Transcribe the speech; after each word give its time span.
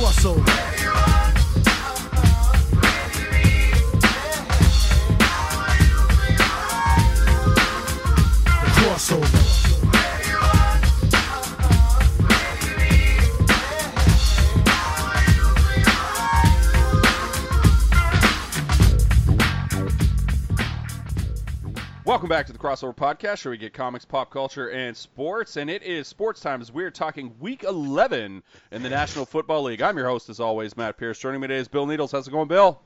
crossover. 0.00 0.79
Welcome 22.20 22.36
back 22.36 22.46
to 22.48 22.52
the 22.52 22.58
Crossover 22.58 22.94
Podcast, 22.94 23.46
where 23.46 23.50
we 23.50 23.56
get 23.56 23.72
comics, 23.72 24.04
pop 24.04 24.30
culture, 24.30 24.68
and 24.68 24.94
sports. 24.94 25.56
And 25.56 25.70
it 25.70 25.82
is 25.82 26.06
sports 26.06 26.42
time 26.42 26.60
as 26.60 26.70
we're 26.70 26.90
talking 26.90 27.34
Week 27.40 27.64
11 27.64 28.42
in 28.72 28.82
the 28.82 28.90
National 28.90 29.24
Football 29.24 29.62
League. 29.62 29.80
I'm 29.80 29.96
your 29.96 30.06
host, 30.06 30.28
as 30.28 30.38
always, 30.38 30.76
Matt 30.76 30.98
Pierce. 30.98 31.18
Joining 31.18 31.40
me 31.40 31.48
today 31.48 31.60
is 31.60 31.66
Bill 31.66 31.86
Needles. 31.86 32.12
How's 32.12 32.28
it 32.28 32.30
going, 32.30 32.46
Bill? 32.46 32.82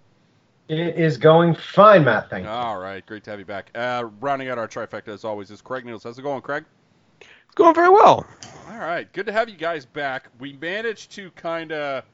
It 0.69 0.97
is 0.97 1.17
going 1.17 1.57
fine, 1.57 2.05
Matt. 2.05 2.31
Thank 2.31 2.45
you. 2.45 2.51
All 2.51 2.79
right, 2.79 3.05
great 3.05 3.25
to 3.25 3.31
have 3.33 3.41
you 3.41 3.45
back. 3.45 3.73
Uh, 3.75 4.05
rounding 4.21 4.51
out 4.51 4.59
our 4.59 4.69
trifecta, 4.69 5.09
as 5.09 5.25
always, 5.25 5.51
is 5.51 5.61
Craig 5.61 5.85
Needles. 5.85 6.05
How's 6.05 6.17
it 6.17 6.23
going, 6.23 6.41
Craig? 6.41 6.65
It's 7.21 7.57
going 7.57 7.75
very 7.75 7.91
well. 7.91 8.25
All 8.71 8.79
right, 8.79 9.13
good 9.13 9.27
to 9.27 9.33
have 9.33 9.49
you 9.49 9.57
guys 9.57 9.85
back. 9.85 10.29
We 10.39 10.53
managed 10.53 11.11
to 11.17 11.33
kind 11.33 11.73
of 11.73 12.05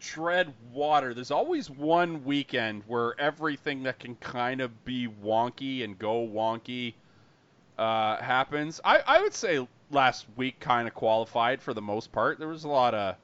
tread 0.00 0.52
water. 0.72 1.14
There's 1.14 1.30
always 1.30 1.70
one 1.70 2.24
weekend 2.24 2.82
where 2.86 3.18
everything 3.20 3.84
that 3.84 3.98
can 3.98 4.14
kind 4.16 4.60
of 4.60 4.84
be 4.84 5.08
wonky 5.08 5.84
and 5.84 5.98
go 5.98 6.26
wonky 6.26 6.94
uh, 7.78 8.16
happens. 8.16 8.80
I, 8.84 9.00
I 9.06 9.22
would 9.22 9.34
say 9.34 9.66
last 9.90 10.26
week 10.36 10.60
kind 10.60 10.88
of 10.88 10.94
qualified 10.94 11.62
for 11.62 11.74
the 11.74 11.82
most 11.82 12.12
part. 12.12 12.38
There 12.38 12.48
was 12.48 12.64
a 12.64 12.68
lot 12.68 12.94
of 12.94 13.16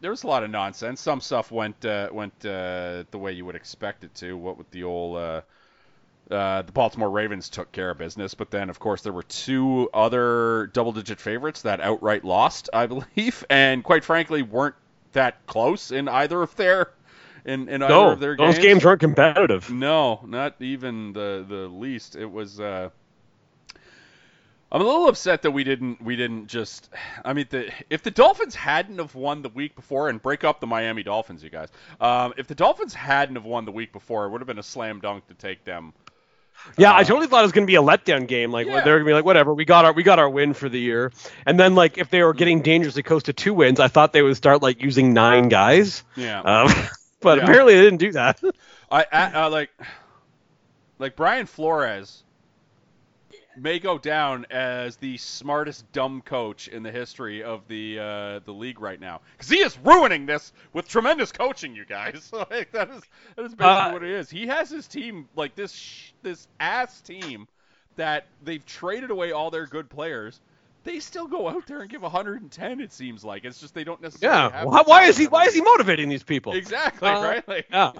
there 0.00 0.10
was 0.10 0.22
a 0.22 0.26
lot 0.26 0.42
of 0.42 0.50
nonsense. 0.50 1.00
Some 1.00 1.20
stuff 1.20 1.50
went 1.50 1.84
uh, 1.84 2.08
went 2.12 2.34
uh, 2.44 3.04
the 3.10 3.18
way 3.18 3.32
you 3.32 3.44
would 3.46 3.56
expect 3.56 4.04
it 4.04 4.14
to. 4.16 4.36
What 4.36 4.58
with 4.58 4.70
the 4.70 4.84
old 4.84 5.16
uh, 5.16 5.40
uh, 6.30 6.62
the 6.62 6.72
Baltimore 6.72 7.10
Ravens 7.10 7.48
took 7.48 7.70
care 7.72 7.90
of 7.90 7.98
business, 7.98 8.34
but 8.34 8.50
then 8.50 8.70
of 8.70 8.78
course 8.78 9.02
there 9.02 9.12
were 9.12 9.22
two 9.22 9.88
other 9.92 10.70
double-digit 10.72 11.20
favorites 11.20 11.62
that 11.62 11.80
outright 11.80 12.24
lost, 12.24 12.70
I 12.72 12.86
believe, 12.86 13.44
and 13.50 13.84
quite 13.84 14.04
frankly 14.04 14.42
weren't 14.42 14.74
that 15.14 15.46
close 15.46 15.90
in 15.90 16.08
either 16.08 16.42
of 16.42 16.54
their 16.56 16.90
in, 17.44 17.68
in 17.68 17.82
either 17.82 17.94
of 17.94 18.20
their 18.20 18.34
games. 18.36 18.56
those 18.56 18.64
games. 18.64 18.84
weren't 18.84 19.00
competitive. 19.00 19.70
No, 19.70 20.20
not 20.26 20.60
even 20.60 21.12
the 21.12 21.44
the 21.48 21.68
least. 21.68 22.16
It 22.16 22.30
was. 22.30 22.60
Uh, 22.60 22.90
I'm 24.72 24.80
a 24.80 24.84
little 24.84 25.08
upset 25.08 25.42
that 25.42 25.52
we 25.52 25.62
didn't 25.62 26.02
we 26.02 26.16
didn't 26.16 26.48
just. 26.48 26.90
I 27.24 27.32
mean, 27.32 27.46
the 27.50 27.70
if 27.90 28.02
the 28.02 28.10
Dolphins 28.10 28.54
hadn't 28.54 28.98
have 28.98 29.14
won 29.14 29.42
the 29.42 29.48
week 29.50 29.76
before 29.76 30.08
and 30.08 30.20
break 30.20 30.42
up 30.42 30.60
the 30.60 30.66
Miami 30.66 31.02
Dolphins, 31.02 31.44
you 31.44 31.50
guys. 31.50 31.68
Um, 32.00 32.34
if 32.36 32.46
the 32.46 32.54
Dolphins 32.54 32.94
hadn't 32.94 33.36
have 33.36 33.44
won 33.44 33.66
the 33.66 33.72
week 33.72 33.92
before, 33.92 34.26
it 34.26 34.30
would 34.30 34.40
have 34.40 34.48
been 34.48 34.58
a 34.58 34.64
slam 34.64 35.00
dunk 35.00 35.28
to 35.28 35.34
take 35.34 35.64
them. 35.64 35.92
Yeah, 36.78 36.92
Uh, 36.92 36.96
I 36.96 37.04
totally 37.04 37.26
thought 37.26 37.40
it 37.40 37.42
was 37.42 37.52
going 37.52 37.66
to 37.66 37.70
be 37.70 37.76
a 37.76 37.82
letdown 37.82 38.26
game. 38.26 38.50
Like 38.50 38.66
Yeah. 38.66 38.80
they're 38.84 38.94
going 38.94 39.04
to 39.04 39.10
be 39.10 39.12
like, 39.14 39.24
whatever, 39.24 39.54
we 39.54 39.64
got 39.64 39.84
our 39.84 39.92
we 39.92 40.02
got 40.02 40.18
our 40.18 40.28
win 40.28 40.54
for 40.54 40.68
the 40.68 40.78
year. 40.80 41.12
And 41.46 41.58
then 41.58 41.74
like 41.74 41.98
if 41.98 42.10
they 42.10 42.22
were 42.22 42.34
getting 42.34 42.62
dangerously 42.62 43.02
close 43.02 43.24
to 43.24 43.32
two 43.32 43.54
wins, 43.54 43.80
I 43.80 43.88
thought 43.88 44.12
they 44.12 44.22
would 44.22 44.36
start 44.36 44.62
like 44.62 44.82
using 44.82 45.12
nine 45.12 45.48
guys. 45.48 46.02
Yeah. 46.16 46.40
Um, 46.40 46.68
but 47.20 47.38
Yeah. 47.38 47.44
apparently 47.44 47.74
they 47.74 47.82
didn't 47.82 47.98
do 48.00 48.12
that. 48.12 48.40
I, 48.90 49.06
I 49.12 49.24
uh, 49.44 49.50
like 49.50 49.70
like 50.98 51.16
Brian 51.16 51.46
Flores 51.46 52.22
may 53.56 53.78
go 53.78 53.98
down 53.98 54.46
as 54.50 54.96
the 54.96 55.16
smartest 55.16 55.90
dumb 55.92 56.22
coach 56.22 56.68
in 56.68 56.82
the 56.82 56.90
history 56.90 57.42
of 57.42 57.66
the 57.68 57.98
uh, 57.98 58.38
the 58.44 58.52
league 58.52 58.80
right 58.80 59.00
now 59.00 59.20
because 59.32 59.48
he 59.48 59.58
is 59.58 59.78
ruining 59.84 60.26
this 60.26 60.52
with 60.72 60.88
tremendous 60.88 61.32
coaching. 61.32 61.74
You 61.74 61.84
guys, 61.84 62.30
like, 62.50 62.72
that 62.72 62.90
is 62.90 63.02
that 63.36 63.44
is 63.44 63.54
basically 63.54 63.66
Uh, 63.66 63.92
what 63.92 64.02
it 64.02 64.10
is. 64.10 64.30
He 64.30 64.46
has 64.46 64.70
his 64.70 64.86
team 64.86 65.28
like 65.36 65.54
this 65.54 65.72
sh- 65.72 66.10
this 66.22 66.48
ass 66.60 67.00
team 67.00 67.46
that 67.96 68.26
they've 68.42 68.64
traded 68.66 69.10
away 69.10 69.32
all 69.32 69.50
their 69.50 69.66
good 69.66 69.88
players. 69.88 70.40
They 70.82 71.00
still 71.00 71.26
go 71.26 71.48
out 71.48 71.66
there 71.66 71.80
and 71.80 71.88
give 71.88 72.02
110. 72.02 72.80
It 72.80 72.92
seems 72.92 73.24
like 73.24 73.46
it's 73.46 73.58
just 73.58 73.72
they 73.72 73.84
don't 73.84 74.02
necessarily. 74.02 74.52
Yeah. 74.52 74.64
Why 74.82 75.04
is 75.04 75.16
he 75.16 75.26
why 75.28 75.44
is 75.46 75.54
he 75.54 75.62
motivating 75.62 76.10
these 76.10 76.22
people? 76.22 76.52
Exactly 76.52 77.08
Uh, 77.08 77.22
right. 77.22 77.48
Like, 77.48 77.66
Yeah. 77.70 77.92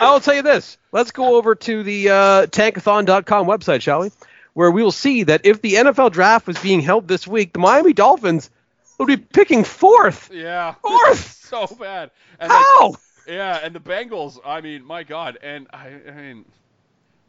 I'll 0.00 0.18
tell 0.20 0.34
you 0.34 0.42
this. 0.42 0.76
Let's 0.90 1.12
go 1.12 1.36
over 1.36 1.54
to 1.54 1.82
the 1.84 2.08
uh, 2.08 2.46
tankathon.com 2.46 3.46
website, 3.46 3.82
shall 3.82 4.00
we? 4.00 4.10
Where 4.54 4.70
we 4.70 4.82
will 4.82 4.92
see 4.92 5.22
that 5.24 5.46
if 5.46 5.62
the 5.62 5.74
NFL 5.74 6.12
draft 6.12 6.46
was 6.46 6.58
being 6.58 6.80
held 6.80 7.08
this 7.08 7.26
week, 7.26 7.54
the 7.54 7.58
Miami 7.58 7.92
Dolphins 7.94 8.50
would 8.98 9.06
be 9.06 9.16
picking 9.16 9.64
fourth. 9.64 10.30
Yeah. 10.32 10.74
Fourth! 10.82 11.44
so 11.44 11.66
bad. 11.66 12.10
And 12.38 12.50
like, 12.50 12.58
How? 12.58 12.94
yeah, 13.26 13.60
and 13.62 13.74
the 13.74 13.80
Bengals, 13.80 14.38
I 14.44 14.60
mean, 14.60 14.84
my 14.84 15.02
God. 15.04 15.38
And 15.42 15.66
I, 15.72 15.92
I 16.06 16.10
mean, 16.12 16.44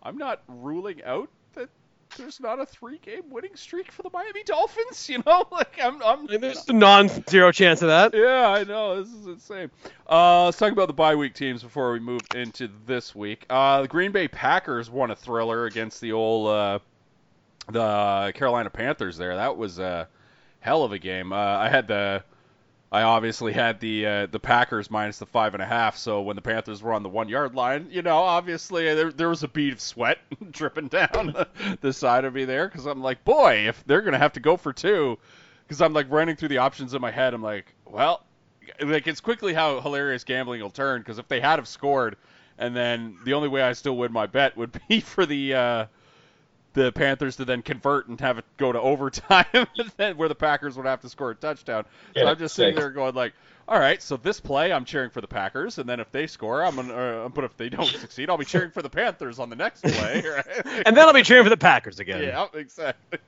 I'm 0.02 0.18
not 0.18 0.42
ruling 0.48 1.02
out 1.04 1.30
that 1.56 1.70
there's 2.18 2.40
not 2.42 2.60
a 2.60 2.66
three 2.66 3.00
game 3.00 3.24
winning 3.30 3.56
streak 3.56 3.92
for 3.92 4.04
the 4.04 4.10
Miami 4.14 4.44
Dolphins, 4.44 5.10
you 5.10 5.24
know? 5.26 5.48
Like, 5.52 5.80
I'm. 5.82 6.02
I'm 6.04 6.28
There's 6.28 6.68
a 6.68 6.74
non-zero 6.74 7.52
chance 7.54 7.82
of 7.82 7.88
that. 7.88 8.14
yeah, 8.14 8.50
I 8.50 8.64
know. 8.66 9.02
This 9.02 9.14
is 9.14 9.26
insane. 9.28 9.72
Uh, 10.10 10.46
let's 10.46 10.58
talk 10.58 10.72
about 10.74 10.88
the 10.88 10.94
bye 10.94 11.16
week 11.16 11.34
teams 11.34 11.64
before 11.64 11.94
we 11.94 12.00
move 12.00 12.22
into 12.36 12.70
this 12.86 13.16
week. 13.16 13.46
Uh, 13.50 13.82
the 13.84 13.88
Green 13.88 14.12
Bay 14.12 14.28
Packers 14.28 14.90
won 14.90 15.10
a 15.12 15.16
thriller 15.16 15.66
against 15.66 16.02
the 16.02 16.12
old 16.12 16.50
uh, 16.50 16.80
the 17.72 18.32
Carolina 18.36 18.70
Panthers. 18.70 19.18
There, 19.18 19.36
that 19.36 19.58
was 19.58 19.80
a 19.80 20.08
hell 20.60 20.84
of 20.84 20.92
a 20.92 21.00
game. 21.00 21.34
Uh, 21.34 21.36
I 21.36 21.70
had 21.70 21.88
the 21.88 22.24
I 22.94 23.02
obviously 23.02 23.54
had 23.54 23.80
the 23.80 24.06
uh, 24.06 24.26
the 24.28 24.40
Packers 24.40 24.92
minus 24.92 25.18
the 25.18 25.26
five 25.26 25.56
and 25.56 25.64
a 25.64 25.66
half. 25.66 25.98
So 25.98 26.22
when 26.22 26.36
the 26.36 26.44
Panthers 26.44 26.84
were 26.84 26.94
on 26.94 27.02
the 27.02 27.10
one 27.10 27.28
yard 27.28 27.56
line, 27.56 27.88
you 27.90 28.04
know, 28.04 28.18
obviously 28.18 28.84
there 28.94 29.12
there 29.12 29.30
was 29.30 29.42
a 29.42 29.48
bead 29.48 29.74
of 29.74 29.82
sweat 29.82 30.20
dripping 30.52 30.90
down 30.90 31.48
the 31.82 31.92
side 31.92 32.24
of 32.24 32.36
me 32.36 32.46
there 32.46 32.68
because 32.68 32.86
I'm 32.86 33.02
like, 33.02 33.26
boy, 33.26 33.68
if 33.68 33.84
they're 33.88 34.04
gonna 34.04 34.20
have 34.20 34.34
to 34.34 34.40
go 34.40 34.58
for 34.58 34.72
two, 34.72 35.18
because 35.66 35.82
I'm 35.82 35.94
like 35.94 36.06
running 36.12 36.36
through 36.36 36.50
the 36.50 36.60
options 36.60 36.94
in 36.94 37.02
my 37.02 37.10
head. 37.10 37.34
I'm 37.34 37.42
like, 37.42 37.74
well, 37.84 38.24
like 38.80 39.08
it's 39.08 39.22
quickly 39.22 39.56
how 39.56 39.82
hilarious 39.82 40.24
gambling 40.24 40.62
will 40.62 40.70
turn 40.70 41.02
because 41.02 41.18
if 41.18 41.28
they 41.28 41.40
had 41.40 41.58
have 41.58 41.68
scored, 41.68 42.16
and 42.60 42.76
then 42.76 43.18
the 43.26 43.34
only 43.34 43.48
way 43.48 43.64
I 43.64 43.74
still 43.74 43.98
win 43.98 44.14
my 44.14 44.28
bet 44.28 44.56
would 44.56 44.80
be 44.88 45.00
for 45.00 45.26
the. 45.26 45.56
Uh, 45.56 45.86
the 46.74 46.92
Panthers 46.92 47.36
to 47.38 47.46
then 47.46 47.62
convert 47.62 48.08
and 48.08 48.20
have 48.22 48.38
it 48.38 48.46
go 48.58 48.72
to 48.72 48.80
overtime, 48.82 49.46
and 49.54 49.68
then 49.98 50.18
where 50.18 50.30
the 50.30 50.36
Packers 50.36 50.76
would 50.78 50.86
have 50.86 51.02
to 51.02 51.10
score 51.10 51.32
a 51.32 51.36
touchdown. 51.36 51.86
So 52.16 52.26
I'm 52.28 52.38
just 52.38 52.56
sitting 52.56 52.76
there 52.76 52.90
going 52.90 53.16
like, 53.16 53.34
all 53.68 53.80
right, 53.80 54.02
so 54.02 54.18
this 54.18 54.40
play 54.40 54.74
I'm 54.74 54.84
cheering 54.84 55.10
for 55.10 55.22
the 55.22 55.28
Packers, 55.28 55.78
and 55.78 55.88
then 55.88 56.00
if 56.00 56.12
they 56.12 56.28
score, 56.28 56.64
I'm 56.66 56.76
gonna. 56.76 56.94
Uh, 56.94 57.30
but 57.30 57.44
if 57.46 57.56
they 57.58 57.70
don't 57.70 57.86
succeed, 58.00 58.30
I'll 58.30 58.38
be 58.38 58.46
cheering 58.46 58.72
for 58.72 58.82
the 58.82 58.90
Panthers 58.90 59.40
on 59.40 59.50
the 59.50 59.56
next 59.56 59.82
play. 59.84 60.22
Right? 60.22 60.84
And 60.86 60.98
then 60.98 61.08
I'll 61.08 61.14
be 61.14 61.24
cheering 61.24 61.44
for 61.44 61.50
the 61.50 61.58
Packers 61.58 62.00
again. 62.00 62.24
yeah, 62.24 62.48
exactly. 62.54 63.20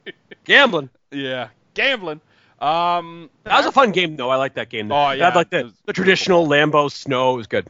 Gambling. 0.44 0.90
yeah, 1.12 1.50
gambling. 1.74 2.22
Um, 2.60 3.30
That 3.44 3.58
was 3.58 3.66
a 3.68 3.72
fun 3.72 3.92
game, 3.92 4.16
though. 4.16 4.30
I 4.30 4.38
like 4.38 4.56
that 4.56 4.70
game. 4.70 4.92
Oh, 4.92 5.12
yeah, 5.12 5.26
had, 5.26 5.36
like 5.36 5.50
the, 5.50 5.74
the 5.86 5.94
traditional 5.94 6.48
Lambeau 6.48 6.90
snow. 6.92 7.34
It 7.34 7.38
was 7.38 7.48
good. 7.48 7.68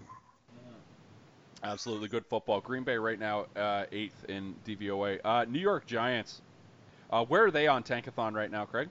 Absolutely 1.65 2.07
good 2.09 2.25
football. 2.27 2.61
Green 2.61 2.83
Bay 2.83 2.97
right 2.97 3.19
now 3.19 3.45
uh, 3.55 3.85
eighth 3.91 4.25
in 4.29 4.53
DVOA. 4.67 5.19
Uh, 5.25 5.45
New 5.49 5.59
York 5.59 5.87
Giants. 5.87 6.39
Uh, 7.09 7.25
where 7.25 7.45
are 7.45 7.51
they 7.51 7.67
on 7.67 7.81
Tankathon 7.83 8.33
right 8.33 8.51
now, 8.51 8.65
Craig? 8.65 8.89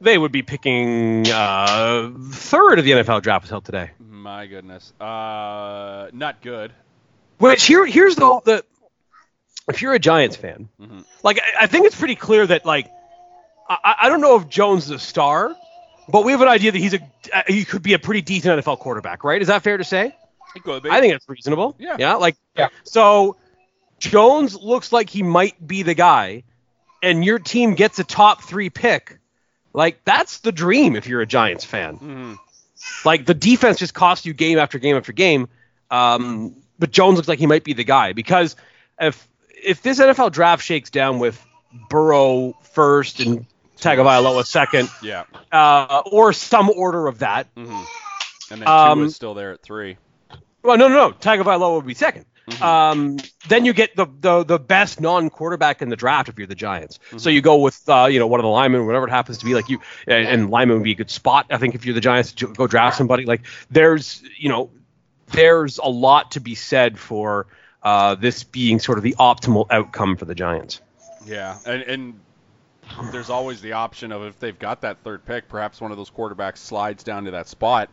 They 0.00 0.18
would 0.18 0.32
be 0.32 0.42
picking 0.42 1.26
uh, 1.30 2.10
third 2.32 2.78
of 2.78 2.84
the 2.84 2.90
NFL 2.90 3.22
draft 3.22 3.48
held 3.48 3.64
today. 3.64 3.90
My 4.00 4.46
goodness, 4.46 4.92
uh, 5.00 6.08
not 6.12 6.42
good. 6.42 6.72
Which 7.38 7.64
here 7.64 7.86
here's 7.86 8.16
the 8.16 8.40
the 8.44 8.64
if 9.68 9.80
you're 9.80 9.94
a 9.94 9.98
Giants 9.98 10.36
fan, 10.36 10.68
Mhm. 10.80 11.04
like 11.22 11.38
I, 11.40 11.64
I 11.64 11.66
think 11.68 11.86
it's 11.86 11.96
pretty 11.96 12.16
clear 12.16 12.46
that 12.46 12.66
like 12.66 12.90
I, 13.68 13.94
I 14.02 14.08
don't 14.10 14.20
know 14.20 14.36
if 14.36 14.48
Jones 14.48 14.84
is 14.86 14.90
a 14.90 14.98
star, 14.98 15.54
but 16.08 16.24
we 16.24 16.32
have 16.32 16.42
an 16.42 16.48
idea 16.48 16.72
that 16.72 16.78
he's 16.78 16.94
a 16.94 17.00
he 17.46 17.64
could 17.64 17.82
be 17.82 17.94
a 17.94 17.98
pretty 17.98 18.20
decent 18.22 18.60
NFL 18.62 18.78
quarterback, 18.80 19.24
right? 19.24 19.40
Is 19.40 19.48
that 19.48 19.62
fair 19.62 19.76
to 19.78 19.84
say? 19.84 20.14
It 20.56 20.62
could 20.64 20.82
be. 20.82 20.90
I 20.90 21.00
think 21.00 21.14
it's 21.14 21.28
reasonable. 21.28 21.74
Yeah. 21.78 21.96
Yeah. 21.98 22.14
Like. 22.14 22.36
Yeah. 22.56 22.68
So 22.84 23.36
Jones 23.98 24.54
looks 24.56 24.92
like 24.92 25.08
he 25.10 25.22
might 25.22 25.64
be 25.66 25.82
the 25.82 25.94
guy, 25.94 26.42
and 27.02 27.24
your 27.24 27.38
team 27.38 27.74
gets 27.74 27.98
a 27.98 28.04
top 28.04 28.42
three 28.42 28.70
pick. 28.70 29.18
Like 29.72 30.04
that's 30.04 30.40
the 30.40 30.52
dream 30.52 30.96
if 30.96 31.06
you're 31.06 31.20
a 31.22 31.26
Giants 31.26 31.64
fan. 31.64 31.98
Mhm. 31.98 32.36
Like 33.04 33.24
the 33.26 33.34
defense 33.34 33.78
just 33.78 33.94
costs 33.94 34.26
you 34.26 34.34
game 34.34 34.58
after 34.58 34.78
game 34.78 34.96
after 34.96 35.12
game. 35.12 35.48
Um, 35.90 36.56
but 36.78 36.90
Jones 36.90 37.16
looks 37.16 37.28
like 37.28 37.38
he 37.38 37.46
might 37.46 37.64
be 37.64 37.72
the 37.74 37.84
guy 37.84 38.12
because 38.12 38.56
if 39.00 39.26
if 39.62 39.82
this 39.82 40.00
NFL 40.00 40.32
draft 40.32 40.64
shakes 40.64 40.90
down 40.90 41.18
with 41.20 41.42
Burrow 41.88 42.54
first 42.72 43.20
and 43.20 43.46
Tagovailoa 43.78 44.44
second, 44.44 44.90
Yeah. 45.02 45.24
uh, 45.50 46.02
or 46.10 46.32
some 46.32 46.68
order 46.70 47.06
of 47.06 47.20
that. 47.20 47.46
hmm 47.56 47.82
And 48.50 48.60
then 48.60 48.68
Um, 48.68 48.98
Tua's 49.00 49.16
still 49.16 49.34
there 49.34 49.52
at 49.52 49.62
three. 49.62 49.96
Well, 50.62 50.76
no, 50.76 50.88
no, 50.88 51.08
no. 51.08 51.12
Tagovailoa 51.12 51.76
would 51.76 51.86
be 51.86 51.94
second. 51.94 52.26
um, 52.60 53.18
then 53.48 53.64
you 53.64 53.72
get 53.72 53.94
the, 53.94 54.06
the 54.20 54.42
the 54.42 54.58
best 54.58 55.00
non-quarterback 55.00 55.80
in 55.80 55.88
the 55.90 55.96
draft 55.96 56.28
if 56.28 56.38
you're 56.38 56.46
the 56.46 56.56
Giants. 56.56 56.98
So 57.16 57.30
you 57.30 57.40
go 57.40 57.58
with 57.58 57.88
uh, 57.88 58.08
you 58.10 58.18
know 58.18 58.26
one 58.26 58.40
of 58.40 58.44
the 58.44 58.50
linemen, 58.50 58.84
whatever 58.84 59.06
it 59.06 59.10
happens 59.10 59.38
to 59.38 59.44
be. 59.44 59.54
Like 59.54 59.68
you 59.68 59.80
and, 60.08 60.26
and 60.26 60.50
lineman 60.50 60.78
would 60.78 60.84
be 60.84 60.92
a 60.92 60.96
good 60.96 61.10
spot. 61.10 61.46
I 61.50 61.58
think 61.58 61.74
if 61.74 61.84
you're 61.84 61.94
the 61.94 62.00
Giants, 62.00 62.32
to 62.34 62.48
go 62.48 62.66
draft 62.66 62.96
somebody. 62.96 63.26
Like 63.26 63.42
there's 63.70 64.22
you 64.36 64.48
know 64.48 64.70
there's 65.28 65.78
a 65.78 65.88
lot 65.88 66.32
to 66.32 66.40
be 66.40 66.54
said 66.54 66.98
for 66.98 67.46
uh, 67.82 68.16
this 68.16 68.42
being 68.44 68.80
sort 68.80 68.98
of 68.98 69.04
the 69.04 69.14
optimal 69.18 69.66
outcome 69.70 70.16
for 70.16 70.24
the 70.24 70.34
Giants. 70.34 70.80
Yeah, 71.24 71.58
and 71.64 71.82
and 71.82 72.20
there's 73.12 73.30
always 73.30 73.60
the 73.60 73.72
option 73.72 74.12
of 74.12 74.22
if 74.24 74.38
they've 74.38 74.58
got 74.58 74.80
that 74.82 74.98
third 74.98 75.24
pick, 75.24 75.48
perhaps 75.48 75.80
one 75.80 75.90
of 75.90 75.96
those 75.96 76.10
quarterbacks 76.10 76.58
slides 76.58 77.04
down 77.04 77.24
to 77.24 77.30
that 77.32 77.48
spot, 77.48 77.88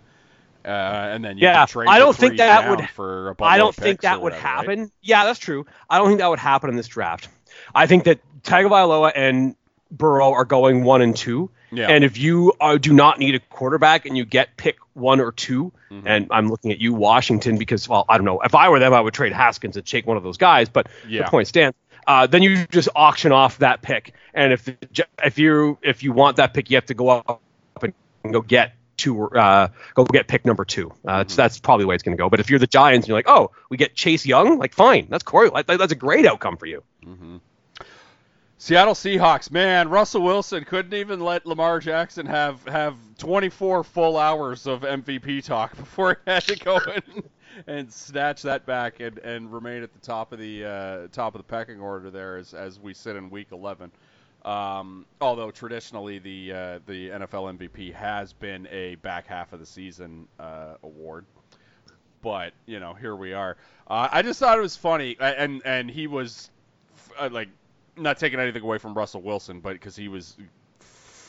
uh, 0.65 0.67
and 0.67 1.23
then 1.23 1.37
you 1.37 1.43
Yeah, 1.43 1.65
I 1.87 1.99
don't 1.99 2.15
think 2.15 2.37
that 2.37 2.69
would- 2.69 2.89
For 2.89 3.29
a 3.31 3.35
I 3.43 3.57
don't 3.57 3.75
think 3.75 4.01
that 4.01 4.21
would 4.21 4.33
whatever, 4.33 4.43
right? 4.47 4.55
happen. 4.55 4.91
Yeah, 5.01 5.25
that's 5.25 5.39
true. 5.39 5.65
I 5.89 5.97
don't 5.97 6.07
think 6.07 6.19
that 6.19 6.29
would 6.29 6.39
happen 6.39 6.69
in 6.69 6.75
this 6.75 6.87
draft. 6.87 7.27
I 7.73 7.87
think 7.87 8.03
that 8.05 8.19
Tagovailoa 8.43 9.11
and 9.15 9.55
Burrow 9.91 10.31
are 10.33 10.45
going 10.45 10.83
one 10.83 11.01
and 11.01 11.15
two. 11.15 11.49
Yeah. 11.71 11.87
And 11.87 12.03
if 12.03 12.17
you 12.17 12.53
uh, 12.59 12.77
do 12.77 12.93
not 12.93 13.19
need 13.19 13.35
a 13.35 13.39
quarterback 13.39 14.05
and 14.05 14.17
you 14.17 14.25
get 14.25 14.57
pick 14.57 14.77
one 14.93 15.19
or 15.19 15.31
2 15.31 15.71
Mm-hmm. 15.91 16.07
and 16.07 16.27
I'm 16.29 16.49
looking 16.49 16.71
at 16.71 16.79
you, 16.79 16.93
Washington, 16.93 17.57
because 17.57 17.89
well, 17.89 18.05
I 18.07 18.17
don't 18.17 18.25
know. 18.25 18.39
If 18.41 18.53
I 18.53 18.69
were 18.69 18.77
them, 18.77 18.93
I 18.93 19.01
would 19.01 19.13
trade 19.15 19.33
Haskins 19.33 19.75
and 19.75 19.83
take 19.85 20.05
one 20.05 20.17
of 20.17 20.23
those 20.23 20.37
guys. 20.37 20.69
But 20.69 20.87
Yeah. 21.07 21.23
the 21.23 21.29
point 21.31 21.47
stands. 21.47 21.75
Uh, 22.05 22.27
then 22.27 22.43
you 22.43 22.65
just 22.67 22.89
auction 22.95 23.31
off 23.31 23.57
that 23.59 23.81
pick, 23.81 24.13
and 24.35 24.53
if 24.53 24.69
if 25.23 25.37
you 25.39 25.77
if 25.81 26.01
you 26.03 26.11
want 26.11 26.37
that 26.37 26.53
pick, 26.53 26.69
you 26.69 26.77
have 26.77 26.85
to 26.87 26.93
go 26.93 27.09
up 27.09 27.41
and 27.81 27.93
go 28.31 28.41
get 28.41 28.73
two 28.99 29.29
uh, 29.29 29.69
go 29.95 30.05
get 30.05 30.27
pick 30.27 30.45
number 30.45 30.65
two. 30.65 30.89
Uh, 30.89 30.93
Mm-hmm. 30.93 31.21
it's- 31.21 31.35
That's 31.35 31.59
probably 31.59 31.83
the 31.83 31.87
way 31.87 31.95
it's 31.95 32.03
going 32.03 32.15
to 32.17 32.21
go. 32.21 32.29
But 32.29 32.39
if 32.39 32.49
you're 32.49 32.59
the 32.59 32.67
Giants 32.67 33.05
and 33.05 33.07
you're 33.09 33.17
like, 33.17 33.27
oh, 33.29 33.51
we 33.69 33.77
get 33.77 33.95
Chase 33.95 34.25
Young, 34.25 34.57
like 34.59 34.73
fine, 34.73 35.07
that's 35.09 35.23
Corey. 35.23 35.49
That, 35.53 35.65
that's 35.67 35.91
a 35.91 35.95
great 35.95 36.25
outcome 36.25 36.57
for 36.57 36.65
you. 36.67 36.83
Seattle 38.61 38.93
Seahawks, 38.93 39.49
man, 39.51 39.87
Russell 39.87 40.21
Wilson 40.21 40.65
couldn't 40.65 40.93
even 40.93 41.21
let 41.21 41.45
Lamar 41.45 41.79
Jackson 41.79 42.25
have 42.25 42.61
have 42.67 42.95
24 43.17 43.85
full 43.85 44.17
hours 44.17 44.67
of 44.67 44.81
MVP 44.81 45.45
talk 45.45 45.75
before 45.77 46.19
he 46.25 46.31
had 46.31 46.43
to 46.43 46.55
go 46.57 46.79
and 47.67 47.91
snatch 47.91 48.41
that 48.41 48.65
back 48.65 48.99
and, 48.99 49.17
and 49.19 49.51
remain 49.53 49.81
at 49.81 49.93
the 49.93 49.99
top 49.99 50.33
of 50.33 50.39
the 50.39 50.65
uh, 50.65 51.07
top 51.13 51.35
of 51.35 51.39
the 51.39 51.43
pecking 51.45 51.79
order 51.79 52.11
there 52.11 52.35
as, 52.35 52.53
as 52.53 52.77
we 52.79 52.93
sit 52.93 53.15
in 53.15 53.29
Week 53.29 53.47
11. 53.53 53.91
Um, 54.45 55.05
although 55.19 55.51
traditionally 55.51 56.19
the 56.19 56.53
uh, 56.53 56.79
the 56.85 57.09
NFL 57.09 57.57
MVP 57.57 57.93
has 57.93 58.31
been 58.31 58.67
a 58.71 58.95
back 58.95 59.27
half 59.27 59.51
of 59.51 59.59
the 59.59 59.65
season 59.65 60.27
uh, 60.39 60.75
award, 60.81 61.25
but 62.21 62.53
you 62.65 62.79
know 62.79 62.93
here 62.93 63.15
we 63.15 63.33
are. 63.33 63.57
Uh, 63.87 64.07
I 64.11 64.21
just 64.21 64.39
thought 64.39 64.57
it 64.57 64.61
was 64.61 64.77
funny, 64.77 65.17
and 65.19 65.61
and 65.65 65.91
he 65.91 66.07
was 66.07 66.49
uh, 67.19 67.29
like 67.31 67.49
not 67.97 68.17
taking 68.17 68.39
anything 68.39 68.63
away 68.63 68.77
from 68.77 68.93
Russell 68.93 69.21
Wilson, 69.21 69.59
but 69.59 69.73
because 69.73 69.95
he 69.95 70.07
was 70.07 70.37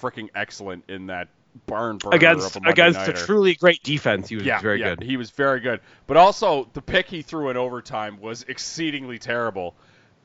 freaking 0.01 0.29
excellent 0.35 0.85
in 0.89 1.06
that 1.06 1.29
barn 1.67 1.99
burner 1.99 2.17
Against 2.17 2.56
a 2.56 2.69
against 2.69 3.01
a 3.09 3.13
truly 3.13 3.55
great 3.55 3.83
defense, 3.83 4.29
he 4.29 4.37
was 4.37 4.45
yeah, 4.45 4.61
very 4.61 4.81
yeah, 4.81 4.95
good. 4.95 5.03
He 5.03 5.17
was 5.17 5.31
very 5.31 5.61
good, 5.61 5.81
but 6.06 6.17
also 6.17 6.69
the 6.73 6.83
pick 6.83 7.09
he 7.09 7.23
threw 7.23 7.51
in 7.51 7.56
overtime 7.56 8.21
was 8.21 8.45
exceedingly 8.47 9.19
terrible, 9.19 9.75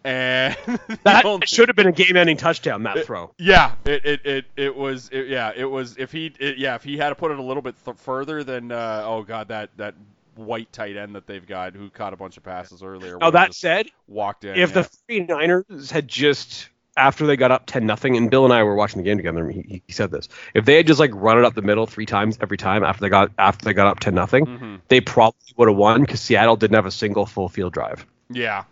and 0.06 0.56
That 1.04 1.26
only- 1.26 1.48
should 1.48 1.68
have 1.70 1.76
been 1.76 1.88
a 1.88 1.92
game-ending 1.92 2.38
touchdown. 2.38 2.84
That 2.84 3.06
throw. 3.06 3.32
yeah, 3.38 3.74
it 3.86 4.06
it, 4.06 4.26
it, 4.26 4.46
it 4.56 4.76
was 4.76 5.10
it, 5.12 5.28
yeah 5.28 5.52
it 5.56 5.66
was 5.66 5.98
if 5.98 6.12
he 6.12 6.32
it, 6.40 6.58
yeah 6.58 6.76
if 6.76 6.84
he 6.84 6.96
had 6.98 7.10
to 7.10 7.16
put 7.16 7.32
it 7.32 7.40
a 7.40 7.44
little 7.44 7.62
bit 7.64 7.76
th- 7.84 7.98
further 7.98 8.44
than 8.44 8.72
uh, 8.72 9.04
oh 9.06 9.24
god 9.24 9.48
that 9.50 9.70
that 9.78 9.96
white 10.36 10.72
tight 10.74 10.98
end 10.98 11.16
that 11.16 11.26
they've 11.28 11.48
got 11.48 11.74
who 11.74 11.90
caught 11.90 12.14
a 12.14 12.18
bunch 12.18 12.38
of 12.38 12.44
passes 12.44 12.84
earlier. 12.84 13.18
Oh, 13.22 13.32
that 13.32 13.54
said, 13.54 13.88
walked 14.08 14.44
in. 14.46 14.56
if 14.58 14.76
yeah. 14.76 14.82
the 14.82 14.90
49ers 15.10 15.92
had 15.92 16.08
just 16.08 16.68
after 16.98 17.26
they 17.26 17.36
got 17.38 17.52
up 17.52 17.66
10 17.66 17.86
nothing 17.86 18.16
and 18.18 18.30
Bill 18.30 18.44
and 18.46 18.54
I 18.54 18.64
were 18.64 18.76
watching 18.76 18.98
the 19.00 19.04
game 19.06 19.18
together 19.18 19.50
and 19.50 19.66
he, 19.66 19.82
he 19.86 19.94
said 19.94 20.12
this 20.12 20.28
if 20.54 20.66
they 20.66 20.76
had 20.76 20.88
just 20.88 21.00
like 21.00 21.12
run 21.14 21.38
it 21.38 21.46
up 21.46 21.54
the 21.56 21.62
middle 21.62 21.86
three 21.88 22.06
times 22.06 22.38
every 22.42 22.58
time 22.58 22.84
after 22.84 23.02
they 23.02 23.10
got 23.10 23.32
after 23.38 23.66
they 23.66 23.74
got 23.74 23.88
up 23.88 24.00
10 24.00 24.14
nothing 24.16 24.46
Mm-hmm. 24.46 24.76
they 24.90 25.02
probably 25.02 25.40
would 25.58 25.68
have 25.70 25.78
won 25.78 26.02
because 26.02 26.22
Seattle 26.22 26.56
didn't 26.58 26.76
have 26.76 26.86
a 26.86 26.92
single 26.92 27.26
full 27.26 27.50
field 27.50 27.74
drive 27.74 28.06
yeah, 28.30 28.64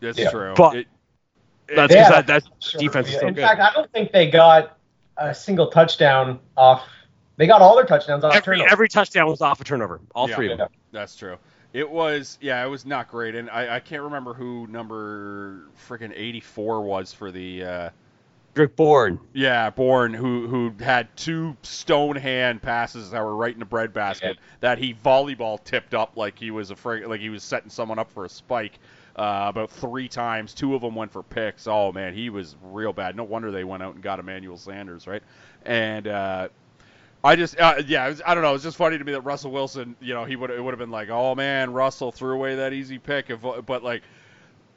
that's 0.00 0.18
Yeah. 0.18 0.30
true. 0.30 0.54
But- 0.56 0.76
It- 0.76 0.86
that's 1.74 1.92
because 1.94 2.08
that, 2.10 2.26
that 2.26 2.42
Sure. 2.58 2.80
defense 2.80 3.08
is 3.08 3.20
so 3.20 3.28
In 3.28 3.34
good 3.34 3.42
fact, 3.42 3.60
I 3.60 3.72
don't 3.72 3.90
think 3.92 4.10
they 4.10 4.28
got 4.28 4.76
a 5.16 5.32
single 5.34 5.68
touchdown 5.68 6.40
off. 6.56 6.84
They 7.36 7.46
got 7.46 7.62
all 7.62 7.76
their 7.76 7.84
touchdowns 7.86 8.24
off 8.24 8.34
every, 8.34 8.56
turnover. 8.56 8.72
every 8.72 8.88
touchdown 8.88 9.28
was 9.28 9.40
off 9.40 9.60
a 9.60 9.64
turnover 9.64 10.00
all 10.14 10.28
Yeah. 10.28 10.34
three 10.36 10.50
of 10.52 10.58
them 10.58 10.68
That's 10.92 11.14
true. 11.16 11.36
It 11.72 11.88
was, 11.88 12.36
yeah, 12.40 12.64
it 12.64 12.68
was 12.68 12.84
not 12.84 13.08
great, 13.08 13.36
and 13.36 13.48
I, 13.48 13.76
I 13.76 13.80
can't 13.80 14.02
remember 14.02 14.34
who 14.34 14.66
number 14.66 15.68
freaking 15.88 16.12
84 16.12 16.82
was 16.82 17.12
for 17.12 17.30
the, 17.30 17.64
uh, 17.64 17.90
Rick 18.56 18.74
Bourne 18.74 19.20
yeah, 19.32 19.70
Bourne, 19.70 20.12
who 20.12 20.48
who 20.48 20.74
had 20.82 21.16
two 21.16 21.56
stone 21.62 22.16
hand 22.16 22.60
passes 22.60 23.12
that 23.12 23.22
were 23.22 23.36
right 23.36 23.54
in 23.54 23.60
the 23.60 23.64
bread 23.64 23.92
basket 23.92 24.38
that 24.58 24.78
he 24.78 24.92
volleyball 24.92 25.62
tipped 25.62 25.94
up 25.94 26.16
like 26.16 26.36
he 26.36 26.50
was 26.50 26.72
a 26.72 26.74
frig- 26.74 27.06
like 27.06 27.20
he 27.20 27.30
was 27.30 27.44
setting 27.44 27.70
someone 27.70 28.00
up 28.00 28.10
for 28.10 28.24
a 28.24 28.28
spike. 28.28 28.80
Uh, 29.16 29.46
about 29.48 29.70
three 29.70 30.08
times, 30.08 30.54
two 30.54 30.74
of 30.74 30.82
them 30.82 30.94
went 30.94 31.12
for 31.12 31.22
picks. 31.22 31.66
Oh 31.66 31.92
man, 31.92 32.14
he 32.14 32.30
was 32.30 32.56
real 32.62 32.92
bad. 32.92 33.16
No 33.16 33.24
wonder 33.24 33.50
they 33.50 33.64
went 33.64 33.82
out 33.82 33.94
and 33.94 34.02
got 34.02 34.18
Emmanuel 34.18 34.56
Sanders, 34.56 35.06
right? 35.06 35.22
And 35.64 36.06
uh, 36.06 36.48
I 37.22 37.36
just, 37.36 37.58
uh, 37.60 37.82
yeah, 37.86 38.08
was, 38.08 38.22
I 38.24 38.34
don't 38.34 38.42
know. 38.42 38.54
It's 38.54 38.64
just 38.64 38.76
funny 38.76 38.96
to 38.96 39.04
me 39.04 39.12
that 39.12 39.22
Russell 39.22 39.50
Wilson, 39.50 39.96
you 40.00 40.14
know, 40.14 40.24
he 40.24 40.36
would 40.36 40.50
it 40.50 40.62
would 40.62 40.72
have 40.72 40.78
been 40.78 40.92
like, 40.92 41.10
oh 41.10 41.34
man, 41.34 41.72
Russell 41.72 42.12
threw 42.12 42.34
away 42.34 42.54
that 42.56 42.72
easy 42.72 42.98
pick. 42.98 43.30
If, 43.30 43.40
but 43.42 43.82
like, 43.82 44.02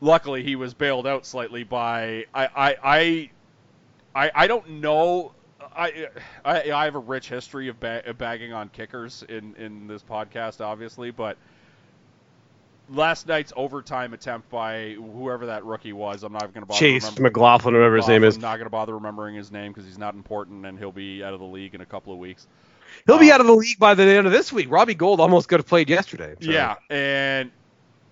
luckily 0.01 0.44
he 0.44 0.56
was 0.56 0.74
bailed 0.74 1.07
out 1.07 1.25
slightly 1.25 1.63
by 1.63 2.25
I 2.33 2.45
I 2.45 2.75
I 2.83 3.30
I, 4.15 4.31
I 4.35 4.47
don't 4.47 4.69
know. 4.81 5.33
I, 5.75 6.07
I 6.44 6.71
I 6.71 6.85
have 6.85 6.95
a 6.95 7.00
rich 7.00 7.30
history 7.30 7.68
of, 7.69 7.80
ba- 7.80 8.03
of 8.06 8.18
bagging 8.18 8.51
on 8.51 8.69
kickers 8.69 9.24
in 9.30 9.56
in 9.56 9.88
this 9.88 10.03
podcast, 10.03 10.59
obviously, 10.59 11.12
but 11.12 11.38
last 12.89 13.27
night's 13.27 13.53
overtime 13.56 14.13
attempt 14.13 14.50
by 14.50 14.94
whoever 14.94 15.47
that 15.47 15.65
rookie 15.65 15.94
was, 15.94 16.24
I'm 16.24 16.33
not 16.33 16.53
going 16.53 16.62
to 16.62 16.65
bother. 16.65 16.80
Chase 16.80 17.18
McLaughlin 17.19 17.74
whatever 17.74 17.95
his 17.97 18.07
name 18.07 18.24
is 18.24 18.35
I'm 18.35 18.41
not 18.41 18.56
going 18.56 18.65
to 18.65 18.71
bother 18.71 18.94
remembering 18.94 19.35
his 19.35 19.51
name 19.51 19.71
because 19.71 19.85
he's 19.85 19.97
not 19.97 20.15
important 20.15 20.65
and 20.65 20.77
he'll 20.77 20.91
be 20.91 21.24
out 21.24 21.33
of 21.33 21.39
the 21.39 21.45
league 21.45 21.75
in 21.75 21.81
a 21.81 21.85
couple 21.85 22.13
of 22.13 22.19
weeks. 22.19 22.47
he'll 23.06 23.19
be 23.19 23.31
uh, 23.31 23.35
out 23.35 23.41
of 23.41 23.47
the 23.47 23.56
league 23.56 23.80
by 23.80 23.94
the 23.94 24.03
end 24.03 24.27
of 24.27 24.33
this 24.33 24.51
week 24.51 24.69
Robbie 24.69 24.95
Gould 24.95 25.19
almost 25.19 25.47
could 25.47 25.59
have 25.59 25.68
played 25.68 25.89
yesterday 25.89 26.35
so. 26.39 26.51
Yeah, 26.51 26.75
and 26.89 27.51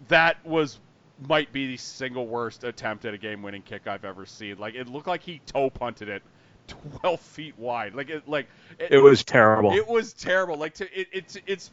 that 0.07 0.44
was 0.45 0.79
might 1.27 1.51
be 1.51 1.68
the 1.68 1.77
single 1.77 2.25
worst 2.25 2.63
attempt 2.63 3.06
at 3.06 3.13
a 3.13 3.18
game-winning 3.18 3.62
kick 3.62 3.85
I've 3.85 4.06
ever 4.06 4.25
seen. 4.25 4.57
Like 4.57 4.75
it 4.75 4.88
looked 4.88 5.07
like 5.07 5.21
he 5.21 5.39
toe 5.45 5.69
punted 5.69 6.09
it 6.09 6.23
12 7.01 7.19
feet 7.19 7.59
wide. 7.59 7.94
Like 7.94 8.09
it 8.09 8.27
like 8.27 8.47
it 8.79 9.01
was 9.01 9.23
terrible 9.23 9.73
it 9.73 9.88
was 9.88 10.13
terrible. 10.13 10.57
Like 10.57 10.75
to, 10.75 11.00
it, 11.00 11.07
it's 11.12 11.38
it's 11.45 11.71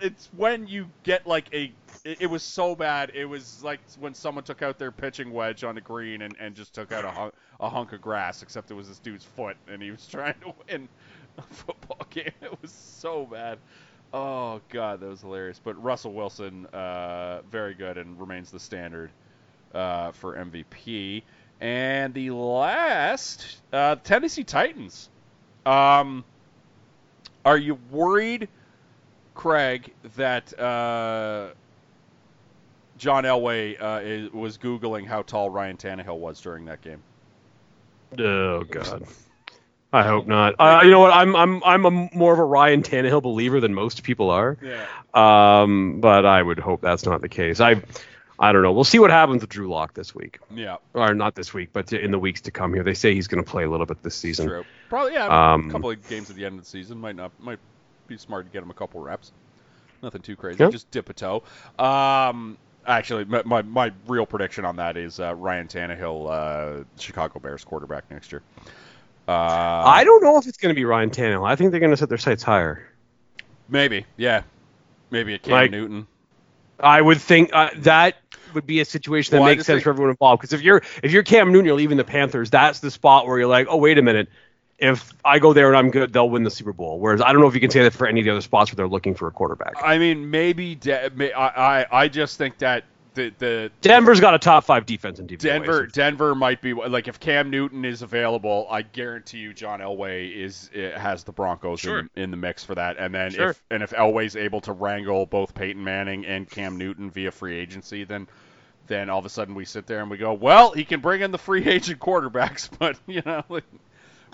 it's 0.00 0.28
when 0.36 0.66
you 0.66 0.88
get 1.02 1.26
like 1.26 1.46
a 1.52 1.72
it, 2.04 2.22
it 2.22 2.26
was 2.26 2.42
so 2.42 2.74
bad. 2.74 3.12
It 3.14 3.24
was 3.24 3.62
like 3.62 3.80
when 3.98 4.14
someone 4.14 4.44
took 4.44 4.62
out 4.62 4.78
their 4.78 4.90
pitching 4.90 5.32
wedge 5.32 5.64
on 5.64 5.74
the 5.74 5.80
green 5.80 6.22
and, 6.22 6.34
and 6.38 6.54
just 6.54 6.74
took 6.74 6.92
out 6.92 7.04
a 7.04 7.10
hunk, 7.10 7.34
a 7.60 7.68
hunk 7.68 7.92
of 7.92 8.00
grass. 8.00 8.42
Except 8.42 8.70
it 8.70 8.74
was 8.74 8.88
this 8.88 8.98
dude's 8.98 9.24
foot, 9.24 9.56
and 9.68 9.82
he 9.82 9.90
was 9.90 10.06
trying 10.10 10.34
to 10.40 10.52
win 10.68 10.88
a 11.38 11.42
football 11.42 12.06
game. 12.10 12.32
It 12.42 12.60
was 12.62 12.70
so 12.70 13.26
bad. 13.26 13.58
Oh 14.12 14.60
god, 14.68 15.00
that 15.00 15.08
was 15.08 15.22
hilarious. 15.22 15.60
But 15.62 15.82
Russell 15.82 16.12
Wilson, 16.12 16.66
uh, 16.66 17.42
very 17.50 17.74
good 17.74 17.98
and 17.98 18.18
remains 18.18 18.50
the 18.50 18.60
standard 18.60 19.10
uh, 19.74 20.12
for 20.12 20.36
MVP. 20.36 21.22
And 21.60 22.12
the 22.14 22.30
last, 22.30 23.58
uh, 23.72 23.96
Tennessee 23.96 24.44
Titans. 24.44 25.08
Um, 25.64 26.24
are 27.44 27.56
you 27.58 27.78
worried, 27.90 28.48
Craig, 29.34 29.92
that 30.16 30.58
uh, 30.58 31.48
John 32.98 33.24
Elway 33.24 33.80
uh, 33.80 34.00
is, 34.02 34.32
was 34.32 34.58
googling 34.58 35.06
how 35.06 35.22
tall 35.22 35.50
Ryan 35.50 35.76
Tannehill 35.76 36.18
was 36.18 36.40
during 36.40 36.64
that 36.66 36.80
game? 36.82 37.02
Oh 38.18 38.62
God. 38.64 39.04
I 39.92 40.02
hope 40.02 40.26
not. 40.26 40.54
Uh, 40.58 40.80
you 40.82 40.90
know 40.90 40.98
what? 40.98 41.12
I'm 41.12 41.36
I'm 41.36 41.62
I'm 41.62 41.84
a 41.84 41.90
more 42.16 42.32
of 42.32 42.40
a 42.40 42.44
Ryan 42.44 42.82
Tannehill 42.82 43.22
believer 43.22 43.60
than 43.60 43.74
most 43.74 44.02
people 44.02 44.30
are. 44.30 44.58
Yeah. 44.60 44.86
Um, 45.14 46.00
but 46.00 46.26
I 46.26 46.42
would 46.42 46.58
hope 46.58 46.80
that's 46.80 47.06
not 47.06 47.20
the 47.20 47.28
case. 47.28 47.60
I 47.60 47.80
I 48.36 48.52
don't 48.52 48.62
know. 48.62 48.72
We'll 48.72 48.82
see 48.82 48.98
what 48.98 49.10
happens 49.10 49.42
with 49.42 49.50
Drew 49.50 49.68
Lock 49.68 49.94
this 49.94 50.12
week, 50.12 50.40
Yeah. 50.52 50.78
or 50.94 51.14
not 51.14 51.36
this 51.36 51.54
week, 51.54 51.70
but 51.72 51.92
in 51.92 52.10
the 52.10 52.18
weeks 52.18 52.40
to 52.42 52.50
come. 52.50 52.74
Here, 52.74 52.82
they 52.82 52.94
say 52.94 53.14
he's 53.14 53.28
going 53.28 53.44
to 53.44 53.48
play 53.48 53.62
a 53.62 53.70
little 53.70 53.86
bit 53.86 54.02
this 54.02 54.16
season. 54.16 54.48
True. 54.48 54.64
Probably 54.88 55.12
yeah. 55.12 55.52
Um, 55.52 55.68
a 55.68 55.72
couple 55.72 55.90
of 55.90 56.08
games 56.08 56.28
at 56.28 56.34
the 56.34 56.44
end 56.44 56.58
of 56.58 56.64
the 56.64 56.68
season 56.68 56.98
might 56.98 57.14
not 57.14 57.30
might 57.38 57.60
be 58.06 58.16
smart 58.18 58.46
to 58.46 58.52
get 58.52 58.62
him 58.62 58.70
a 58.70 58.74
couple 58.74 59.00
reps. 59.00 59.32
Nothing 60.02 60.22
too 60.22 60.36
crazy. 60.36 60.62
Yeah. 60.62 60.70
Just 60.70 60.90
dip 60.90 61.08
a 61.08 61.14
toe. 61.14 61.42
Um, 61.78 62.58
actually, 62.86 63.24
my, 63.24 63.42
my 63.44 63.62
my 63.62 63.92
real 64.06 64.26
prediction 64.26 64.64
on 64.64 64.76
that 64.76 64.96
is 64.96 65.18
uh, 65.20 65.34
Ryan 65.34 65.66
Tannehill, 65.68 66.30
uh, 66.30 66.84
Chicago 66.98 67.38
Bears 67.40 67.64
quarterback 67.64 68.10
next 68.10 68.30
year. 68.32 68.42
Uh, 69.26 69.32
I 69.32 70.04
don't 70.04 70.22
know 70.22 70.36
if 70.36 70.46
it's 70.46 70.58
going 70.58 70.74
to 70.74 70.78
be 70.78 70.84
Ryan 70.84 71.10
Tannehill. 71.10 71.46
I 71.48 71.56
think 71.56 71.70
they're 71.70 71.80
going 71.80 71.92
to 71.92 71.96
set 71.96 72.10
their 72.10 72.18
sights 72.18 72.42
higher. 72.42 72.86
maybe 73.68 74.04
yeah, 74.18 74.42
maybe 75.10 75.34
a 75.34 75.38
Cam 75.38 75.52
Like- 75.52 75.70
Newton. 75.70 76.06
I 76.80 77.00
would 77.00 77.20
think 77.20 77.50
uh, 77.54 77.70
that 77.78 78.16
would 78.52 78.66
be 78.66 78.80
a 78.80 78.84
situation 78.84 79.30
that 79.32 79.40
Well, 79.40 79.48
makes 79.50 79.64
sense 79.64 79.76
think- 79.76 79.84
for 79.84 79.90
everyone 79.90 80.10
involved. 80.10 80.40
Because 80.42 80.52
if 80.52 80.60
you're 80.60 80.82
if 81.02 81.12
you're 81.12 81.22
Cam 81.22 81.52
Newton, 81.52 81.64
you're 81.66 81.76
leaving 81.76 81.96
the 81.96 82.04
Panthers. 82.04 82.50
That's 82.50 82.80
the 82.80 82.90
spot 82.90 83.26
where 83.26 83.38
you're 83.38 83.46
like, 83.48 83.68
oh 83.70 83.76
wait 83.76 83.96
a 83.96 84.02
minute, 84.02 84.28
if 84.78 85.12
I 85.24 85.38
go 85.38 85.52
there 85.52 85.68
and 85.68 85.76
I'm 85.76 85.90
good, 85.90 86.12
they'll 86.12 86.28
win 86.30 86.42
the 86.42 86.50
Super 86.50 86.72
Bowl. 86.72 86.98
Whereas 86.98 87.20
I 87.20 87.32
don't 87.32 87.40
know 87.40 87.48
if 87.48 87.54
you 87.54 87.60
can 87.60 87.70
say 87.70 87.82
that 87.84 87.92
for 87.92 88.06
any 88.06 88.20
of 88.20 88.24
the 88.24 88.32
other 88.32 88.40
spots 88.40 88.70
where 88.72 88.76
they're 88.76 88.88
looking 88.88 89.14
for 89.14 89.28
a 89.28 89.30
quarterback. 89.30 89.74
I 89.82 89.98
mean, 89.98 90.30
maybe 90.30 90.74
De- 90.74 91.10
may, 91.14 91.32
I, 91.32 91.80
I 91.82 91.86
I 91.90 92.08
just 92.08 92.38
think 92.38 92.58
that 92.58 92.84
the 93.14 93.32
the 93.38 93.70
Denver's 93.80 94.18
got 94.18 94.34
a 94.34 94.38
top 94.40 94.64
five 94.64 94.86
defense 94.86 95.20
in 95.20 95.28
DVOA. 95.28 95.38
Denver 95.38 95.86
Denver 95.86 96.34
might 96.34 96.60
be 96.60 96.74
like 96.74 97.06
if 97.06 97.20
Cam 97.20 97.48
Newton 97.50 97.84
is 97.84 98.02
available, 98.02 98.66
I 98.68 98.82
guarantee 98.82 99.38
you 99.38 99.54
John 99.54 99.78
Elway 99.78 100.34
is 100.34 100.68
it 100.74 100.96
has 100.96 101.22
the 101.22 101.30
Broncos 101.30 101.78
Sure. 101.78 102.00
in, 102.00 102.10
in 102.16 102.30
the 102.32 102.36
mix 102.36 102.64
for 102.64 102.74
that. 102.74 102.96
And 102.98 103.14
then 103.14 103.30
Sure. 103.30 103.50
if 103.50 103.62
and 103.70 103.82
if 103.84 103.90
Elway's 103.92 104.34
able 104.34 104.60
to 104.62 104.72
wrangle 104.72 105.26
both 105.26 105.54
Peyton 105.54 105.84
Manning 105.84 106.26
and 106.26 106.50
Cam 106.50 106.76
Newton 106.76 107.10
via 107.12 107.30
free 107.30 107.56
agency, 107.56 108.02
then 108.02 108.26
then 108.88 109.08
all 109.08 109.20
of 109.20 109.24
a 109.24 109.30
sudden 109.30 109.54
we 109.54 109.64
sit 109.64 109.86
there 109.86 110.00
and 110.02 110.10
we 110.10 110.16
go, 110.18 110.32
well, 110.34 110.72
he 110.72 110.84
can 110.84 111.00
bring 111.00 111.22
in 111.22 111.30
the 111.30 111.38
free 111.38 111.64
agent 111.68 112.00
quarterbacks, 112.00 112.68
but 112.78 112.98
you 113.06 113.22
know, 113.24 113.44
like, 113.48 113.64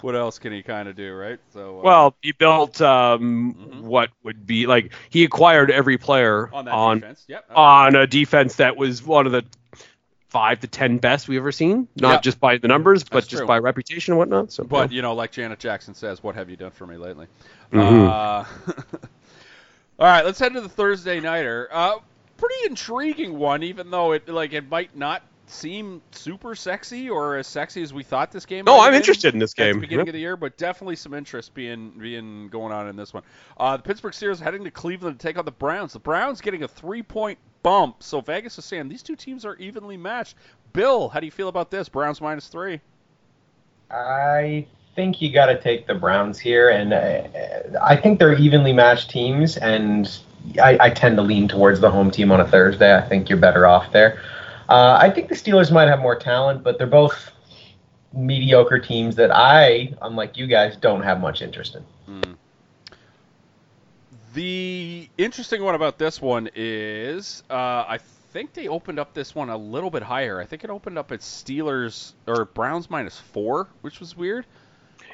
what 0.03 0.15
else 0.17 0.39
can 0.39 0.53
he 0.53 0.63
kind 0.63 0.89
of 0.89 0.97
do, 0.97 1.15
right? 1.15 1.39
So 1.53 1.81
uh, 1.81 1.83
Well, 1.83 2.17
he 2.23 2.33
built 2.33 2.81
um, 2.81 3.55
Mhm. 3.55 3.81
what 3.83 4.11
would 4.23 4.47
be 4.47 4.67
like 4.67 4.93
he 5.11 5.25
acquired 5.25 5.71
every 5.71 5.99
player 5.99 6.49
on 6.53 6.65
that 6.67 6.75
on 6.75 7.01
defense, 7.01 7.25
yep. 7.29 7.45
on 7.55 7.95
a 7.95 8.07
defense 8.07 8.57
that 8.57 8.77
was 8.77 9.03
one 9.05 9.27
of 9.27 9.33
the 9.33 9.45
five 10.29 10.61
to 10.61 10.69
ten 10.69 10.99
best 10.99 11.29
we've 11.29 11.39
ever 11.41 11.51
seen. 11.53 11.89
Not 11.97 12.11
Yeah. 12.11 12.21
just 12.21 12.39
by 12.41 12.57
the 12.59 12.69
numbers, 12.69 13.03
but 13.03 13.15
That's 13.15 13.27
just 13.27 13.41
true. 13.41 13.47
by 13.49 13.59
reputation 13.59 14.13
and 14.13 14.19
whatnot. 14.19 14.53
So, 14.53 14.63
But 14.65 14.93
you 14.93 15.03
know, 15.03 15.13
like 15.15 15.33
Janet 15.33 15.59
Jackson 15.59 15.95
says, 15.95 16.23
"What 16.23 16.35
have 16.37 16.49
you 16.49 16.57
done 16.57 16.71
for 16.71 16.87
me 16.87 16.97
lately?" 16.97 17.27
Mhm. 17.73 18.09
Uh, 18.09 18.45
all 19.99 20.07
right, 20.07 20.25
let's 20.25 20.39
head 20.39 20.53
to 20.55 20.61
the 20.61 20.69
Thursday 20.69 21.21
nighter. 21.21 21.69
Uh, 21.73 21.97
pretty 22.37 22.55
intriguing 22.67 23.39
one, 23.39 23.63
even 23.63 23.91
though 23.91 24.13
it 24.13 24.29
like 24.29 24.53
it 24.53 24.69
might 24.71 24.97
not 24.97 25.23
seem 25.51 26.03
super 26.13 26.55
sexy 26.55 27.11
or 27.11 27.37
as 27.37 27.47
sexy 27.47 27.83
as 27.83 27.93
we 27.93 28.03
thought 28.03 28.31
this 28.31 28.47
game. 28.47 28.65
no, 28.65 28.81
I'm 28.81 28.93
been 28.93 29.01
interested 29.01 29.35
in 29.35 29.41
this 29.41 29.55
game. 29.55 29.69
At 29.69 29.69
the 29.69 29.73
game. 29.73 29.81
beginning 29.81 30.09
of 30.09 30.13
the 30.13 30.21
year, 30.21 30.37
but 30.37 30.57
definitely 30.57 30.97
some 30.97 31.15
interest 31.15 31.55
being 31.55 31.91
being 31.99 32.49
going 32.49 32.73
on 32.73 32.89
in 32.89 32.97
this 32.97 33.13
one. 33.13 33.23
Uh, 33.57 33.77
the 33.77 33.83
Pittsburgh 33.83 34.13
Steelers 34.13 34.41
heading 34.41 34.65
to 34.65 34.71
Cleveland 34.71 35.19
to 35.19 35.27
take 35.27 35.39
on 35.39 35.45
the 35.45 35.51
Browns. 35.51 35.93
The 35.93 35.99
Browns 35.99 36.41
getting 36.41 36.63
a 36.63 36.69
three 36.69 37.03
point 37.03 37.39
bump, 37.63 38.03
so 38.03 38.21
Vegas 38.21 38.59
is 38.59 38.65
saying 38.65 38.89
these 38.89 39.03
two 39.03 39.17
teams 39.17 39.45
are 39.45 39.57
evenly 39.57 39.97
matched. 39.97 40.37
Bill, 40.73 41.09
how 41.09 41.21
do 41.21 41.27
you 41.27 41.33
feel 41.33 41.49
about 41.49 41.71
this? 41.71 41.89
Browns 41.89 42.21
minus 42.21 42.49
three. 42.49 42.81
I 43.91 44.67
think 44.95 45.21
you 45.21 45.33
got 45.33 45.47
to 45.47 45.61
take 45.61 45.87
the 45.87 45.95
Browns 45.95 46.39
here, 46.39 46.69
and 46.69 46.93
uh, 46.93 47.79
I 47.83 47.97
think 47.97 48.19
they're 48.19 48.35
evenly 48.35 48.73
matched 48.73 49.11
teams, 49.11 49.57
and 49.57 50.19
I, 50.63 50.79
I 50.81 50.91
tend 50.91 51.17
to 51.17 51.23
lean 51.23 51.49
towards 51.49 51.81
the 51.81 51.91
home 51.91 52.11
team 52.11 52.31
on 52.33 52.41
a 52.41 52.47
Thursday. 52.47 52.95
I 52.97 53.01
think 53.01 53.29
you're 53.29 53.39
better 53.39 53.67
off 53.67 53.93
there. 53.93 54.21
Uh, 54.71 54.97
I 55.03 55.11
think 55.11 55.29
the 55.29 55.35
Steelers 55.35 55.73
might 55.73 55.89
have 55.89 55.99
more 55.99 56.15
talent, 56.17 56.63
but 56.63 56.79
they're 56.79 56.87
both 56.87 57.33
mediocre 58.13 58.79
teams 58.79 59.17
that 59.17 59.31
I, 59.33 59.95
unlike 60.01 60.37
you 60.37 60.47
guys, 60.47 60.77
don't 60.77 61.03
have 61.03 61.21
much 61.21 61.43
interest 61.43 61.77
in. 61.77 62.23
Mm. 62.23 62.37
The 64.33 65.09
interesting 65.19 65.63
one 65.65 65.75
about 65.75 65.99
this 65.99 66.23
one 66.23 66.49
is 66.55 67.43
uh, 67.51 67.55
I 67.55 67.99
think 68.33 68.53
they 68.55 68.69
opened 68.69 69.01
up 69.01 69.13
this 69.13 69.35
one 69.35 69.49
a 69.49 69.57
little 69.57 69.91
bit 69.91 70.05
higher. 70.05 70.41
I 70.41 70.47
think 70.47 70.63
it 70.63 70.71
opened 70.71 70.99
up 70.99 71.11
at 71.11 71.19
Steelers 71.19 72.13
or 72.29 72.45
Browns 72.45 72.89
minus 72.89 73.19
four, 73.19 73.69
which 73.81 73.99
was 73.99 74.17
weird. 74.17 74.47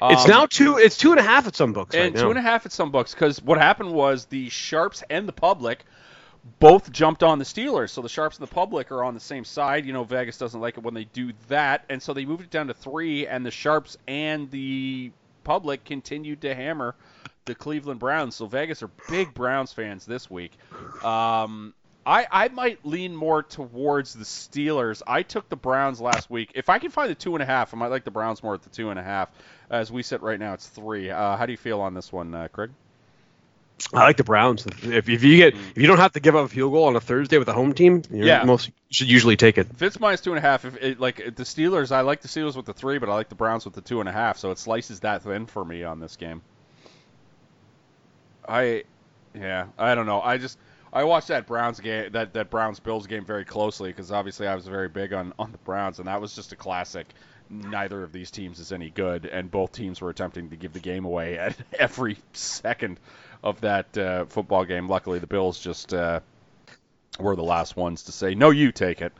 It's 0.03 0.25
Um, 0.25 0.29
now 0.29 0.45
two. 0.45 0.77
It's 0.77 0.95
two 0.97 1.09
and 1.09 1.19
a 1.19 1.23
half 1.23 1.47
at 1.47 1.55
some 1.55 1.73
books 1.73 1.95
and 1.95 2.03
right 2.03 2.13
now. 2.13 2.21
two 2.21 2.29
and 2.29 2.37
a 2.37 2.43
half 2.43 2.67
at 2.67 2.71
some 2.71 2.91
books 2.91 3.15
because 3.15 3.41
what 3.41 3.57
happened 3.57 3.91
was 3.91 4.25
the 4.25 4.49
sharps 4.49 5.01
and 5.09 5.27
the 5.27 5.33
public 5.33 5.83
both 6.59 6.91
jumped 6.91 7.23
on 7.23 7.39
the 7.39 7.45
Steelers. 7.45 7.89
So 7.89 8.01
the 8.01 8.09
sharps 8.09 8.37
and 8.37 8.47
the 8.47 8.53
public 8.53 8.91
are 8.91 9.03
on 9.03 9.13
the 9.13 9.19
same 9.19 9.45
side. 9.45 9.85
You 9.85 9.93
know, 9.93 10.03
Vegas 10.03 10.37
doesn't 10.37 10.59
like 10.59 10.77
it 10.77 10.83
when 10.83 10.93
they 10.93 11.05
do 11.05 11.31
that, 11.47 11.85
and 11.89 12.01
so 12.01 12.13
they 12.13 12.25
moved 12.25 12.43
it 12.43 12.49
down 12.49 12.67
to 12.67 12.73
three. 12.73 13.27
And 13.27 13.45
the 13.45 13.51
sharps 13.51 13.97
and 14.07 14.49
the 14.51 15.11
public 15.43 15.85
continued 15.85 16.41
to 16.41 16.53
hammer 16.53 16.95
the 17.45 17.55
Cleveland 17.55 17.99
Browns. 17.99 18.35
So 18.35 18.45
Vegas 18.45 18.83
are 18.83 18.89
big 19.09 19.33
Browns 19.33 19.71
fans 19.71 20.05
this 20.05 20.29
week. 20.29 20.51
Um, 21.03 21.73
I, 22.05 22.25
I 22.31 22.47
might 22.47 22.85
lean 22.85 23.15
more 23.15 23.43
towards 23.43 24.13
the 24.13 24.23
Steelers. 24.23 25.01
I 25.05 25.23
took 25.23 25.49
the 25.49 25.57
Browns 25.57 25.99
last 25.99 26.29
week. 26.29 26.51
If 26.55 26.69
I 26.69 26.79
can 26.79 26.89
find 26.89 27.09
the 27.09 27.15
two 27.15 27.35
and 27.35 27.43
a 27.43 27.45
half, 27.45 27.73
I 27.73 27.77
might 27.77 27.87
like 27.87 28.05
the 28.05 28.11
Browns 28.11 28.41
more 28.41 28.53
at 28.53 28.61
the 28.61 28.69
two 28.69 28.91
and 28.91 28.99
a 28.99 29.03
half. 29.03 29.29
As 29.69 29.91
we 29.91 30.03
sit 30.03 30.21
right 30.21 30.39
now, 30.39 30.53
it's 30.53 30.67
three. 30.67 31.09
Uh, 31.09 31.35
how 31.35 31.45
do 31.45 31.51
you 31.51 31.57
feel 31.57 31.81
on 31.81 31.93
this 31.93 32.11
one, 32.11 32.33
uh, 32.33 32.47
Craig? 32.47 32.71
I 33.93 33.99
like 33.99 34.17
the 34.17 34.23
Browns. 34.23 34.65
If, 34.65 35.07
if 35.07 35.23
you 35.23 35.37
get 35.37 35.53
if 35.53 35.77
you 35.77 35.87
don't 35.87 35.99
have 35.99 36.13
to 36.13 36.19
give 36.19 36.35
up 36.35 36.45
a 36.45 36.49
field 36.49 36.71
goal 36.73 36.85
on 36.85 36.95
a 36.95 36.99
Thursday 36.99 37.37
with 37.37 37.47
a 37.47 37.53
home 37.53 37.73
team, 37.73 38.01
Yeah. 38.09 38.43
most 38.43 38.67
you 38.67 38.73
should 38.89 39.09
usually 39.09 39.35
take 39.37 39.57
it. 39.57 39.67
If 39.71 39.81
it's 39.81 39.99
minus 39.99 40.21
two 40.21 40.31
and 40.31 40.39
a 40.39 40.41
half, 40.41 40.65
if 40.65 40.75
it, 40.81 40.99
like 40.99 41.17
the 41.17 41.43
Steelers, 41.43 41.91
I 41.91 42.01
like 42.01 42.21
the 42.21 42.27
Steelers 42.27 42.55
with 42.55 42.65
the 42.65 42.73
three, 42.73 42.97
but 42.97 43.07
I 43.09 43.13
like 43.13 43.29
the 43.29 43.35
Browns 43.35 43.65
with 43.65 43.75
the 43.75 43.81
two 43.81 43.99
and 43.99 44.09
a 44.09 44.11
half. 44.11 44.37
So 44.39 44.51
it 44.51 44.57
slices 44.57 45.01
that 45.01 45.21
thin 45.21 45.45
for 45.45 45.63
me 45.63 45.83
on 45.83 45.99
this 45.99 46.15
game. 46.15 46.41
I, 48.47 48.83
yeah, 49.35 49.67
I 49.77 49.95
don't 49.95 50.05
know. 50.05 50.21
I 50.21 50.37
just 50.37 50.57
I 50.91 51.03
watched 51.03 51.27
that 51.27 51.45
Browns 51.47 51.79
game, 51.79 52.11
that 52.13 52.33
that 52.33 52.49
Browns 52.49 52.79
Bills 52.79 53.07
game 53.07 53.25
very 53.25 53.45
closely 53.45 53.89
because 53.89 54.11
obviously 54.11 54.47
I 54.47 54.55
was 54.55 54.65
very 54.67 54.89
big 54.89 55.13
on 55.13 55.33
on 55.37 55.51
the 55.51 55.57
Browns, 55.59 55.99
and 55.99 56.07
that 56.07 56.21
was 56.21 56.33
just 56.35 56.51
a 56.53 56.55
classic. 56.55 57.07
Neither 57.49 58.03
of 58.03 58.11
these 58.11 58.29
teams 58.31 58.59
is 58.59 58.73
any 58.73 58.89
good, 58.89 59.25
and 59.25 59.49
both 59.49 59.71
teams 59.71 60.01
were 60.01 60.09
attempting 60.09 60.49
to 60.49 60.57
give 60.57 60.73
the 60.73 60.79
game 60.81 61.05
away 61.05 61.37
at 61.37 61.55
every 61.79 62.17
second 62.33 62.99
of 63.43 63.61
that 63.61 63.97
uh, 63.97 64.25
football 64.25 64.65
game. 64.65 64.87
Luckily, 64.89 65.19
the 65.19 65.27
Bills 65.27 65.59
just 65.59 65.93
uh, 65.93 66.19
were 67.19 67.35
the 67.35 67.43
last 67.43 67.75
ones 67.75 68.03
to 68.03 68.11
say, 68.11 68.35
"No, 68.35 68.49
you 68.49 68.71
take 68.71 69.01
it." 69.01 69.13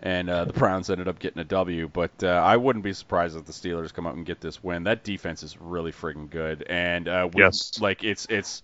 and 0.00 0.30
uh, 0.30 0.44
the 0.44 0.52
Browns 0.52 0.90
ended 0.90 1.08
up 1.08 1.18
getting 1.18 1.40
a 1.40 1.44
W. 1.44 1.88
But 1.92 2.12
uh, 2.22 2.28
I 2.28 2.56
wouldn't 2.56 2.84
be 2.84 2.92
surprised 2.92 3.36
if 3.36 3.44
the 3.46 3.52
Steelers 3.52 3.92
come 3.92 4.06
out 4.06 4.14
and 4.14 4.24
get 4.24 4.40
this 4.40 4.62
win. 4.62 4.84
That 4.84 5.02
defense 5.02 5.42
is 5.42 5.60
really 5.60 5.90
friggin' 5.90 6.30
good, 6.30 6.62
and 6.68 7.08
uh, 7.08 7.28
we, 7.32 7.42
Yes. 7.42 7.80
like 7.80 8.04
it's 8.04 8.24
it's 8.30 8.62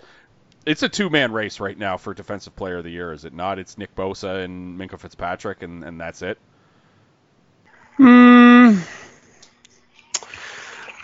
it's 0.64 0.82
a 0.84 0.88
two 0.88 1.10
man 1.10 1.32
race 1.32 1.58
right 1.58 1.76
now 1.76 1.96
for 1.96 2.14
Defensive 2.14 2.54
Player 2.54 2.78
of 2.78 2.84
the 2.84 2.90
Year, 2.90 3.12
is 3.12 3.24
it 3.24 3.32
not? 3.34 3.58
It's 3.58 3.76
Nick 3.76 3.96
Bosa 3.96 4.44
and 4.44 4.78
Minkah 4.78 4.98
Fitzpatrick, 4.98 5.62
and, 5.62 5.82
and 5.82 6.00
that's 6.00 6.22
it. 6.22 6.38
Hmm. 7.96 8.78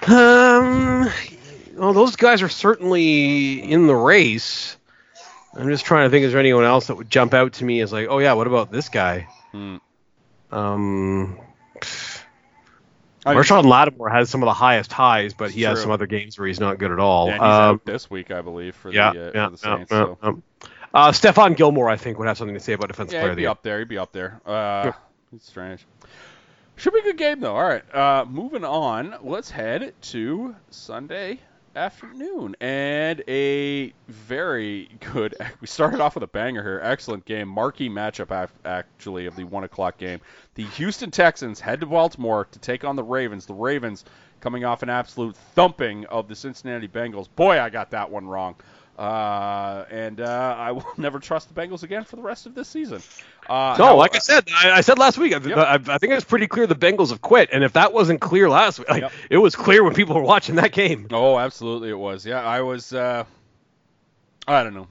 Um. 0.06 1.10
Well, 1.74 1.92
those 1.92 2.16
guys 2.16 2.42
are 2.42 2.48
certainly 2.48 3.60
in 3.62 3.86
the 3.86 3.94
race. 3.94 4.76
I'm 5.54 5.68
just 5.68 5.84
trying 5.84 6.06
to 6.06 6.10
think. 6.10 6.24
Is 6.24 6.32
there 6.32 6.40
anyone 6.40 6.64
else 6.64 6.86
that 6.88 6.96
would 6.96 7.10
jump 7.10 7.34
out 7.34 7.54
to 7.54 7.64
me 7.64 7.80
as 7.80 7.92
like, 7.92 8.08
oh 8.08 8.18
yeah, 8.18 8.34
what 8.34 8.46
about 8.46 8.70
this 8.70 8.88
guy? 8.88 9.28
Hmm. 9.52 9.76
Um. 10.50 11.38
I 13.24 13.34
mean, 13.34 13.42
Marshon 13.42 13.64
Lattimore 13.66 14.08
has 14.08 14.30
some 14.30 14.42
of 14.42 14.46
the 14.46 14.54
highest 14.54 14.92
highs, 14.92 15.34
but 15.34 15.50
he 15.50 15.62
has 15.62 15.82
some 15.82 15.90
other 15.90 16.06
games 16.06 16.38
where 16.38 16.48
he's 16.48 16.58
not 16.60 16.78
good 16.78 16.90
at 16.90 16.98
all. 16.98 17.26
and 17.26 17.34
he's 17.34 17.42
Um, 17.42 17.48
out 17.48 17.84
this 17.84 18.10
week, 18.10 18.30
I 18.30 18.40
believe, 18.40 18.74
for 18.74 18.90
yeah, 18.90 19.12
the, 19.12 19.20
uh, 19.20 19.30
yeah, 19.34 19.48
for 19.48 19.56
the 19.56 19.68
yeah, 19.68 19.76
Saints. 19.76 19.92
yeah, 19.92 19.98
so. 19.98 20.18
yeah. 20.22 20.68
Uh, 20.92 21.12
Stephon 21.12 21.54
Gilmore, 21.56 21.88
I 21.90 21.96
think, 21.96 22.18
would 22.18 22.26
have 22.28 22.38
something 22.38 22.54
to 22.54 22.60
say 22.60 22.72
about 22.72 22.88
defensive 22.88 23.12
Yeah, 23.14 23.20
player 23.20 23.30
he'd 23.30 23.32
of 23.32 23.36
the 23.36 23.42
be 23.42 23.46
up 23.46 23.62
there. 23.62 23.78
He'd 23.80 23.88
be 23.88 23.98
up 23.98 24.12
there. 24.12 24.40
Uh, 24.46 24.92
It's 25.36 25.46
strange. 25.46 25.86
Should 26.76 26.94
be 26.94 27.00
a 27.00 27.02
good 27.02 27.18
game 27.18 27.40
though. 27.40 27.54
All 27.56 27.68
right, 27.68 27.94
uh, 27.94 28.24
moving 28.26 28.64
on. 28.64 29.14
Let's 29.22 29.50
head 29.50 29.92
to 30.02 30.56
Sunday 30.70 31.38
afternoon 31.76 32.56
and 32.60 33.22
a 33.28 33.92
very 34.08 34.88
good. 35.12 35.34
We 35.60 35.66
started 35.66 36.00
off 36.00 36.14
with 36.14 36.24
a 36.24 36.28
banger 36.28 36.62
here. 36.62 36.80
Excellent 36.82 37.24
game, 37.24 37.48
marquee 37.48 37.90
matchup 37.90 38.48
actually 38.64 39.26
of 39.26 39.36
the 39.36 39.44
one 39.44 39.64
o'clock 39.64 39.98
game. 39.98 40.20
The 40.54 40.64
Houston 40.64 41.10
Texans 41.10 41.60
head 41.60 41.80
to 41.80 41.86
Baltimore 41.86 42.46
to 42.50 42.58
take 42.58 42.84
on 42.84 42.96
the 42.96 43.02
Ravens. 43.02 43.46
The 43.46 43.54
Ravens 43.54 44.04
coming 44.40 44.64
off 44.64 44.82
an 44.82 44.88
absolute 44.88 45.36
thumping 45.54 46.06
of 46.06 46.28
the 46.28 46.34
Cincinnati 46.34 46.88
Bengals. 46.88 47.28
Boy, 47.36 47.60
I 47.60 47.68
got 47.68 47.90
that 47.90 48.10
one 48.10 48.26
wrong. 48.26 48.56
Uh, 49.00 49.86
and 49.90 50.20
uh, 50.20 50.54
I 50.58 50.72
will 50.72 50.84
never 50.98 51.18
trust 51.20 51.52
the 51.52 51.58
Bengals 51.58 51.82
again 51.82 52.04
for 52.04 52.16
the 52.16 52.22
rest 52.22 52.44
of 52.44 52.54
this 52.54 52.68
season. 52.68 53.00
Uh, 53.48 53.74
No, 53.78 53.86
how- 53.86 53.96
like 53.96 54.14
I 54.14 54.18
said, 54.18 54.46
I, 54.54 54.72
I 54.72 54.80
said 54.82 54.98
last 54.98 55.16
week, 55.16 55.32
I, 55.34 55.38
Yep. 55.38 55.56
I, 55.58 55.74
I 55.94 55.98
think 55.98 56.12
it 56.12 56.14
was 56.16 56.24
pretty 56.24 56.46
clear 56.46 56.66
the 56.66 56.74
Bengals 56.74 57.08
have 57.08 57.22
quit. 57.22 57.48
And 57.50 57.64
if 57.64 57.72
that 57.72 57.94
wasn't 57.94 58.20
clear 58.20 58.50
last 58.50 58.78
week, 58.78 58.90
like, 58.90 59.00
Yep. 59.02 59.12
it 59.30 59.38
was 59.38 59.56
clear 59.56 59.82
when 59.82 59.94
people 59.94 60.14
were 60.14 60.22
watching 60.22 60.56
that 60.56 60.72
game. 60.72 61.08
Oh, 61.12 61.38
absolutely, 61.38 61.88
it 61.88 61.98
was. 61.98 62.26
Yeah, 62.26 62.42
I 62.44 62.60
was. 62.60 62.92
Uh, 62.92 63.24
I 64.46 64.62
don't 64.62 64.74
know. 64.74 64.86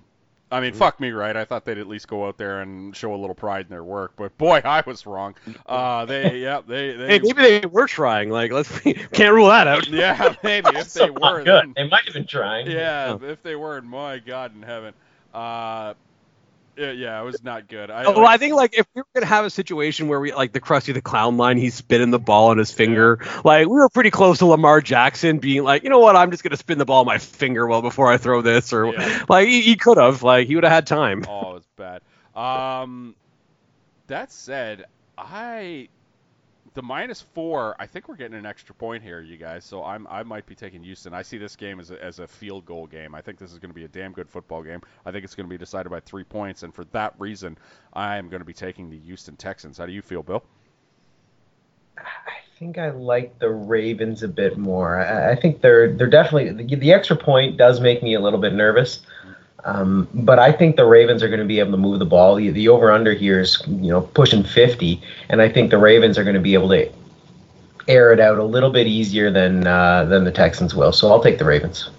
I 0.51 0.61
mean, 0.61 0.73
fuck 0.73 0.99
me, 0.99 1.11
right? 1.11 1.35
I 1.35 1.45
thought 1.45 1.63
they'd 1.65 1.77
at 1.77 1.87
least 1.87 2.07
go 2.07 2.27
out 2.27 2.37
there 2.37 2.61
and 2.61 2.95
show 2.95 3.13
a 3.13 3.17
little 3.17 3.35
pride 3.35 3.65
in 3.65 3.69
their 3.69 3.83
work, 3.83 4.13
but 4.15 4.35
boy, 4.37 4.61
I 4.65 4.81
was 4.85 5.05
wrong. 5.05 5.35
Uh, 5.67 6.05
they, 6.05 6.37
yeah, 6.41 6.61
they, 6.67 6.93
they, 6.93 7.07
Hey, 7.07 7.19
maybe 7.23 7.41
they 7.59 7.65
were 7.67 7.87
trying. 7.87 8.29
Like, 8.31 8.51
let's 8.51 8.79
can't 8.79 9.33
rule 9.33 9.47
that 9.49 9.67
out. 9.67 9.87
yeah, 9.87 10.35
maybe 10.43 10.69
if 10.69 10.91
they 10.93 11.01
Also 11.01 11.13
not 11.13 11.33
were, 11.33 11.43
good. 11.43 11.45
then, 11.45 11.73
They 11.75 11.87
might 11.89 12.03
have 12.05 12.13
been 12.15 12.25
trying. 12.27 12.69
yeah, 12.69 13.17
if 13.21 13.43
they 13.43 13.55
were, 13.55 13.79
my 13.81 14.17
God 14.19 14.55
in 14.55 14.63
heaven. 14.63 14.93
Uh, 15.33 15.93
yeah, 16.79 16.91
yeah, 16.91 17.21
it 17.21 17.25
was 17.25 17.43
not 17.43 17.67
good. 17.67 17.91
I, 17.91 18.05
Oh, 18.05 18.13
well, 18.13 18.25
I 18.27 18.37
think 18.37 18.55
like 18.55 18.77
if 18.77 18.87
we 18.95 19.01
were 19.01 19.07
gonna 19.13 19.25
have 19.25 19.45
a 19.45 19.49
situation 19.49 20.07
where 20.07 20.19
we 20.19 20.33
like 20.33 20.53
the 20.53 20.61
Krusty 20.61 20.93
the 20.93 21.01
Clown 21.01 21.37
line, 21.37 21.57
he's 21.57 21.75
spinning 21.75 22.09
the 22.11 22.19
ball 22.19 22.49
on 22.49 22.57
his 22.57 22.71
finger. 22.71 23.19
Like 23.43 23.67
we 23.67 23.73
were 23.75 23.89
pretty 23.89 24.11
close 24.11 24.39
to 24.39 24.45
Lamar 24.45 24.81
Jackson 24.81 25.39
being 25.39 25.63
like, 25.63 25.83
you 25.83 25.89
know 25.89 25.99
what, 25.99 26.15
I'm 26.15 26.31
just 26.31 26.43
gonna 26.43 26.57
spin 26.57 26.77
the 26.77 26.85
ball 26.85 27.01
on 27.01 27.05
my 27.05 27.17
finger 27.17 27.67
well 27.67 27.81
before 27.81 28.11
I 28.11 28.17
throw 28.17 28.41
this, 28.41 28.71
or 28.73 28.93
Yeah. 28.93 29.25
like 29.27 29.47
he, 29.47 29.61
he 29.61 29.75
could 29.75 29.97
have, 29.97 30.23
like 30.23 30.47
he 30.47 30.55
would 30.55 30.63
have 30.63 30.73
had 30.73 30.87
time. 30.87 31.25
Oh, 31.27 31.51
it 31.51 31.53
was 31.55 31.67
bad. 31.75 32.01
Um, 32.35 33.15
that 34.07 34.31
said, 34.31 34.85
I 35.17 35.89
the 36.73 36.81
minus 36.81 37.21
four. 37.21 37.75
I 37.79 37.85
think 37.85 38.07
we're 38.07 38.15
getting 38.15 38.37
an 38.37 38.45
extra 38.45 38.75
point 38.75 39.03
here, 39.03 39.21
you 39.21 39.37
guys. 39.37 39.65
So 39.65 39.83
I'm 39.83 40.07
I 40.07 40.23
might 40.23 40.45
be 40.45 40.55
taking 40.55 40.83
Houston. 40.83 41.13
I 41.13 41.21
see 41.21 41.37
this 41.37 41.55
game 41.55 41.79
as 41.79 41.91
a, 41.91 42.03
as 42.03 42.19
a 42.19 42.27
field 42.27 42.65
goal 42.65 42.87
game. 42.87 43.15
I 43.15 43.21
think 43.21 43.37
this 43.37 43.51
is 43.51 43.59
going 43.59 43.69
to 43.69 43.75
be 43.75 43.85
a 43.85 43.89
damn 43.89 44.11
good 44.11 44.29
football 44.29 44.63
game. 44.63 44.81
I 45.05 45.11
think 45.11 45.23
it's 45.23 45.35
going 45.35 45.47
to 45.47 45.49
be 45.49 45.57
decided 45.57 45.89
by 45.89 45.99
three 45.99 46.23
points, 46.23 46.63
and 46.63 46.73
for 46.73 46.85
that 46.85 47.13
reason, 47.17 47.57
I 47.93 48.17
am 48.17 48.29
going 48.29 48.41
to 48.41 48.45
be 48.45 48.53
taking 48.53 48.89
the 48.89 48.99
Houston 48.99 49.35
Texans. 49.35 49.77
How 49.77 49.85
do 49.85 49.91
you 49.91 50.01
feel, 50.01 50.23
Bill? 50.23 50.43
I 51.97 52.57
think 52.57 52.77
I 52.77 52.89
like 52.89 53.39
the 53.39 53.49
Ravens 53.49 54.23
a 54.23 54.27
bit 54.27 54.57
more. 54.57 54.99
I, 54.99 55.31
I 55.31 55.35
think 55.35 55.61
they're 55.61 55.93
they're 55.93 56.07
definitely 56.07 56.63
the, 56.63 56.75
the 56.75 56.93
extra 56.93 57.15
point 57.15 57.57
does 57.57 57.79
make 57.79 58.03
me 58.03 58.13
a 58.13 58.19
little 58.19 58.39
bit 58.39 58.53
nervous. 58.53 59.01
Um, 59.65 60.07
but 60.13 60.39
I 60.39 60.51
think 60.51 60.75
the 60.77 60.85
Ravens 60.85 61.21
are 61.21 61.27
going 61.27 61.39
to 61.39 61.45
be 61.45 61.59
able 61.59 61.71
to 61.71 61.77
move 61.77 61.99
the 61.99 62.05
ball. 62.05 62.35
The, 62.35 62.49
the 62.49 62.69
over 62.69 62.91
under 62.91 63.13
here 63.13 63.39
is 63.39 63.61
you 63.67 63.91
know 63.91 64.01
pushing 64.01 64.43
50, 64.43 65.01
and 65.29 65.41
I 65.41 65.49
think 65.49 65.69
the 65.71 65.77
Ravens 65.77 66.17
are 66.17 66.23
going 66.23 66.35
to 66.35 66.41
be 66.41 66.53
able 66.53 66.69
to 66.69 66.89
air 67.87 68.13
it 68.13 68.19
out 68.19 68.37
a 68.37 68.43
little 68.43 68.69
bit 68.69 68.87
easier 68.87 69.31
than 69.31 69.67
uh, 69.67 70.05
than 70.05 70.23
the 70.23 70.31
Texans 70.31 70.73
will. 70.73 70.91
So 70.91 71.09
I'll 71.09 71.21
take 71.21 71.39
the 71.39 71.45
Ravens. 71.45 71.89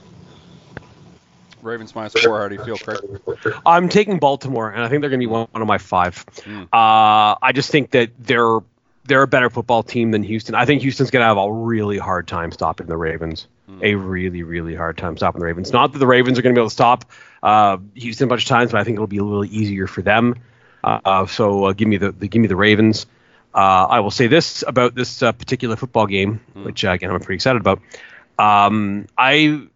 Ravens 1.62 1.94
minus 1.94 2.14
four. 2.14 2.40
How 2.40 2.48
do 2.48 2.54
you 2.54 2.64
feel, 2.64 2.78
Craig? 2.78 3.54
I'm 3.66 3.90
taking 3.90 4.18
Baltimore, 4.18 4.70
and 4.70 4.82
I 4.82 4.88
think 4.88 5.02
they're 5.02 5.10
going 5.10 5.20
to 5.20 5.26
be 5.26 5.30
one, 5.30 5.46
one 5.50 5.60
of 5.60 5.68
my 5.68 5.76
five. 5.76 6.24
Mm. 6.36 6.62
Uh, 6.72 7.36
I 7.42 7.52
just 7.52 7.70
think 7.70 7.90
that 7.90 8.10
they're 8.18 8.60
they're 9.04 9.22
a 9.22 9.28
better 9.28 9.50
football 9.50 9.82
team 9.82 10.12
than 10.12 10.22
Houston. 10.22 10.54
I 10.54 10.64
think 10.64 10.80
Houston's 10.82 11.10
going 11.10 11.22
to 11.22 11.26
have 11.26 11.36
a 11.36 11.52
really 11.52 11.98
hard 11.98 12.26
time 12.26 12.52
stopping 12.52 12.86
the 12.86 12.96
Ravens. 12.96 13.46
A 13.82 13.94
really, 13.94 14.42
really 14.42 14.74
hard 14.74 14.98
time 14.98 15.16
stopping 15.16 15.38
the 15.38 15.46
Ravens. 15.46 15.72
Not 15.72 15.92
that 15.92 16.00
the 16.00 16.06
Ravens 16.06 16.38
are 16.38 16.42
going 16.42 16.54
to 16.54 16.58
be 16.58 16.60
able 16.60 16.68
to 16.68 16.74
stop 16.74 17.04
uh, 17.42 17.78
Houston 17.94 18.26
a 18.26 18.28
bunch 18.28 18.42
of 18.42 18.48
times, 18.48 18.72
but 18.72 18.80
I 18.80 18.84
think 18.84 18.96
it'll 18.96 19.06
be 19.06 19.18
a 19.18 19.24
little 19.24 19.44
easier 19.44 19.86
for 19.86 20.02
them. 20.02 20.36
Uh, 20.82 21.26
so 21.26 21.64
uh, 21.66 21.72
give 21.72 21.88
me 21.88 21.96
the, 21.98 22.12
the 22.12 22.28
give 22.28 22.40
me 22.40 22.48
the 22.48 22.56
Ravens. 22.56 23.06
Uh, 23.54 23.86
I 23.90 24.00
will 24.00 24.10
say 24.10 24.28
this 24.28 24.62
about 24.66 24.94
this 24.94 25.22
uh, 25.22 25.32
particular 25.32 25.76
football 25.76 26.06
game, 26.06 26.40
which 26.54 26.84
uh, 26.84 26.90
again 26.92 27.10
I'm 27.10 27.20
pretty 27.20 27.34
excited 27.36 27.60
about. 27.60 27.80
Um, 28.38 29.06
I 29.18 29.66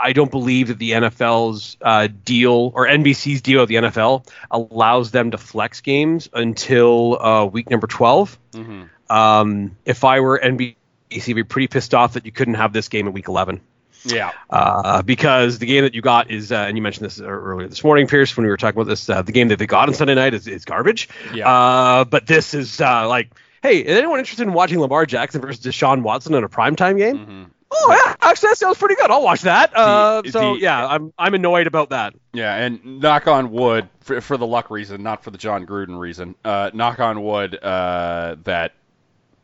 I 0.00 0.12
don't 0.12 0.30
believe 0.30 0.68
that 0.68 0.78
the 0.78 0.92
NFL's 0.92 1.76
uh, 1.82 2.08
deal 2.24 2.72
or 2.74 2.86
NBC's 2.86 3.42
deal 3.42 3.60
with 3.60 3.68
the 3.68 3.74
NFL 3.76 4.26
allows 4.50 5.10
them 5.10 5.32
to 5.32 5.38
flex 5.38 5.80
games 5.80 6.28
until 6.32 7.20
uh, 7.20 7.44
week 7.46 7.68
number 7.68 7.86
12. 7.86 8.38
hmm 8.54 8.82
Um, 9.10 9.76
if 9.84 10.04
I 10.04 10.20
were 10.20 10.38
NBC, 10.42 10.76
I'd 11.10 11.34
be 11.34 11.42
pretty 11.42 11.66
pissed 11.68 11.94
off 11.94 12.12
that 12.12 12.26
you 12.26 12.32
couldn't 12.32 12.54
have 12.54 12.72
this 12.72 12.88
game 12.88 13.06
in 13.08 13.12
week 13.12 13.28
11 13.28 13.60
Yeah. 14.04 14.32
uh, 14.50 15.02
because 15.02 15.58
the 15.58 15.66
game 15.66 15.84
that 15.84 15.94
you 15.94 16.00
got 16.02 16.30
is, 16.30 16.52
uh, 16.52 16.56
and 16.56 16.76
you 16.76 16.82
mentioned 16.82 17.06
this 17.06 17.20
earlier 17.20 17.68
this 17.68 17.82
morning, 17.84 18.06
Pierce, 18.06 18.36
when 18.36 18.44
we 18.44 18.50
were 18.50 18.56
talking 18.56 18.80
about 18.80 18.88
this, 18.88 19.08
uh, 19.10 19.22
the 19.22 19.32
game 19.32 19.48
that 19.48 19.58
they 19.58 19.66
got 19.66 19.88
on 19.88 19.94
Sunday 19.94 20.14
night 20.14 20.34
is, 20.34 20.46
is 20.46 20.64
garbage. 20.64 21.08
Yeah. 21.34 21.48
Uh, 21.48 22.04
but 22.04 22.26
this 22.26 22.54
is 22.54 22.80
uh, 22.80 23.08
like, 23.08 23.30
hey, 23.62 23.78
is 23.78 23.96
anyone 23.98 24.18
interested 24.18 24.46
in 24.46 24.52
watching 24.52 24.78
Lamar 24.80 25.04
Jackson 25.06 25.40
versus 25.40 25.64
Deshaun 25.64 26.02
Watson 26.02 26.34
in 26.34 26.44
a 26.44 26.48
primetime 26.48 26.96
game? 26.98 27.18
hmm 27.18 27.44
Oh 27.70 27.90
yeah, 28.06 28.14
actually 28.22 28.48
that 28.48 28.56
sounds 28.56 28.78
pretty 28.78 28.94
good. 28.94 29.10
I'll 29.10 29.22
watch 29.22 29.42
that. 29.42 29.76
Uh, 29.76 30.22
The- 30.22 30.30
so 30.32 30.54
the- 30.54 30.60
yeah, 30.60 30.86
I'm 30.86 31.12
I'm 31.18 31.34
annoyed 31.34 31.66
about 31.66 31.90
that. 31.90 32.14
Yeah, 32.32 32.54
and 32.54 33.00
knock 33.02 33.26
on 33.26 33.50
wood 33.50 33.90
for, 34.00 34.22
for 34.22 34.38
the 34.38 34.46
luck 34.46 34.70
reason, 34.70 35.02
not 35.02 35.22
for 35.22 35.30
the 35.30 35.36
Jon 35.36 35.66
Gruden 35.66 35.98
reason. 35.98 36.34
Uh, 36.42 36.70
knock 36.72 36.98
on 36.98 37.22
wood 37.22 37.54
uh, 37.62 38.36
that 38.44 38.72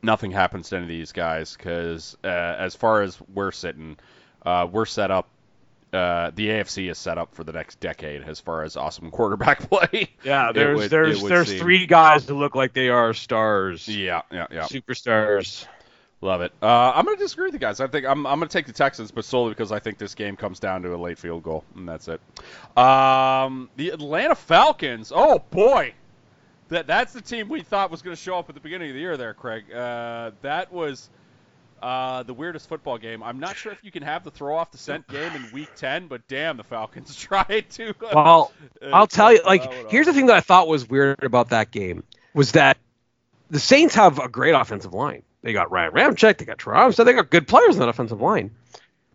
nothing 0.02 0.30
happens 0.30 0.70
to 0.70 0.76
any 0.76 0.84
of 0.84 0.88
these 0.88 1.12
guys 1.12 1.54
because 1.54 2.16
uh, 2.25 2.28
as 2.28 2.75
far 2.75 3.02
as 3.02 3.18
we're 3.34 3.52
sitting, 3.52 3.99
uh, 4.44 4.66
we're 4.70 4.86
set 4.86 5.10
up. 5.10 5.28
Uh, 5.92 6.32
the 6.34 6.48
AFC 6.48 6.90
is 6.90 6.98
set 6.98 7.18
up 7.18 7.32
for 7.36 7.44
the 7.44 7.52
next 7.52 7.78
decade 7.78 8.22
as 8.24 8.40
far 8.40 8.64
as 8.64 8.76
awesome 8.76 9.12
quarterback 9.12 9.60
play. 9.70 10.08
Yeah, 10.24 10.50
there's 10.52 10.78
would- 10.80 10.90
there's 10.90 11.22
there's 11.22 11.48
seem. 11.48 11.60
three 11.60 11.86
guys 11.86 12.26
who 12.28 12.34
look 12.36 12.56
like 12.56 12.72
they 12.72 12.88
are 12.88 13.14
stars, 13.14 13.86
Yeah, 13.86 14.22
yeah, 14.32 14.46
yeah. 14.50 14.62
superstars. 14.64 15.66
Love 16.20 16.40
it. 16.40 16.52
Uh, 16.62 16.90
I'm 16.94 17.04
going 17.04 17.16
to 17.18 17.22
disagree 17.22 17.44
with 17.48 17.52
you 17.54 17.60
guys. 17.60 17.80
I 17.80 17.86
think 17.86 18.06
I'm, 18.06 18.26
I'm 18.26 18.38
going 18.38 18.48
to 18.48 18.52
take 18.52 18.66
the 18.66 18.72
Texans, 18.72 19.10
but 19.10 19.26
solely 19.26 19.50
because 19.50 19.70
I 19.72 19.78
think 19.78 19.98
this 19.98 20.14
game 20.14 20.36
comes 20.36 20.58
down 20.58 20.80
to 20.82 20.94
a 20.94 20.96
late 20.96 21.18
field 21.18 21.42
goal, 21.42 21.64
and 21.76 21.86
that's 21.86 22.08
it. 22.08 22.18
Um, 22.78 23.68
the 23.76 23.90
Atlanta 23.90 24.34
Falcons. 24.34 25.12
Oh 25.14 25.40
boy, 25.50 25.92
that 26.68 26.87
that's 26.87 27.12
the 27.12 27.20
team 27.20 27.48
we 27.48 27.61
thought 27.62 27.90
was 27.90 28.02
going 28.02 28.16
to 28.16 28.20
show 28.22 28.38
up 28.38 28.48
at 28.48 28.54
the 28.54 28.61
beginning 28.61 28.88
of 28.90 28.94
the 28.94 29.00
year. 29.00 29.16
There, 29.16 29.35
Craig. 29.35 29.70
Uh, 29.72 30.30
that 30.42 30.72
was 30.72 31.11
uh, 31.85 32.23
the 32.23 32.33
weirdest 32.33 32.66
football 32.68 32.97
game. 32.97 33.23
I'm 33.23 33.38
not 33.38 33.57
sure 33.57 33.70
if 33.70 33.85
you 33.85 33.90
can 33.90 34.03
have 34.03 34.25
the 34.25 34.31
throw 34.31 34.57
off 34.57 34.70
the 34.70 34.79
scent 34.79 35.07
game 35.16 35.31
in 35.37 35.47
Week 35.53 35.68
10, 35.77 36.07
but 36.09 36.27
damn, 36.29 36.57
the 36.57 36.64
Falcons 36.64 37.14
tried 37.20 37.66
to. 37.73 37.90
uh, 37.90 38.11
Well, 38.14 38.53
uh, 38.83 38.87
I'll 38.92 39.07
tell 39.07 39.33
you, 39.33 39.42
like, 39.44 39.90
here's 39.90 40.07
the 40.07 40.14
thing 40.14 40.27
that 40.27 40.37
I 40.37 40.40
thought 40.40 40.66
was 40.66 40.88
weird 40.88 41.23
about 41.23 41.51
that 41.51 41.70
game 41.70 42.03
was 42.33 42.53
that 42.53 42.79
the 43.51 43.61
Saints 43.61 43.94
have 43.97 44.18
a 44.18 44.29
great 44.29 44.53
offensive 44.55 44.94
line. 44.94 45.23
They 45.42 45.53
got 45.53 45.70
Ryan 45.70 45.92
Ramczyk, 45.92 46.38
they 46.38 46.47
got 46.47 46.57
Terron 46.57 46.77
Armstead, 46.88 47.05
they 47.05 47.12
got 47.12 47.29
good 47.29 47.47
players 47.47 47.75
on 47.77 47.81
that 47.81 47.88
offensive 47.90 48.20
line. 48.20 48.51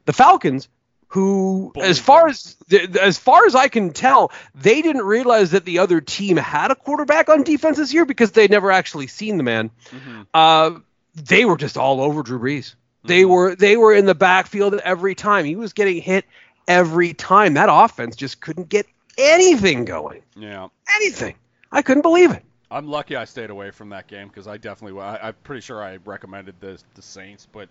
The 0.05 0.13
Falcons, 0.13 0.69
who, 1.07 1.71
Bullied 1.73 1.89
as 1.89 1.97
far 1.99 2.27
as 2.27 2.55
as 3.01 3.17
far 3.17 3.47
as 3.47 3.55
I 3.55 3.67
can 3.67 3.93
tell, 3.93 4.31
they 4.53 4.83
didn't 4.83 5.05
realize 5.05 5.51
that 5.51 5.65
the 5.65 5.79
other 5.79 6.01
team 6.01 6.37
had 6.37 6.69
a 6.69 6.75
quarterback 6.75 7.29
on 7.29 7.41
defense 7.41 7.77
this 7.77 7.91
year 7.91 8.05
because 8.05 8.31
they'd 8.31 8.51
never 8.51 8.71
actually 8.71 9.07
seen 9.07 9.37
the 9.37 9.43
man. 9.43 9.71
Mhm. 9.89 10.27
Uh, 10.35 10.79
they 11.15 11.45
were 11.45 11.57
just 11.57 11.77
all 11.77 12.01
over 12.01 12.23
Drew 12.23 12.39
Brees. 12.39 12.75
They 13.03 13.23
Mhm. 13.23 13.29
were 13.29 13.55
they 13.55 13.77
were 13.77 13.93
in 13.93 14.05
the 14.05 14.15
backfield 14.15 14.75
every 14.75 15.15
time. 15.15 15.45
He 15.45 15.55
was 15.55 15.73
getting 15.73 16.01
hit 16.01 16.25
every 16.67 17.13
time. 17.13 17.53
That 17.53 17.69
offense 17.71 18.15
just 18.15 18.41
couldn't 18.41 18.69
get 18.69 18.85
anything 19.17 19.85
going. 19.85 20.21
Yeah. 20.35 20.67
Anything. 20.95 21.35
I 21.71 21.81
couldn't 21.81 22.01
believe 22.01 22.31
it. 22.31 22.43
I'm 22.71 22.87
lucky 22.87 23.15
I 23.15 23.25
stayed 23.25 23.49
away 23.49 23.71
from 23.71 23.89
that 23.89 24.07
game 24.07 24.27
because 24.27 24.47
I 24.47 24.57
definitely, 24.57 25.01
I, 25.01 25.29
I'm 25.29 25.33
pretty 25.43 25.61
sure 25.61 25.81
I 25.83 25.97
recommended 26.05 26.55
the 26.59 26.79
the 26.95 27.01
Saints, 27.01 27.47
but 27.51 27.69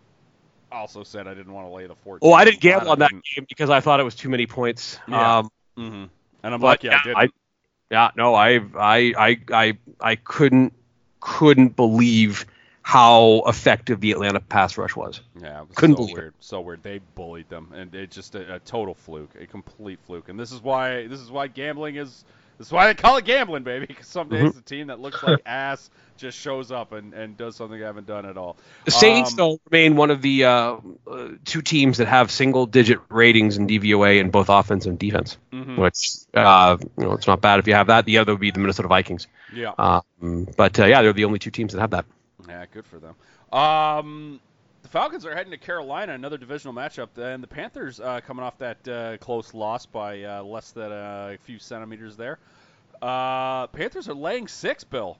also 0.72 1.02
said 1.02 1.26
I 1.28 1.34
didn't 1.34 1.52
want 1.52 1.66
to 1.66 1.72
lay 1.72 1.86
the 1.86 1.94
14. 1.94 2.28
Oh, 2.28 2.32
I 2.34 2.44
didn't 2.44 2.60
gamble 2.60 2.90
on 2.90 2.98
that 2.98 3.10
game 3.10 3.46
because 3.48 3.70
I 3.70 3.80
thought 3.80 4.00
it 4.00 4.04
was 4.04 4.14
too 4.14 4.28
many 4.28 4.46
points. 4.46 4.98
Yeah. 5.08 5.38
Um, 5.38 5.50
Mhm. 5.78 6.08
And 6.42 6.54
I'm 6.54 6.60
lucky 6.60 6.88
yeah, 6.88 6.98
I 6.98 7.02
didn't. 7.04 7.16
I, 7.18 7.28
yeah, 7.90 8.10
no, 8.16 8.34
I, 8.34 8.60
I, 8.76 9.14
I, 9.16 9.38
I, 9.52 9.78
I 10.00 10.16
couldn't, 10.16 10.72
couldn't 11.20 11.76
believe 11.76 12.44
how 12.88 13.42
effective 13.46 14.00
the 14.00 14.12
Atlanta 14.12 14.40
pass 14.40 14.78
rush 14.78 14.96
was. 14.96 15.20
yeah, 15.42 15.60
was 15.60 15.76
couldn't 15.76 15.96
so 15.96 16.02
believe 16.04 16.16
it. 16.16 16.20
weird, 16.20 16.34
so 16.40 16.60
weird. 16.62 16.82
They 16.82 17.00
bullied 17.16 17.50
them, 17.50 17.70
and 17.74 17.94
it 17.94 18.10
just 18.10 18.34
a, 18.34 18.54
a 18.54 18.58
total 18.60 18.94
fluke, 18.94 19.28
a 19.38 19.46
complete 19.46 19.98
fluke. 20.06 20.30
And 20.30 20.40
this 20.40 20.52
is 20.52 20.62
why 20.62 21.06
this 21.06 21.20
is 21.20 21.30
why 21.30 21.48
gambling 21.48 21.96
is. 21.96 22.24
This 22.56 22.68
is 22.68 22.72
why 22.72 22.86
they 22.86 22.94
call 22.94 23.18
it 23.18 23.26
gambling, 23.26 23.62
baby. 23.62 23.84
Because 23.86 24.06
some 24.06 24.30
days 24.30 24.50
Mhm. 24.50 24.54
the 24.54 24.62
team 24.62 24.86
that 24.86 25.00
looks 25.00 25.22
like 25.22 25.40
ass 25.46 25.90
just 26.16 26.38
shows 26.38 26.72
up 26.72 26.92
and, 26.92 27.12
and 27.12 27.36
does 27.36 27.56
something 27.56 27.78
they 27.78 27.84
haven't 27.84 28.06
done 28.06 28.24
at 28.24 28.38
all. 28.38 28.56
The 28.86 28.90
Saints, 28.90 29.32
Um, 29.32 29.36
though, 29.36 29.58
remain 29.70 29.94
one 29.94 30.10
of 30.10 30.22
the 30.22 30.44
uh, 30.46 30.76
uh, 31.06 31.28
two 31.44 31.60
teams 31.60 31.98
that 31.98 32.08
have 32.08 32.30
single-digit 32.30 33.00
ratings 33.10 33.58
in 33.58 33.66
DVOA 33.68 34.18
in 34.18 34.30
both 34.30 34.48
offense 34.48 34.86
and 34.86 34.98
defense. 34.98 35.36
Mhm. 35.52 35.76
Which, 35.76 36.10
uh, 36.34 36.78
you 36.98 37.04
know, 37.04 37.12
it's 37.12 37.26
not 37.26 37.42
bad 37.42 37.60
if 37.60 37.68
you 37.68 37.74
have 37.74 37.88
that. 37.88 38.06
The 38.06 38.16
other 38.18 38.32
would 38.32 38.40
be 38.40 38.50
the 38.50 38.58
Minnesota 38.60 38.88
Vikings. 38.88 39.28
Yeah. 39.54 39.74
Um, 39.78 40.48
but 40.56 40.80
uh, 40.80 40.86
yeah, 40.86 41.02
they're 41.02 41.12
the 41.12 41.26
only 41.26 41.38
two 41.38 41.50
teams 41.50 41.74
that 41.74 41.80
have 41.80 41.90
that. 41.90 42.06
Yeah, 42.48 42.64
good 42.72 42.86
for 42.86 42.98
them. 42.98 43.14
Um, 43.52 44.40
the 44.82 44.88
Falcons 44.88 45.26
are 45.26 45.34
heading 45.34 45.50
to 45.50 45.58
Carolina, 45.58 46.14
another 46.14 46.38
divisional 46.38 46.74
matchup, 46.74 47.08
and 47.18 47.42
the 47.42 47.46
Panthers 47.46 48.00
uh, 48.00 48.20
coming 48.26 48.44
off 48.44 48.58
that 48.58 48.88
uh, 48.88 49.16
close 49.18 49.54
loss 49.54 49.86
by 49.86 50.22
uh, 50.22 50.42
less 50.42 50.70
than 50.70 50.90
a 50.92 51.36
few 51.42 51.58
centimeters 51.58 52.16
there. 52.16 52.38
Uh, 53.02 53.66
Panthers 53.68 54.08
are 54.08 54.14
laying 54.14 54.48
six, 54.48 54.84
Bill. 54.84 55.18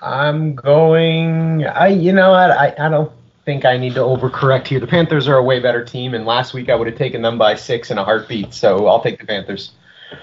I'm 0.00 0.54
going. 0.54 1.64
I 1.64 1.88
you 1.88 2.12
know 2.12 2.30
what 2.32 2.50
I 2.50 2.74
I 2.78 2.88
don't 2.88 3.10
think 3.44 3.64
I 3.64 3.76
need 3.78 3.94
to 3.94 4.00
overcorrect 4.00 4.66
here. 4.66 4.80
The 4.80 4.86
Panthers 4.86 5.28
are 5.28 5.36
a 5.36 5.42
way 5.42 5.60
better 5.60 5.84
team, 5.84 6.14
and 6.14 6.26
last 6.26 6.52
week 6.52 6.68
I 6.68 6.74
would 6.74 6.86
have 6.86 6.98
taken 6.98 7.22
them 7.22 7.38
by 7.38 7.54
six 7.54 7.90
in 7.90 7.98
a 7.98 8.04
heartbeat. 8.04 8.52
So 8.52 8.86
I'll 8.86 9.02
take 9.02 9.18
the 9.20 9.26
Panthers. 9.26 9.72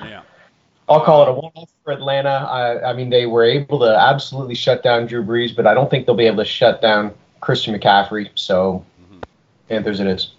Yeah. 0.02 0.22
I'll 0.90 1.04
call 1.04 1.24
it 1.24 1.30
a 1.30 1.34
one-off 1.34 1.70
for 1.84 1.94
Atlanta. 1.94 2.30
I, 2.30 2.92
I 2.92 2.94
mean, 2.94 3.10
they 3.10 3.26
were 3.26 3.44
able 3.44 3.80
to 3.80 3.96
absolutely 3.98 4.56
shut 4.56 4.84
down 4.84 5.08
Drew 5.08 5.24
Brees, 5.24 5.56
but 5.56 5.66
I 5.66 5.74
don't 5.74 5.90
think 5.90 6.06
they'll 6.06 6.16
be 6.16 6.26
able 6.26 6.44
to 6.44 6.46
shut 6.46 6.82
down 6.82 7.14
Christian 7.40 7.78
McCaffrey. 7.78 8.30
So 8.36 8.86
Panthers 9.70 10.00
it 10.00 10.08
is. 10.08 10.32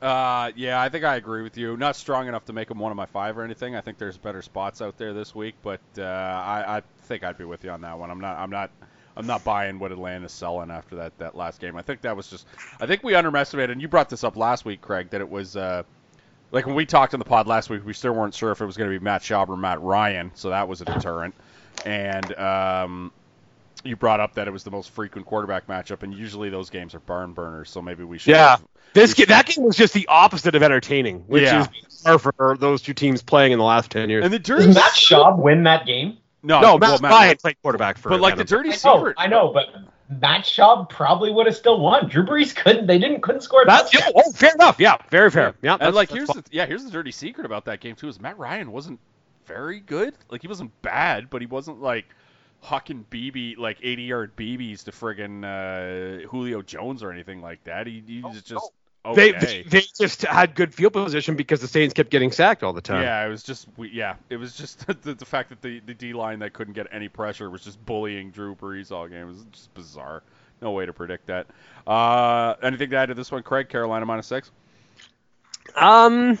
Uh, 0.00 0.50
yeah, 0.56 0.80
I 0.80 0.88
think 0.88 1.04
I 1.04 1.16
agree 1.16 1.42
with 1.42 1.56
you. 1.56 1.76
Not 1.76 1.96
strong 1.96 2.28
enough 2.28 2.44
to 2.46 2.52
make 2.52 2.68
them 2.68 2.78
one 2.78 2.90
of 2.90 2.96
my 2.96 3.06
five 3.06 3.38
or 3.38 3.42
anything. 3.42 3.74
I 3.74 3.80
think 3.80 3.96
there's 3.96 4.18
better 4.18 4.42
spots 4.42 4.82
out 4.82 4.98
there 4.98 5.14
this 5.14 5.34
week, 5.34 5.54
but 5.62 5.80
uh, 5.96 6.02
I, 6.02 6.76
I 6.76 6.82
think 7.02 7.22
I'd 7.22 7.38
be 7.38 7.44
with 7.44 7.64
you 7.64 7.70
on 7.70 7.80
that 7.82 7.98
one. 7.98 8.10
I'm 8.10 8.20
not. 8.20 8.36
I'm 8.36 8.50
not. 8.50 8.70
I'm 9.16 9.26
not 9.26 9.44
buying 9.44 9.78
what 9.78 9.92
Atlanta's 9.92 10.32
selling 10.32 10.72
after 10.72 10.96
that, 10.96 11.16
that 11.18 11.36
last 11.36 11.60
game. 11.60 11.76
I 11.76 11.82
think 11.82 12.00
that 12.02 12.16
was 12.16 12.28
just. 12.28 12.46
I 12.80 12.86
think 12.86 13.02
we 13.02 13.14
underestimated, 13.14 13.70
and 13.70 13.80
you 13.80 13.88
brought 13.88 14.10
this 14.10 14.24
up 14.24 14.36
last 14.36 14.64
week, 14.64 14.80
Craig, 14.80 15.10
that 15.10 15.20
it 15.20 15.30
was. 15.30 15.56
Uh, 15.56 15.84
like 16.54 16.66
when 16.66 16.74
we 16.74 16.86
talked 16.86 17.12
on 17.14 17.18
the 17.18 17.24
pod 17.26 17.46
last 17.46 17.68
week, 17.68 17.84
we 17.84 17.92
still 17.92 18.12
weren't 18.12 18.34
sure 18.34 18.50
if 18.52 18.60
it 18.60 18.66
was 18.66 18.76
going 18.76 18.90
to 18.90 18.98
be 18.98 19.02
Matt 19.02 19.22
Schaub 19.22 19.48
or 19.48 19.56
Matt 19.56 19.80
Ryan, 19.82 20.30
so 20.34 20.50
that 20.50 20.68
was 20.68 20.80
a 20.80 20.84
deterrent. 20.86 21.34
And 21.84 22.34
um, 22.38 23.12
you 23.82 23.96
brought 23.96 24.20
up 24.20 24.34
that 24.34 24.46
it 24.48 24.52
was 24.52 24.64
the 24.64 24.70
most 24.70 24.90
frequent 24.90 25.26
quarterback 25.26 25.66
matchup, 25.66 26.02
and 26.02 26.14
usually 26.14 26.48
those 26.48 26.70
games 26.70 26.94
are 26.94 27.00
barn 27.00 27.32
burners. 27.32 27.68
So 27.70 27.82
maybe 27.82 28.04
we 28.04 28.18
should. 28.18 28.30
Yeah. 28.30 28.50
have- 28.50 28.64
This 28.94 29.16
We 29.18 29.24
ga- 29.26 29.34
that 29.34 29.46
game 29.46 29.64
was 29.64 29.76
just 29.76 29.92
the 29.92 30.06
opposite 30.08 30.54
of 30.54 30.62
entertaining, 30.62 31.24
which 31.26 31.42
Yeah. 31.42 31.62
is 31.62 31.68
bizarre 31.68 32.18
for 32.18 32.56
those 32.58 32.80
two 32.80 32.94
teams 32.94 33.22
playing 33.22 33.52
in 33.52 33.58
the 33.58 33.64
last 33.64 33.90
ten 33.90 34.08
years. 34.08 34.24
And 34.24 34.32
the 34.32 34.38
dirty 34.38 34.66
Does 34.66 34.76
Matt 34.76 34.92
Schaub 34.92 35.38
win 35.38 35.64
that 35.64 35.84
game? 35.84 36.16
no, 36.44 36.60
no, 36.60 36.76
well, 36.76 36.78
Matt 36.78 37.00
Matt- 37.02 37.10
Ryan 37.10 37.36
played 37.38 37.56
quarterback 37.62 37.98
for. 37.98 38.10
but 38.10 38.20
like 38.20 38.36
the 38.36 38.44
dirty 38.44 38.68
I 38.68 38.72
know, 38.72 38.96
secret. 38.96 39.14
I 39.18 39.26
know, 39.26 39.50
but 39.52 39.66
Matt 40.08 40.44
Schaub 40.44 40.88
probably 40.88 41.30
would 41.30 41.46
have 41.46 41.56
still 41.56 41.80
won. 41.80 42.08
Drew 42.08 42.24
Brees 42.24 42.54
couldn't. 42.54 42.86
They 42.86 42.98
didn't 42.98 43.22
couldn't 43.22 43.40
score. 43.40 43.62
a 43.62 43.66
That's 43.66 43.90
touchdown. 43.90 44.12
oh, 44.16 44.32
fair 44.32 44.52
enough. 44.54 44.78
Yeah, 44.78 44.96
very 45.10 45.30
fair. 45.30 45.54
Yeah, 45.62 45.76
and 45.80 45.94
like 45.94 46.10
here's 46.10 46.28
fine. 46.30 46.42
the 46.42 46.48
yeah 46.52 46.66
here's 46.66 46.84
the 46.84 46.90
dirty 46.90 47.10
secret 47.10 47.46
about 47.46 47.64
that 47.66 47.80
game 47.80 47.96
too 47.96 48.08
is 48.08 48.20
Matt 48.20 48.38
Ryan 48.38 48.70
wasn't 48.70 49.00
very 49.46 49.80
good. 49.80 50.14
Like 50.30 50.42
he 50.42 50.48
wasn't 50.48 50.70
bad, 50.82 51.30
but 51.30 51.40
he 51.40 51.46
wasn't 51.46 51.80
like 51.80 52.06
hucking 52.62 53.04
BB 53.10 53.58
like 53.58 53.78
80 53.82 54.02
yard 54.02 54.36
BBs 54.36 54.84
to 54.84 54.90
friggin' 54.90 55.44
uh, 55.44 56.26
Julio 56.28 56.62
Jones 56.62 57.02
or 57.02 57.10
anything 57.12 57.40
like 57.42 57.62
that. 57.64 57.86
He, 57.86 58.02
he 58.06 58.22
was 58.22 58.42
just 58.42 58.50
they, 58.52 58.83
okay. 59.04 59.32
they 59.32 59.62
they 59.62 59.82
just 59.98 60.22
had 60.22 60.54
good 60.54 60.74
field 60.74 60.92
position 60.92 61.36
because 61.36 61.60
the 61.60 61.68
Saints 61.68 61.94
kept 61.94 62.10
getting 62.10 62.32
sacked 62.32 62.62
all 62.62 62.72
the 62.72 62.80
time. 62.80 63.02
Yeah, 63.02 63.24
it 63.24 63.28
was 63.28 63.42
just 63.42 63.68
we, 63.76 63.90
yeah, 63.90 64.16
it 64.30 64.36
was 64.36 64.56
just 64.56 64.86
the, 65.02 65.14
the 65.14 65.24
fact 65.24 65.50
that 65.50 65.62
the 65.62 65.80
the 65.80 65.94
D 65.94 66.12
line 66.12 66.38
that 66.40 66.52
couldn't 66.52 66.74
get 66.74 66.86
any 66.92 67.08
pressure 67.08 67.50
was 67.50 67.62
just 67.62 67.84
bullying 67.84 68.30
Drew 68.30 68.54
Brees 68.54 68.90
all 68.92 69.08
game. 69.08 69.22
It 69.22 69.26
was 69.26 69.44
just 69.52 69.74
bizarre. 69.74 70.22
No 70.62 70.70
way 70.70 70.86
to 70.86 70.92
predict 70.92 71.26
that. 71.26 71.46
Uh, 71.86 72.54
anything 72.62 72.90
to 72.90 72.96
add 72.96 73.06
to 73.06 73.14
this 73.14 73.30
one, 73.30 73.42
Craig? 73.42 73.68
Carolina 73.68 74.06
minus 74.06 74.26
six. 74.26 74.50
Um, 75.76 76.38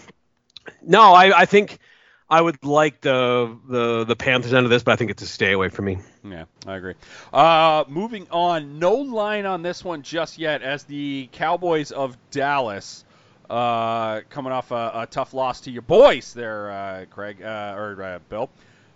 no, 0.82 1.12
I, 1.12 1.40
I 1.40 1.46
think 1.46 1.78
I 2.28 2.40
would 2.40 2.64
like 2.64 3.00
the 3.02 3.56
the 3.68 4.04
the 4.04 4.16
Panthers 4.16 4.54
end 4.54 4.64
of 4.64 4.70
this, 4.70 4.82
but 4.82 4.92
I 4.92 4.96
think 4.96 5.10
it's 5.10 5.22
a 5.22 5.26
stay 5.26 5.52
away 5.52 5.68
from 5.68 5.84
me. 5.84 5.98
Yeah, 6.24 6.44
I 6.66 6.76
agree. 6.76 6.94
Uh, 7.32 7.84
moving 7.86 8.26
on, 8.30 8.78
no 8.78 8.94
line 8.94 9.44
on 9.46 9.62
this 9.62 9.84
one 9.84 10.02
just 10.02 10.38
yet, 10.38 10.62
as 10.62 10.84
the 10.84 11.28
Cowboys 11.32 11.90
of 11.90 12.16
Dallas, 12.30 13.04
uh, 13.50 14.22
coming 14.30 14.52
off 14.52 14.70
a, 14.70 14.92
a 14.94 15.08
tough 15.10 15.34
loss 15.34 15.62
to 15.62 15.70
your 15.70 15.82
boys 15.82 16.32
there, 16.32 16.70
uh, 16.70 17.04
Craig 17.10 17.42
uh, 17.42 17.74
or 17.76 18.02
uh, 18.02 18.18
Bill. 18.28 18.48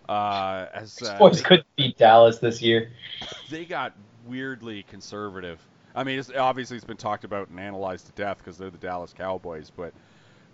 Uh, 0.09 0.67
as 0.73 1.03
uh, 1.03 1.19
boys 1.19 1.43
couldn't 1.43 1.67
beat 1.77 1.99
Dallas 1.99 2.39
this 2.39 2.63
year. 2.63 2.93
they 3.51 3.67
got 3.67 3.93
weirdly 4.27 4.85
conservative. 4.85 5.61
I 5.95 6.05
mean, 6.05 6.19
it's, 6.19 6.31
obviously 6.31 6.77
it's 6.77 6.87
been 6.87 6.97
talked 6.97 7.25
about 7.25 7.49
and 7.49 7.61
analyzed 7.61 8.07
to 8.07 8.13
death 8.13 8.39
because 8.39 8.57
they're 8.57 8.71
the 8.71 8.79
Dallas 8.79 9.13
Cowboys, 9.13 9.71
but 9.77 9.93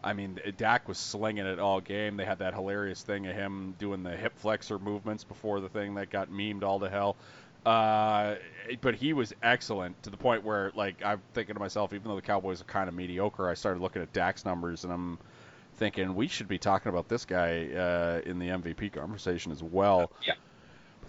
I 0.05 0.12
mean, 0.12 0.38
Dak 0.59 0.87
was 0.87 0.99
slinging 0.99 1.47
it 1.47 1.59
all 1.59 1.81
game. 1.81 2.17
They 2.17 2.27
had 2.27 2.38
that 2.40 2.53
hilarious 2.53 3.03
thing 3.03 3.27
of 3.27 3.35
him 3.35 3.75
doing 3.79 4.03
the 4.03 4.14
hip 4.14 4.35
flexor 4.37 4.79
movements 4.79 5.25
before 5.25 5.61
the 5.61 5.69
thing 5.69 5.95
that 5.95 6.11
got 6.11 6.31
memed 6.31 6.62
all 6.62 6.79
to 6.81 6.90
hell. 6.90 7.17
Uh, 7.64 8.35
but 8.83 8.95
he 8.95 9.14
was 9.14 9.33
excellent 9.43 10.01
to 10.03 10.11
the 10.11 10.19
point 10.19 10.45
where, 10.45 10.71
like, 10.75 11.03
I'm 11.03 11.23
thinking 11.33 11.55
to 11.55 11.61
myself, 11.61 11.95
even 11.95 12.09
though 12.09 12.17
the 12.17 12.23
Cowboys 12.23 12.61
are 12.61 12.64
kind 12.64 12.88
of 12.88 12.95
mediocre, 12.95 13.49
I 13.49 13.55
started 13.55 13.81
looking 13.81 14.03
at 14.03 14.12
Dak's 14.12 14.45
numbers 14.45 14.85
and 14.85 14.93
I'm 14.93 15.19
thinking 15.77 16.14
we 16.14 16.29
should 16.29 16.49
be 16.49 16.59
talking 16.59 16.90
about 16.90 17.09
this 17.09 17.25
guy 17.25 17.69
uh, 17.69 18.21
in 18.27 18.38
the 18.38 18.49
MVP 18.49 18.93
conversation 18.93 19.51
as 19.51 19.62
well. 19.62 20.12
Yeah. 20.27 20.35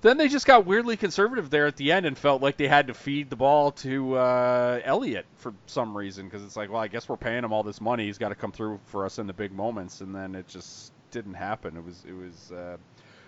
Then 0.05 0.17
they 0.17 0.27
just 0.27 0.45
got 0.45 0.67
weirdly 0.67 0.97
conservative 0.97 1.49
there 1.49 1.65
at 1.65 1.77
the 1.77 1.91
end 1.91 2.05
and 2.05 2.15
felt 2.15 2.39
like 2.39 2.57
they 2.57 2.67
had 2.67 2.85
to 2.87 2.93
feed 2.93 3.31
the 3.31 3.35
ball 3.35 3.71
to 3.71 4.15
uh, 4.15 4.79
Elliott 4.83 5.25
for 5.37 5.51
some 5.65 5.97
reason 5.97 6.25
because 6.25 6.43
it's 6.43 6.55
like, 6.55 6.69
well, 6.69 6.79
I 6.79 6.87
guess 6.87 7.09
we're 7.09 7.17
paying 7.17 7.43
him 7.43 7.51
all 7.51 7.63
this 7.63 7.81
money. 7.81 8.05
He's 8.05 8.19
got 8.19 8.29
to 8.29 8.35
come 8.35 8.51
through 8.51 8.79
for 8.85 9.03
us 9.03 9.17
in 9.17 9.25
the 9.25 9.33
big 9.33 9.51
moments, 9.51 10.01
and 10.01 10.13
then 10.13 10.35
it 10.35 10.47
just 10.47 10.93
didn't 11.09 11.33
happen. 11.33 11.75
It 11.75 11.83
was 11.83 12.03
it 12.07 12.13
was 12.13 12.51
uh, 12.51 12.77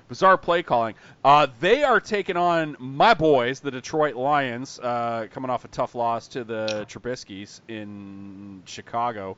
bizarre 0.08 0.38
play 0.38 0.62
calling. 0.62 0.94
Uh, 1.26 1.48
they 1.60 1.84
are 1.84 2.00
taking 2.00 2.38
on 2.38 2.76
my 2.78 3.16
boys, 3.16 3.60
the 3.60 3.72
Detroit 3.72 4.14
Lions, 4.14 4.78
uh, 4.78 5.26
coming 5.32 5.50
off 5.50 5.66
a 5.66 5.70
tough 5.70 5.96
loss 5.96 6.28
to 6.28 6.44
the 6.44 6.86
Trubisky's 6.88 7.60
in 7.68 8.62
Chicago. 8.66 9.36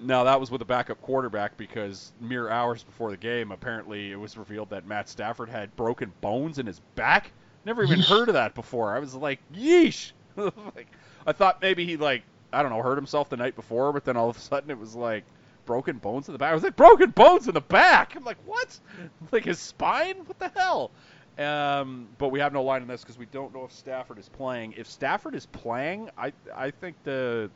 Now 0.00 0.24
that 0.24 0.38
was 0.38 0.50
with 0.50 0.62
a 0.62 0.66
backup 0.66 1.00
quarterback 1.00 1.56
because 1.56 2.12
mere 2.20 2.48
hours 2.48 2.82
before 2.82 3.10
the 3.10 3.16
game, 3.16 3.50
apparently 3.50 4.12
it 4.12 4.16
was 4.16 4.36
revealed 4.36 4.70
that 4.70 4.86
Matt 4.86 5.08
Stafford 5.08 5.48
had 5.48 5.74
broken 5.76 6.12
bones 6.20 6.58
in 6.58 6.66
his 6.66 6.80
back. 6.94 7.32
Never 7.64 7.82
even 7.82 8.00
Yeesh. 8.00 8.08
heard 8.08 8.28
of 8.28 8.34
that 8.34 8.54
before. 8.54 8.94
I 8.94 9.00
was 9.00 9.14
like, 9.14 9.40
yeesh. 9.52 10.12
like, 10.36 10.88
I 11.26 11.32
thought 11.32 11.60
maybe 11.60 11.84
he 11.84 11.96
like 11.96 12.22
I 12.52 12.62
don't 12.62 12.70
know 12.70 12.82
hurt 12.82 12.96
himself 12.96 13.28
the 13.28 13.36
night 13.36 13.56
before, 13.56 13.92
but 13.92 14.04
then 14.04 14.16
all 14.16 14.30
of 14.30 14.36
a 14.36 14.40
sudden 14.40 14.70
it 14.70 14.78
was 14.78 14.94
like 14.94 15.24
broken 15.66 15.98
bones 15.98 16.28
in 16.28 16.32
the 16.32 16.38
back. 16.38 16.50
I 16.50 16.54
was 16.54 16.62
like, 16.62 16.76
broken 16.76 17.10
bones 17.10 17.46
in 17.46 17.54
the 17.54 17.60
back. 17.60 18.16
I'm 18.16 18.24
like, 18.24 18.38
what? 18.46 18.78
Like 19.32 19.44
his 19.44 19.58
spine? 19.58 20.16
What 20.26 20.38
the 20.38 20.48
hell? 20.48 20.90
Um, 21.38 22.08
but 22.18 22.28
we 22.28 22.40
have 22.40 22.52
no 22.52 22.62
line 22.62 22.82
on 22.82 22.88
this 22.88 23.02
because 23.02 23.18
we 23.18 23.26
don't 23.26 23.54
know 23.54 23.64
if 23.64 23.72
Stafford 23.72 24.18
is 24.18 24.28
playing. 24.28 24.74
If 24.76 24.88
Stafford 24.88 25.34
is 25.34 25.46
playing, 25.46 26.10
I 26.16 26.32
I 26.54 26.70
think 26.70 26.96
the 27.04 27.50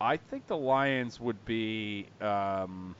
I 0.00 0.16
think 0.16 0.46
the 0.46 0.56
Lions 0.56 1.20
would 1.20 1.44
be. 1.44 2.06
Um, 2.20 2.94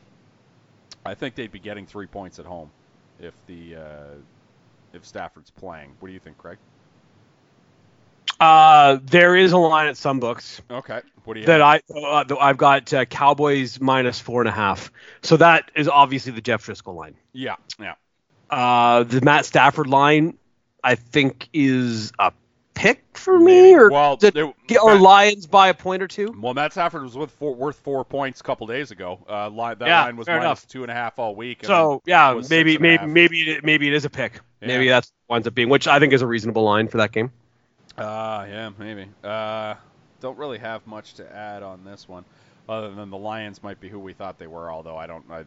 I 1.05 1.15
think 1.15 1.35
they'd 1.35 1.51
be 1.51 1.59
getting 1.59 1.87
three 1.87 2.07
points 2.07 2.39
at 2.39 2.45
home 2.45 2.71
if 3.19 3.35
the 3.47 3.77
uh, 3.77 4.15
if 4.93 5.05
Stafford's 5.07 5.51
playing. 5.51 5.93
What 6.01 6.09
do 6.09 6.13
you 6.13 6.21
think, 6.21 6.37
Craig? 6.39 6.59
Uh, 8.39 8.99
there 9.03 9.37
is 9.37 9.53
a 9.53 9.59
line 9.59 9.89
at 9.89 9.99
some 9.99 10.19
books 10.19 10.63
Okay. 10.71 11.01
What 11.25 11.35
do 11.35 11.41
you? 11.41 11.47
that 11.47 11.61
have? 11.61 11.83
I 11.95 12.31
uh, 12.33 12.37
I've 12.41 12.57
got 12.57 12.93
uh, 12.93 13.05
Cowboys 13.05 13.81
minus 13.81 14.19
four 14.19 14.41
and 14.41 14.49
a 14.49 14.53
half. 14.53 14.91
So 15.23 15.37
that 15.37 15.71
is 15.75 15.89
obviously 15.89 16.33
the 16.33 16.41
Jeff 16.41 16.67
Driskel 16.67 16.95
line. 16.95 17.17
yeah, 17.33 17.57
yeah. 17.79 17.95
Uh, 18.49 19.05
the 19.05 19.21
Matt 19.21 19.45
Stafford 19.47 19.87
line, 19.87 20.37
I 20.83 20.97
think, 20.97 21.49
is 21.53 22.13
a 22.19 22.33
pick 22.81 23.05
for 23.19 23.39
me, 23.39 23.75
or 23.75 23.91
well, 23.91 24.17
did- 24.17 24.33
there- 24.35 24.47
or 24.47 24.93
Matt- 24.95 25.01
Lions 25.01 25.47
by 25.47 25.69
a 25.69 25.75
point 25.75 26.03
or 26.03 26.09
two. 26.09 26.35
Well, 26.41 26.55
Matt 26.55 26.73
Stafford 26.73 27.03
was 27.03 27.17
with 27.17 27.31
four, 27.33 27.55
worth 27.55 27.77
four 27.81 28.05
points 28.05 28.41
a 28.41 28.45
couple 28.45 28.67
days 28.67 28.91
ago. 28.91 29.19
Uh, 29.29 29.51
line, 29.51 29.77
that 29.79 29.89
Yeah, 29.89 30.05
line 30.05 30.17
was 30.17 30.27
fair 30.27 30.37
minus 30.39 30.47
enough. 30.63 30.69
two 30.69 30.83
and 30.83 30.91
a 30.91 30.95
half 30.95 31.19
all 31.19 31.35
week. 31.35 31.65
So 31.65 32.01
yeah, 32.07 32.41
maybe 32.49 32.79
maybe 32.79 33.07
maybe 33.07 33.43
it, 33.51 33.65
maybe 33.65 33.87
it 33.89 33.95
is 33.95 34.05
a 34.05 34.11
pick. 34.11 34.41
Maybe 34.63 34.87
Yeah. 34.87 34.93
that's 34.93 35.13
winds 35.29 35.47
up 35.47 35.55
being, 35.55 35.69
which 35.69 35.87
I 35.87 35.99
think 35.99 36.13
is 36.13 36.23
a 36.23 36.27
reasonable 36.27 36.63
line 36.65 36.89
for 36.89 36.97
that 36.99 37.13
game. 37.13 37.31
Uh, 37.99 38.47
yeah, 38.49 38.71
maybe. 38.79 39.07
Uh, 39.23 39.75
don't 40.21 40.39
really 40.39 40.59
have 40.59 40.87
much 40.87 41.15
to 41.15 41.35
add 41.37 41.63
on 41.63 41.85
this 41.85 42.09
one, 42.09 42.25
other 42.69 42.95
than 42.95 43.11
the 43.11 43.17
Lions 43.19 43.63
might 43.63 43.81
be 43.81 43.89
who 43.89 43.99
we 43.99 44.13
thought 44.15 44.39
they 44.39 44.47
were. 44.47 44.71
Although 44.73 44.97
I 44.97 45.07
don't, 45.07 45.25
I, 45.31 45.45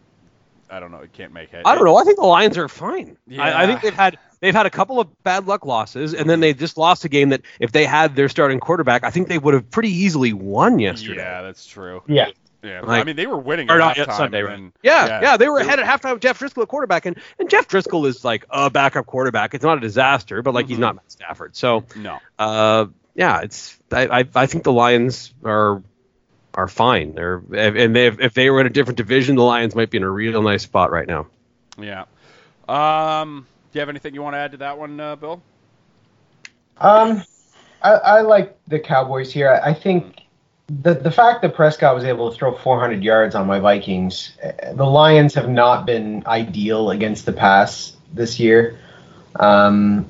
I 0.73 0.79
don't 0.79 0.91
know. 0.91 0.99
It 0.99 1.13
can't 1.13 1.31
make 1.33 1.49
head. 1.51 1.63
I 1.65 1.75
don't 1.75 1.85
know. 1.85 1.95
I 1.97 2.03
think 2.03 2.17
the 2.17 2.25
Lions 2.25 2.57
are 2.57 2.67
fine. 2.67 3.17
I, 3.37 3.63
I 3.63 3.67
think 3.67 3.81
they've 3.81 3.93
had 3.93 4.17
they've 4.39 4.53
had 4.55 4.65
a 4.65 4.69
couple 4.71 4.99
of 4.99 5.23
bad 5.23 5.45
luck 5.47 5.65
losses, 5.65 6.13
and 6.13 6.29
then 6.29 6.39
they 6.39 6.53
just 6.53 6.77
lost 6.77 7.05
a 7.05 7.09
game 7.09 7.29
that 7.29 7.41
if 7.59 7.71
they 7.71 7.85
had 7.85 8.15
their 8.15 8.27
starting 8.29 8.59
quarterback, 8.59 9.03
I 9.03 9.11
think 9.11 9.27
they 9.27 9.37
would 9.37 9.53
have 9.53 9.69
pretty 9.69 9.89
easily 9.91 10.33
won 10.33 10.79
yesterday. 10.79 11.21
Yeah, 11.21 11.41
that's 11.43 11.65
true. 11.65 12.01
Yeah. 12.07 12.29
Yeah, 12.63 12.79
Like- 12.79 13.01
I 13.01 13.03
mean 13.03 13.17
they 13.17 13.27
were 13.27 13.37
winning 13.37 13.69
at 13.69 13.77
not 13.77 13.97
yet 13.97 14.07
halftime, 14.07 14.15
Sunday, 14.17 14.41
right? 14.41 14.51
then- 14.51 14.71
Yeah, 14.81 15.19
yeah, 15.21 15.35
they 15.37 15.49
were 15.49 15.57
ahead 15.57 15.79
at 15.81 15.85
halftime 15.85 16.13
with 16.13 16.21
Jeff 16.21 16.39
Driskel 16.39 16.61
at 16.61 16.69
quarterback, 16.69 17.05
and, 17.05 17.17
and 17.37 17.49
Jeff 17.49 17.67
Driskel 17.67 18.07
is 18.07 18.23
like 18.23 18.45
a 18.49 18.69
backup 18.69 19.05
quarterback. 19.05 19.53
It's 19.53 19.65
not 19.65 19.77
a 19.77 19.81
disaster, 19.81 20.41
but 20.41 20.53
like 20.53 20.69
he's 20.69 20.77
Mhm. 20.77 20.81
not 20.81 20.95
Matt 20.95 21.11
Stafford. 21.11 21.57
So, 21.57 21.83
No. 21.97 22.19
uh, 22.39 22.85
yeah, 23.15 23.41
it's 23.41 23.77
I, 23.91 24.21
I 24.21 24.25
I 24.33 24.45
think 24.45 24.63
the 24.63 24.71
Lions 24.71 25.33
are 25.43 25.83
are 26.53 26.67
fine. 26.67 27.15
They're 27.15 27.41
and 27.53 27.95
they, 27.95 28.07
if 28.07 28.33
they 28.33 28.49
were 28.49 28.61
in 28.61 28.67
a 28.67 28.69
different 28.69 28.97
division, 28.97 29.35
the 29.35 29.43
Lions 29.43 29.75
might 29.75 29.89
be 29.89 29.97
in 29.97 30.03
a 30.03 30.09
real 30.09 30.41
nice 30.41 30.63
spot 30.63 30.91
right 30.91 31.07
now. 31.07 31.27
Yeah. 31.77 32.05
Um. 32.67 33.47
Do 33.71 33.77
you 33.77 33.79
have 33.79 33.89
anything 33.89 34.13
you 34.13 34.21
want 34.21 34.35
to 34.35 34.37
add 34.37 34.51
to 34.51 34.57
that 34.57 34.77
one, 34.77 34.99
uh, 34.99 35.15
Bill? 35.15 35.41
Um, 36.77 37.23
I, 37.81 37.91
I 37.91 38.21
like 38.21 38.55
the 38.67 38.79
Cowboys 38.79 39.33
here. 39.33 39.49
I, 39.49 39.71
I 39.71 39.73
think 39.73 40.21
the 40.67 40.93
the 40.93 41.11
fact 41.11 41.41
that 41.41 41.55
Prescott 41.55 41.95
was 41.95 42.03
able 42.03 42.31
to 42.31 42.37
throw 42.37 42.55
400 42.55 43.03
yards 43.03 43.35
on 43.35 43.47
my 43.47 43.59
Vikings, 43.59 44.37
uh, 44.43 44.73
the 44.73 44.85
Lions 44.85 45.33
have 45.33 45.49
not 45.49 45.85
been 45.85 46.23
ideal 46.25 46.91
against 46.91 47.25
the 47.25 47.33
pass 47.33 47.95
this 48.13 48.39
year. 48.39 48.79
Um, 49.39 50.05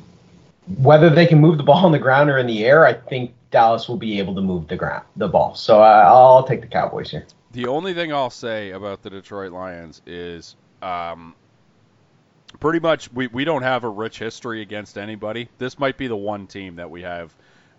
whether 0.77 1.09
they 1.09 1.25
can 1.25 1.39
move 1.39 1.57
the 1.57 1.63
ball 1.71 1.85
on 1.85 1.91
the 1.91 1.99
ground 1.99 2.29
or 2.29 2.37
in 2.37 2.47
the 2.47 2.65
air, 2.65 2.85
I 2.85 2.93
think 2.93 3.33
Dallas 3.53 3.87
will 3.87 3.97
be 3.97 4.19
able 4.19 4.35
to 4.35 4.41
move 4.41 4.67
the 4.67 4.75
ground, 4.75 5.05
the 5.15 5.27
ball. 5.29 5.55
So 5.55 5.79
I, 5.79 6.01
I'll 6.01 6.43
take 6.43 6.59
the 6.59 6.67
Cowboys 6.67 7.11
here. 7.11 7.25
The 7.51 7.67
only 7.67 7.93
thing 7.93 8.11
I'll 8.11 8.31
say 8.31 8.71
about 8.71 9.03
the 9.03 9.11
Detroit 9.11 9.53
Lions 9.53 10.01
is, 10.07 10.55
um, 10.81 11.35
pretty 12.59 12.79
much 12.79 13.13
we, 13.13 13.27
we 13.27 13.45
don't 13.45 13.61
have 13.61 13.83
a 13.83 13.89
rich 13.89 14.17
history 14.17 14.61
against 14.61 14.97
anybody. 14.97 15.49
This 15.59 15.77
might 15.77 15.97
be 15.97 16.07
the 16.07 16.15
one 16.15 16.47
team 16.47 16.75
that 16.77 16.89
we 16.89 17.03
have 17.03 17.33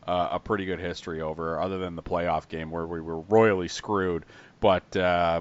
uh, 0.06 0.28
a 0.32 0.38
pretty 0.38 0.64
good 0.64 0.78
history 0.78 1.20
over, 1.20 1.60
other 1.60 1.78
than 1.78 1.96
the 1.96 2.02
playoff 2.02 2.48
game 2.48 2.70
where 2.70 2.86
we 2.86 3.00
were 3.00 3.20
royally 3.20 3.68
screwed. 3.68 4.24
But 4.60 4.96
uh, 4.96 5.40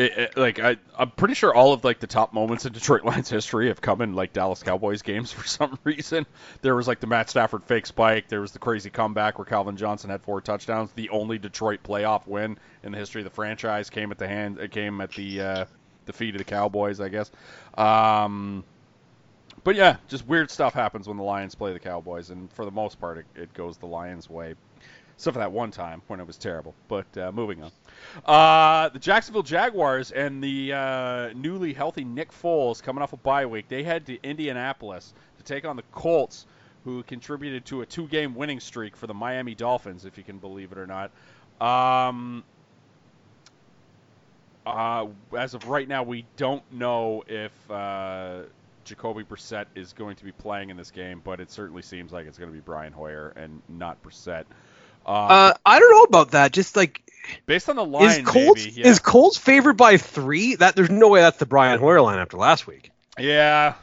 it, 0.00 0.18
it, 0.18 0.36
like 0.36 0.58
I, 0.58 0.76
I'm 0.98 1.10
pretty 1.10 1.34
sure 1.34 1.54
all 1.54 1.74
of 1.74 1.84
like 1.84 2.00
the 2.00 2.06
top 2.06 2.32
moments 2.32 2.64
in 2.64 2.72
Detroit 2.72 3.04
Lions 3.04 3.28
history 3.28 3.68
have 3.68 3.80
come 3.80 4.00
in 4.00 4.14
like 4.14 4.32
Dallas 4.32 4.62
Cowboys 4.62 5.02
games 5.02 5.30
for 5.32 5.46
some 5.46 5.78
reason. 5.84 6.26
There 6.62 6.74
was 6.74 6.88
like 6.88 7.00
the 7.00 7.06
Matt 7.06 7.28
Stafford 7.28 7.64
fake 7.64 7.86
spike. 7.86 8.28
There 8.28 8.40
was 8.40 8.52
the 8.52 8.58
crazy 8.58 8.88
comeback 8.88 9.38
where 9.38 9.44
Calvin 9.44 9.76
Johnson 9.76 10.08
had 10.08 10.22
four 10.22 10.40
touchdowns. 10.40 10.92
The 10.92 11.10
only 11.10 11.38
Detroit 11.38 11.80
playoff 11.82 12.26
win 12.26 12.58
in 12.82 12.92
the 12.92 12.98
history 12.98 13.20
of 13.20 13.24
the 13.26 13.30
franchise 13.30 13.90
came 13.90 14.10
at 14.10 14.18
the 14.18 14.28
hand. 14.28 14.58
It 14.58 14.70
came 14.70 15.00
at 15.02 15.12
the 15.12 15.40
uh, 15.40 15.64
the 16.06 16.12
feet 16.14 16.34
of 16.34 16.38
the 16.38 16.44
Cowboys, 16.44 17.00
I 17.00 17.10
guess. 17.10 17.30
Um, 17.76 18.64
but 19.64 19.74
yeah, 19.74 19.96
just 20.08 20.26
weird 20.26 20.50
stuff 20.50 20.72
happens 20.72 21.06
when 21.06 21.18
the 21.18 21.22
Lions 21.22 21.54
play 21.54 21.74
the 21.74 21.78
Cowboys, 21.78 22.30
and 22.30 22.50
for 22.52 22.64
the 22.64 22.70
most 22.70 22.98
part, 22.98 23.18
it, 23.18 23.26
it 23.34 23.52
goes 23.52 23.76
the 23.76 23.86
Lions' 23.86 24.30
way. 24.30 24.54
Except 25.14 25.34
for 25.34 25.40
that 25.40 25.52
one 25.52 25.70
time 25.70 26.00
when 26.06 26.18
it 26.18 26.26
was 26.26 26.38
terrible. 26.38 26.74
But 26.88 27.18
uh, 27.18 27.30
moving 27.30 27.62
on. 27.62 27.70
Uh, 28.24 28.88
the 28.90 28.98
Jacksonville 28.98 29.42
Jaguars 29.42 30.10
and 30.10 30.42
the 30.42 30.72
uh, 30.72 31.30
newly 31.34 31.72
healthy 31.72 32.04
Nick 32.04 32.32
Foles 32.32 32.82
coming 32.82 33.02
off 33.02 33.12
a 33.12 33.16
bye 33.16 33.46
week. 33.46 33.68
They 33.68 33.82
head 33.82 34.06
to 34.06 34.18
Indianapolis 34.22 35.14
to 35.38 35.44
take 35.44 35.64
on 35.64 35.76
the 35.76 35.84
Colts, 35.92 36.46
who 36.84 37.02
contributed 37.04 37.64
to 37.66 37.82
a 37.82 37.86
two-game 37.86 38.34
winning 38.34 38.60
streak 38.60 38.96
for 38.96 39.06
the 39.06 39.14
Miami 39.14 39.54
Dolphins, 39.54 40.04
if 40.04 40.16
you 40.18 40.24
can 40.24 40.38
believe 40.38 40.72
it 40.72 40.78
or 40.78 40.86
not. 40.86 41.10
Um, 41.60 42.42
uh, 44.66 45.06
as 45.36 45.54
of 45.54 45.68
right 45.68 45.88
now, 45.88 46.02
we 46.02 46.24
don't 46.36 46.62
know 46.72 47.22
if 47.26 47.52
uh, 47.70 48.42
Jacoby 48.84 49.24
Brissett 49.24 49.66
is 49.74 49.92
going 49.92 50.16
to 50.16 50.24
be 50.24 50.32
playing 50.32 50.70
in 50.70 50.76
this 50.76 50.90
game, 50.90 51.20
but 51.24 51.40
it 51.40 51.50
certainly 51.50 51.82
seems 51.82 52.12
like 52.12 52.26
it's 52.26 52.38
going 52.38 52.50
to 52.50 52.54
be 52.54 52.60
Brian 52.60 52.92
Hoyer 52.92 53.32
and 53.36 53.62
not 53.68 54.02
Brissett. 54.02 54.44
Uh, 55.10 55.26
Uh, 55.26 55.54
I 55.66 55.78
don't 55.78 55.90
know 55.90 56.02
about 56.02 56.30
that. 56.32 56.52
Just 56.52 56.76
like 56.76 57.02
based 57.46 57.68
on 57.68 57.76
the 57.76 57.84
line, 57.84 58.20
is 58.20 58.26
Colts 58.26 58.64
maybe, 58.64 58.80
yeah. 58.80 58.86
is 58.88 58.98
Colts 58.98 59.36
favored 59.36 59.76
by 59.76 59.96
three? 59.96 60.54
That 60.56 60.76
there's 60.76 60.90
no 60.90 61.08
way 61.08 61.20
that's 61.20 61.38
the 61.38 61.46
Brian 61.46 61.80
Hoyer 61.80 62.00
line 62.00 62.18
after 62.18 62.36
last 62.36 62.66
week. 62.66 62.90
Yeah, 63.18 63.74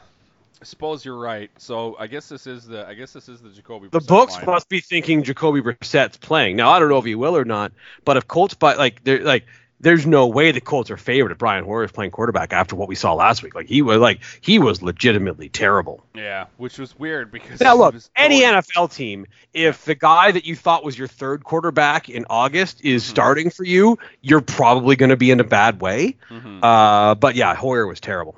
I 0.60 0.64
suppose 0.64 1.04
you're 1.04 1.18
right. 1.18 1.50
So 1.58 1.96
I 1.98 2.06
guess 2.06 2.28
this 2.28 2.46
is 2.46 2.66
the 2.66 2.86
I 2.86 2.94
guess 2.94 3.12
this 3.12 3.28
is 3.28 3.40
the 3.40 3.50
Jacoby. 3.50 3.88
The 3.88 4.00
Brissett 4.00 4.08
books 4.08 4.34
line. 4.36 4.46
must 4.46 4.68
be 4.68 4.80
thinking 4.80 5.22
Jacoby 5.22 5.60
Brissett's 5.60 6.16
playing. 6.16 6.56
Now 6.56 6.70
I 6.70 6.78
don't 6.78 6.88
know 6.88 6.98
if 6.98 7.04
he 7.04 7.14
will 7.14 7.36
or 7.36 7.44
not, 7.44 7.72
but 8.04 8.16
if 8.16 8.26
Colts 8.26 8.54
by 8.54 8.74
like 8.74 9.04
they're 9.04 9.22
like 9.22 9.44
there's 9.80 10.06
no 10.06 10.26
way 10.26 10.50
the 10.52 10.60
Colts 10.60 10.90
are 10.90 10.96
favored 10.96 11.32
if 11.32 11.38
Brian 11.38 11.64
Hoyer 11.64 11.84
is 11.84 11.92
playing 11.92 12.10
quarterback 12.10 12.52
after 12.52 12.74
what 12.76 12.88
we 12.88 12.94
saw 12.94 13.14
last 13.14 13.42
week. 13.42 13.54
Like 13.54 13.66
he 13.66 13.82
was 13.82 13.98
like 13.98 14.20
he 14.40 14.58
was 14.58 14.82
legitimately 14.82 15.48
terrible. 15.48 16.04
Yeah, 16.14 16.46
which 16.56 16.78
was 16.78 16.98
weird 16.98 17.30
because 17.30 17.60
Now 17.60 17.76
look, 17.76 17.94
any 18.16 18.42
NFL 18.42 18.92
team, 18.94 19.26
if 19.54 19.84
the 19.84 19.94
guy 19.94 20.32
that 20.32 20.44
you 20.46 20.56
thought 20.56 20.84
was 20.84 20.98
your 20.98 21.08
third 21.08 21.44
quarterback 21.44 22.08
in 22.08 22.26
August 22.28 22.84
is 22.84 23.04
Mhm. 23.04 23.06
starting 23.08 23.50
for 23.50 23.64
you, 23.64 23.98
you're 24.20 24.40
probably 24.40 24.96
going 24.96 25.10
to 25.10 25.16
be 25.16 25.30
in 25.30 25.40
a 25.40 25.44
bad 25.44 25.80
way. 25.80 26.16
Mhm. 26.30 26.58
Uh, 26.62 27.14
but 27.14 27.34
yeah, 27.36 27.54
Hoyer 27.54 27.86
was 27.86 28.00
terrible. 28.00 28.36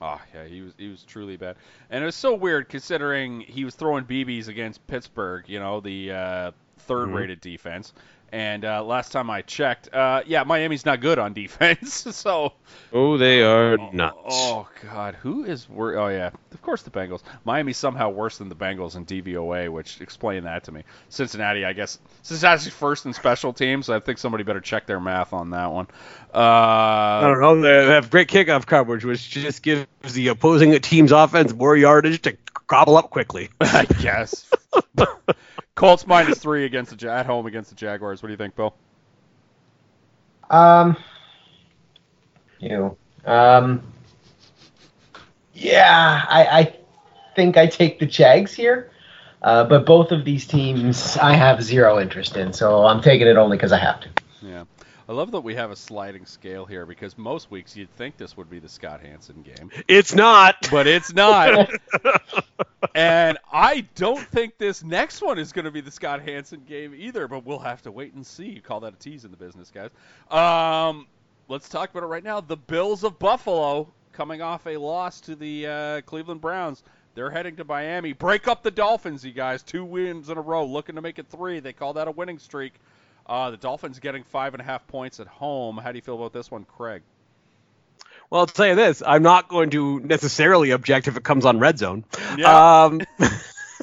Oh 0.00 0.20
yeah, 0.34 0.44
he 0.44 0.60
was 0.60 0.72
he 0.76 0.88
was 0.88 1.02
truly 1.04 1.38
bad, 1.38 1.56
and 1.88 2.02
it 2.02 2.04
was 2.04 2.14
so 2.16 2.34
weird 2.34 2.68
considering 2.68 3.40
he 3.40 3.64
was 3.64 3.74
throwing 3.74 4.04
BBs 4.04 4.48
against 4.48 4.86
Pittsburgh, 4.86 5.44
you 5.46 5.58
know, 5.58 5.80
the 5.80 6.10
uh, 6.12 6.50
third-rated 6.78 7.40
defense. 7.40 7.92
And 8.34 8.64
uh, 8.64 8.82
last 8.82 9.12
time 9.12 9.30
I 9.30 9.42
checked, 9.42 9.94
uh, 9.94 10.22
yeah, 10.26 10.42
Miami's 10.42 10.84
not 10.84 11.00
good 11.00 11.20
on 11.20 11.32
defense. 11.34 11.92
so 12.16 12.54
Oh, 12.92 13.16
they 13.16 13.42
are 13.44 13.78
oh, 13.78 13.90
nuts. 13.92 14.16
Oh 14.24 14.68
God, 14.82 15.14
who 15.14 15.44
is 15.44 15.68
wor 15.68 15.96
Oh 15.96 16.08
yeah, 16.08 16.30
of 16.52 16.60
course 16.60 16.82
the 16.82 16.90
Bengals. 16.90 17.22
Miami's 17.44 17.76
somehow 17.76 18.10
worse 18.10 18.38
than 18.38 18.48
the 18.48 18.56
Bengals 18.56 18.96
in 18.96 19.06
DVOA, 19.06 19.68
which 19.68 20.00
explain 20.00 20.42
that 20.44 20.64
to 20.64 20.72
me. 20.72 20.82
Cincinnati, 21.10 21.64
I 21.64 21.74
guess 21.74 22.00
Cincinnati's 22.22 22.72
first 22.72 23.06
in 23.06 23.12
special 23.12 23.52
teams. 23.52 23.88
I 23.88 24.00
think 24.00 24.18
somebody 24.18 24.42
better 24.42 24.60
check 24.60 24.86
their 24.86 24.98
math 24.98 25.32
on 25.32 25.50
that 25.50 25.70
one. 25.70 25.86
Uh, 26.34 26.38
I 26.38 27.20
don't 27.22 27.40
know. 27.40 27.60
They 27.60 27.92
have 27.92 28.10
great 28.10 28.26
kickoff 28.26 28.66
coverage, 28.66 29.04
which 29.04 29.30
just 29.30 29.62
gives 29.62 29.86
the 30.12 30.26
opposing 30.28 30.76
team's 30.80 31.12
offense 31.12 31.52
more 31.52 31.76
yardage 31.76 32.22
to 32.22 32.36
gobble 32.66 32.96
up 32.96 33.10
quickly. 33.10 33.50
I 33.60 33.84
guess. 33.84 34.50
Colts 35.74 36.06
minus 36.06 36.38
three 36.38 36.64
against 36.64 36.96
the 36.96 37.10
at 37.10 37.26
home 37.26 37.46
against 37.46 37.70
the 37.70 37.76
Jaguars. 37.76 38.22
What 38.22 38.28
do 38.28 38.32
you 38.32 38.36
think, 38.38 38.54
Bill? 38.54 38.74
Um, 40.50 40.96
you. 42.60 42.96
Um, 43.24 43.82
yeah, 45.52 46.24
I, 46.28 46.44
I 46.46 46.76
think 47.34 47.56
I 47.56 47.66
take 47.66 47.98
the 47.98 48.06
Jags 48.06 48.52
here. 48.52 48.90
Uh, 49.42 49.62
but 49.64 49.84
both 49.84 50.10
of 50.10 50.24
these 50.24 50.46
teams 50.46 51.18
I 51.18 51.34
have 51.34 51.62
zero 51.62 52.00
interest 52.00 52.36
in, 52.36 52.52
so 52.54 52.86
I'm 52.86 53.02
taking 53.02 53.26
it 53.26 53.36
only 53.36 53.58
because 53.58 53.72
I 53.72 53.78
have 53.78 54.00
to. 54.00 54.08
Yeah. 54.42 54.64
I 55.06 55.12
love 55.12 55.32
that 55.32 55.40
we 55.42 55.54
have 55.54 55.70
a 55.70 55.76
sliding 55.76 56.24
scale 56.24 56.64
here 56.64 56.86
because 56.86 57.18
most 57.18 57.50
weeks 57.50 57.76
you'd 57.76 57.94
think 57.96 58.16
this 58.16 58.36
would 58.38 58.48
be 58.48 58.58
the 58.58 58.68
Scott 58.70 59.00
Hanson 59.02 59.42
game, 59.42 59.70
It's 59.86 60.14
not. 60.14 60.56
but 60.70 60.86
it's 60.86 61.12
not. 61.12 61.68
and 62.94 63.38
I 63.52 63.82
don't 63.96 64.26
think 64.28 64.56
this 64.56 64.82
next 64.82 65.20
one 65.20 65.38
is 65.38 65.52
going 65.52 65.66
to 65.66 65.70
be 65.70 65.82
the 65.82 65.90
Scott 65.90 66.22
Hanson 66.22 66.62
game 66.66 66.94
either, 66.96 67.28
but 67.28 67.44
we'll 67.44 67.58
have 67.58 67.82
to 67.82 67.90
wait 67.92 68.14
and 68.14 68.26
see. 68.26 68.46
You 68.48 68.62
call 68.62 68.80
that 68.80 68.94
a 68.94 68.96
tease 68.96 69.26
in 69.26 69.30
the 69.30 69.36
business, 69.36 69.70
guys. 69.70 69.90
Um, 70.30 71.06
let's 71.48 71.68
talk 71.68 71.90
about 71.90 72.02
it 72.02 72.06
right 72.06 72.24
now. 72.24 72.40
The 72.40 72.56
Bills 72.56 73.04
of 73.04 73.18
Buffalo 73.18 73.92
coming 74.12 74.40
off 74.40 74.66
a 74.66 74.76
loss 74.78 75.20
to 75.22 75.36
the 75.36 75.66
uh, 75.66 76.00
Cleveland 76.02 76.40
Browns. 76.40 76.82
They're 77.14 77.30
heading 77.30 77.56
to 77.56 77.64
Miami. 77.64 78.12
Break 78.14 78.48
up 78.48 78.62
the 78.62 78.70
Dolphins, 78.70 79.24
you 79.24 79.32
guys. 79.32 79.62
Two 79.62 79.84
wins 79.84 80.30
in 80.30 80.38
a 80.38 80.40
row, 80.40 80.64
looking 80.64 80.94
to 80.94 81.02
make 81.02 81.18
it 81.18 81.26
three. 81.28 81.60
They 81.60 81.72
call 81.72 81.92
that 81.92 82.08
a 82.08 82.10
winning 82.10 82.38
streak. 82.38 82.74
Uh, 83.26 83.50
the 83.50 83.56
Dolphins 83.56 83.98
getting 84.00 84.22
five 84.24 84.54
and 84.54 84.60
a 84.60 84.64
half 84.64 84.86
points 84.86 85.20
at 85.20 85.26
home. 85.26 85.78
How 85.78 85.92
do 85.92 85.98
you 85.98 86.02
feel 86.02 86.16
about 86.16 86.32
this 86.32 86.50
one, 86.50 86.64
Craig? 86.64 87.02
Well, 88.30 88.40
I'll 88.40 88.46
tell 88.46 88.66
you 88.66 88.74
this: 88.74 89.02
I'm 89.06 89.22
not 89.22 89.48
going 89.48 89.70
to 89.70 90.00
necessarily 90.00 90.72
object 90.72 91.08
if 91.08 91.16
it 91.16 91.24
comes 91.24 91.44
on 91.44 91.58
red 91.58 91.78
zone. 91.78 92.04
Yeah. 92.36 92.84
Um, 92.84 93.00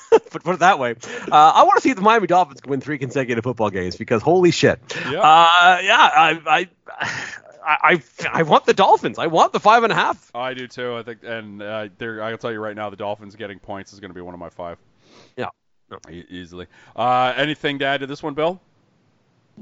but 0.09 0.43
put 0.43 0.55
it 0.55 0.59
that 0.59 0.77
way, 0.79 0.95
uh, 1.31 1.51
I 1.55 1.63
want 1.63 1.77
to 1.77 1.81
see 1.81 1.93
the 1.93 2.01
Miami 2.01 2.27
Dolphins 2.27 2.61
win 2.65 2.81
three 2.81 2.97
consecutive 2.97 3.43
football 3.43 3.69
games 3.69 3.95
because 3.95 4.21
holy 4.21 4.51
shit! 4.51 4.79
Yeah. 5.09 5.19
Uh, 5.19 5.79
yeah, 5.83 6.09
I, 6.13 6.41
I, 6.45 6.69
I, 6.99 7.77
I, 7.83 8.03
I 8.31 8.43
want 8.43 8.65
the 8.65 8.73
Dolphins. 8.73 9.19
I 9.19 9.27
want 9.27 9.53
the 9.53 9.59
five 9.59 9.83
and 9.83 9.91
a 9.91 9.95
half. 9.95 10.31
I 10.35 10.53
do 10.53 10.67
too. 10.67 10.95
I 10.95 11.03
think, 11.03 11.19
and 11.23 11.61
uh, 11.61 11.87
I'll 12.01 12.37
tell 12.37 12.51
you 12.51 12.59
right 12.59 12.75
now, 12.75 12.89
the 12.89 12.95
Dolphins 12.95 13.35
getting 13.35 13.59
points 13.59 13.93
is 13.93 13.99
going 13.99 14.09
to 14.09 14.15
be 14.15 14.21
one 14.21 14.33
of 14.33 14.39
my 14.39 14.49
five. 14.49 14.77
Yeah. 15.37 15.47
E- 16.09 16.25
easily. 16.29 16.67
Uh, 16.95 17.33
anything 17.35 17.79
to 17.79 17.85
add 17.85 17.99
to 17.99 18.07
this 18.07 18.23
one, 18.23 18.33
Bill? 18.33 18.61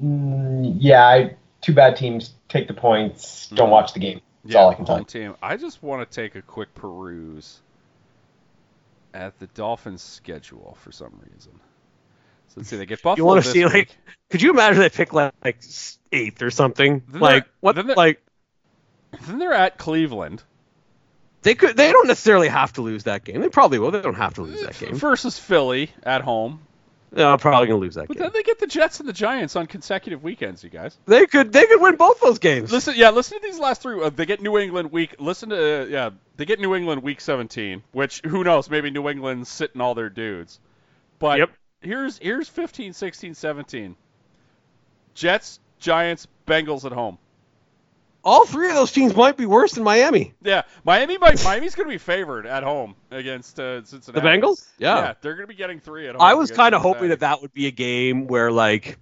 Mm, 0.01 0.77
yeah, 0.79 1.07
I, 1.07 1.35
two 1.61 1.73
bad 1.73 1.95
teams. 1.95 2.33
Take 2.47 2.67
the 2.67 2.73
points. 2.73 3.47
Don't 3.49 3.67
Mhm. 3.67 3.71
watch 3.71 3.93
the 3.93 3.99
game. 3.99 4.21
That's 4.43 4.55
all 4.55 4.69
I 4.69 4.75
can 4.75 4.85
tell 4.85 4.95
home 4.95 5.01
you. 5.01 5.05
team. 5.05 5.35
I 5.41 5.57
just 5.57 5.83
want 5.83 6.09
to 6.09 6.15
take 6.15 6.35
a 6.35 6.41
quick 6.41 6.73
peruse 6.73 7.59
at 9.13 9.37
the 9.39 9.47
Dolphins' 9.47 10.01
schedule 10.01 10.77
for 10.81 10.91
some 10.91 11.19
reason. 11.31 11.51
So 12.47 12.53
let's 12.57 12.69
see. 12.69 12.77
They 12.77 12.85
get 12.85 13.01
Buffalo. 13.03 13.17
You 13.17 13.25
want 13.25 13.43
this 13.43 13.47
to 13.47 13.51
see 13.51 13.65
like? 13.65 13.95
Could 14.29 14.41
you 14.41 14.51
imagine 14.51 14.79
they 14.79 14.89
pick 14.89 15.13
like, 15.13 15.33
like 15.43 15.61
eighth 16.11 16.41
or 16.41 16.51
something? 16.51 17.03
Then 17.07 17.21
like 17.21 17.45
what? 17.59 17.75
then 17.75 17.87
Like 17.87 18.21
Then 19.27 19.39
they're 19.39 19.53
at 19.53 19.77
Cleveland 19.77 20.43
they 21.41 21.55
could. 21.55 21.77
They 21.77 21.91
don't 21.91 22.07
necessarily 22.07 22.49
have 22.49 22.73
to 22.73 22.81
lose 22.81 23.03
that 23.05 23.23
game. 23.23 23.39
They 23.41 23.49
probably 23.49 23.79
will. 23.79 23.91
They 23.91 24.01
don't 24.01 24.15
have 24.15 24.33
to 24.35 24.41
lose 24.41 24.61
that 24.61 24.77
game. 24.77 24.95
versus 24.95 25.39
Philly 25.39 25.91
at 26.03 26.21
home. 26.21 26.61
No, 27.11 27.35
probably 27.37 27.67
gonna 27.67 27.79
lose 27.79 27.95
that 27.95 28.07
But 28.07 28.17
game. 28.17 28.23
then 28.23 28.31
they 28.33 28.43
get 28.43 28.59
the 28.59 28.67
Jets 28.67 28.99
and 28.99 29.09
the 29.09 29.13
Giants 29.13 29.55
on 29.55 29.65
consecutive 29.65 30.21
weekends, 30.23 30.63
you 30.63 30.69
guys. 30.69 30.97
They 31.05 31.25
could. 31.25 31.51
They 31.51 31.65
could 31.65 31.81
win 31.81 31.95
both 31.95 32.19
those 32.21 32.37
games. 32.39 32.71
Listen, 32.71 32.93
yeah, 32.97 33.09
listen 33.09 33.39
to 33.39 33.47
these 33.47 33.57
last 33.59 33.81
three. 33.81 33.99
Uh, 34.01 34.09
they 34.09 34.25
get 34.27 34.41
New 34.41 34.57
England 34.59 34.91
week. 34.91 35.15
Listen 35.19 35.49
to 35.49 35.81
uh, 35.81 35.85
yeah, 35.85 36.09
they 36.37 36.45
get 36.45 36.59
New 36.59 36.75
England 36.75 37.01
week 37.01 37.19
17, 37.19 37.81
which 37.93 38.21
who 38.25 38.43
knows? 38.43 38.69
Maybe 38.69 38.91
New 38.91 39.09
England's 39.09 39.49
sitting 39.49 39.81
all 39.81 39.95
their 39.95 40.09
dudes. 40.09 40.59
But 41.17 41.39
Yep. 41.39 41.49
here's 41.81 42.17
here's 42.19 42.47
15, 42.47 42.93
16, 42.93 43.33
17. 43.33 43.95
Jets, 45.15 45.59
Giants, 45.79 46.27
Bengals 46.47 46.85
at 46.85 46.91
home. 46.91 47.17
All 48.23 48.45
three 48.45 48.67
of 48.69 48.75
those 48.75 48.91
teams 48.91 49.15
might 49.15 49.37
be 49.37 49.45
worse 49.45 49.73
than 49.73 49.83
Miami. 49.83 50.33
Yeah, 50.41 50.63
Miami. 50.83 51.17
might- 51.17 51.43
Miami's 51.43 51.75
going 51.75 51.87
to 51.87 51.93
be 51.93 51.97
favored 51.97 52.45
at 52.45 52.63
home 52.63 52.95
against 53.11 53.59
uh, 53.59 53.79
The 53.81 54.21
Bengals? 54.21 54.67
Yeah, 54.77 54.97
yeah 54.99 55.13
they're 55.21 55.35
going 55.35 55.45
to 55.45 55.53
be 55.53 55.55
getting 55.55 55.79
three 55.79 56.07
at 56.07 56.15
home. 56.15 56.21
I 56.21 56.33
was 56.33 56.51
kind 56.51 56.75
of 56.75 56.81
hoping 56.81 57.09
that 57.09 57.21
that 57.21 57.41
would 57.41 57.53
be 57.53 57.67
a 57.67 57.71
game 57.71 58.27
where 58.27 58.51
like, 58.51 58.99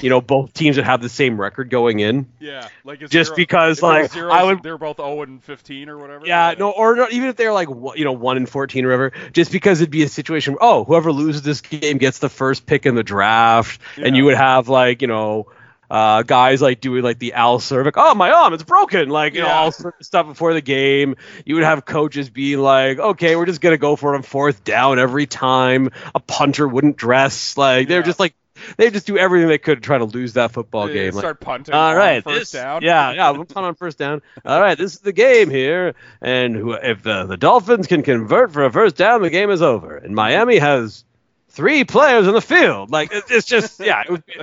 you 0.00 0.08
know, 0.08 0.20
both 0.20 0.52
teams 0.54 0.76
would 0.76 0.86
have 0.86 1.02
the 1.02 1.08
same 1.08 1.38
record 1.38 1.68
going 1.68 1.98
in. 1.98 2.26
Yeah, 2.38 2.68
like 2.84 3.02
it's 3.02 3.10
Just 3.10 3.28
zero- 3.30 3.36
because, 3.36 3.78
if 3.78 3.82
it 3.82 3.86
was 3.86 4.02
like, 4.02 4.12
zero, 4.12 4.30
I 4.32 4.44
would- 4.44 4.62
They're 4.62 4.78
both 4.78 4.96
0 4.98 5.22
and 5.22 5.42
15 5.42 5.88
or 5.88 5.98
whatever. 5.98 6.24
Yeah, 6.26 6.54
no, 6.56 6.70
or 6.70 6.94
not, 6.94 7.12
even 7.12 7.28
if 7.28 7.36
they're 7.36 7.52
like 7.52 7.68
you 7.68 8.04
know 8.04 8.12
one 8.12 8.36
and 8.36 8.48
fourteen 8.48 8.84
or 8.84 8.88
whatever, 8.88 9.30
just 9.32 9.50
because 9.52 9.80
it'd 9.80 9.90
be 9.90 10.04
a 10.04 10.08
situation 10.08 10.54
where 10.54 10.62
oh 10.62 10.84
whoever 10.84 11.12
loses 11.12 11.42
this 11.42 11.60
game 11.60 11.98
gets 11.98 12.20
the 12.20 12.28
first 12.30 12.66
pick 12.66 12.86
in 12.86 12.94
the 12.94 13.02
draft, 13.02 13.80
and 13.96 14.16
you 14.16 14.26
would 14.26 14.36
have 14.36 14.68
like 14.68 15.02
you 15.02 15.08
know. 15.08 15.48
Uh, 15.90 16.22
guys 16.22 16.62
like 16.62 16.80
doing 16.80 17.02
like 17.02 17.18
the 17.18 17.32
Al 17.32 17.58
Czervik, 17.58 17.94
oh 17.96 18.14
my 18.14 18.30
arm, 18.30 18.54
it's 18.54 18.62
broken, 18.62 19.08
like 19.08 19.34
you 19.34 19.40
know 19.40 19.48
all 19.48 19.72
sorts 19.72 19.98
of 20.00 20.06
stuff 20.06 20.26
before 20.26 20.54
the 20.54 20.60
game. 20.60 21.16
You 21.44 21.56
would 21.56 21.64
have 21.64 21.84
coaches 21.84 22.30
being 22.30 22.60
like, 22.60 22.98
okay, 22.98 23.34
we're 23.34 23.46
just 23.46 23.60
gonna 23.60 23.76
go 23.78 23.96
for 23.96 24.14
on 24.14 24.22
fourth 24.22 24.62
down 24.62 24.98
every 25.00 25.26
time. 25.26 25.90
A 26.14 26.20
punter 26.20 26.68
wouldn't 26.68 26.96
dress, 26.96 27.56
like 27.56 27.88
they're 27.88 28.00
Yeah. 28.00 28.06
just 28.06 28.20
like 28.20 28.34
they 28.76 28.90
just 28.90 29.06
do 29.06 29.16
everything 29.16 29.48
they 29.48 29.56
could 29.58 29.76
to 29.76 29.80
try 29.80 29.96
to 29.96 30.04
lose 30.04 30.34
that 30.34 30.52
football 30.52 30.86
They 30.86 30.92
game. 30.92 31.14
Like, 31.14 31.22
start 31.22 31.40
punting. 31.40 31.74
All 31.74 31.96
right, 31.96 32.22
first 32.22 32.52
this, 32.52 32.52
down. 32.52 32.82
yeah, 32.82 33.12
yeah, 33.12 33.30
we'll 33.30 33.46
punt 33.46 33.64
on 33.66 33.74
first 33.74 33.96
down. 33.98 34.20
All 34.44 34.60
right, 34.60 34.76
this 34.76 34.92
is 34.92 35.00
the 35.00 35.12
game 35.14 35.48
here, 35.50 35.94
and 36.20 36.54
who, 36.54 36.72
if 36.72 37.02
the, 37.02 37.24
the 37.24 37.36
Dolphins 37.38 37.86
can 37.86 38.02
convert 38.02 38.52
for 38.52 38.64
a 38.64 38.70
first 38.70 38.96
down, 38.96 39.22
the 39.22 39.30
game 39.30 39.50
is 39.50 39.62
over. 39.62 39.96
And 39.96 40.14
Miami 40.14 40.58
has 40.58 41.04
three 41.50 41.84
players 41.84 42.26
in 42.26 42.34
the 42.34 42.40
field. 42.40 42.90
Like 42.90 43.10
it's 43.12 43.46
just, 43.46 43.78
yeah, 43.80 44.02
it 44.02 44.10
would 44.10 44.24
be, 44.26 44.34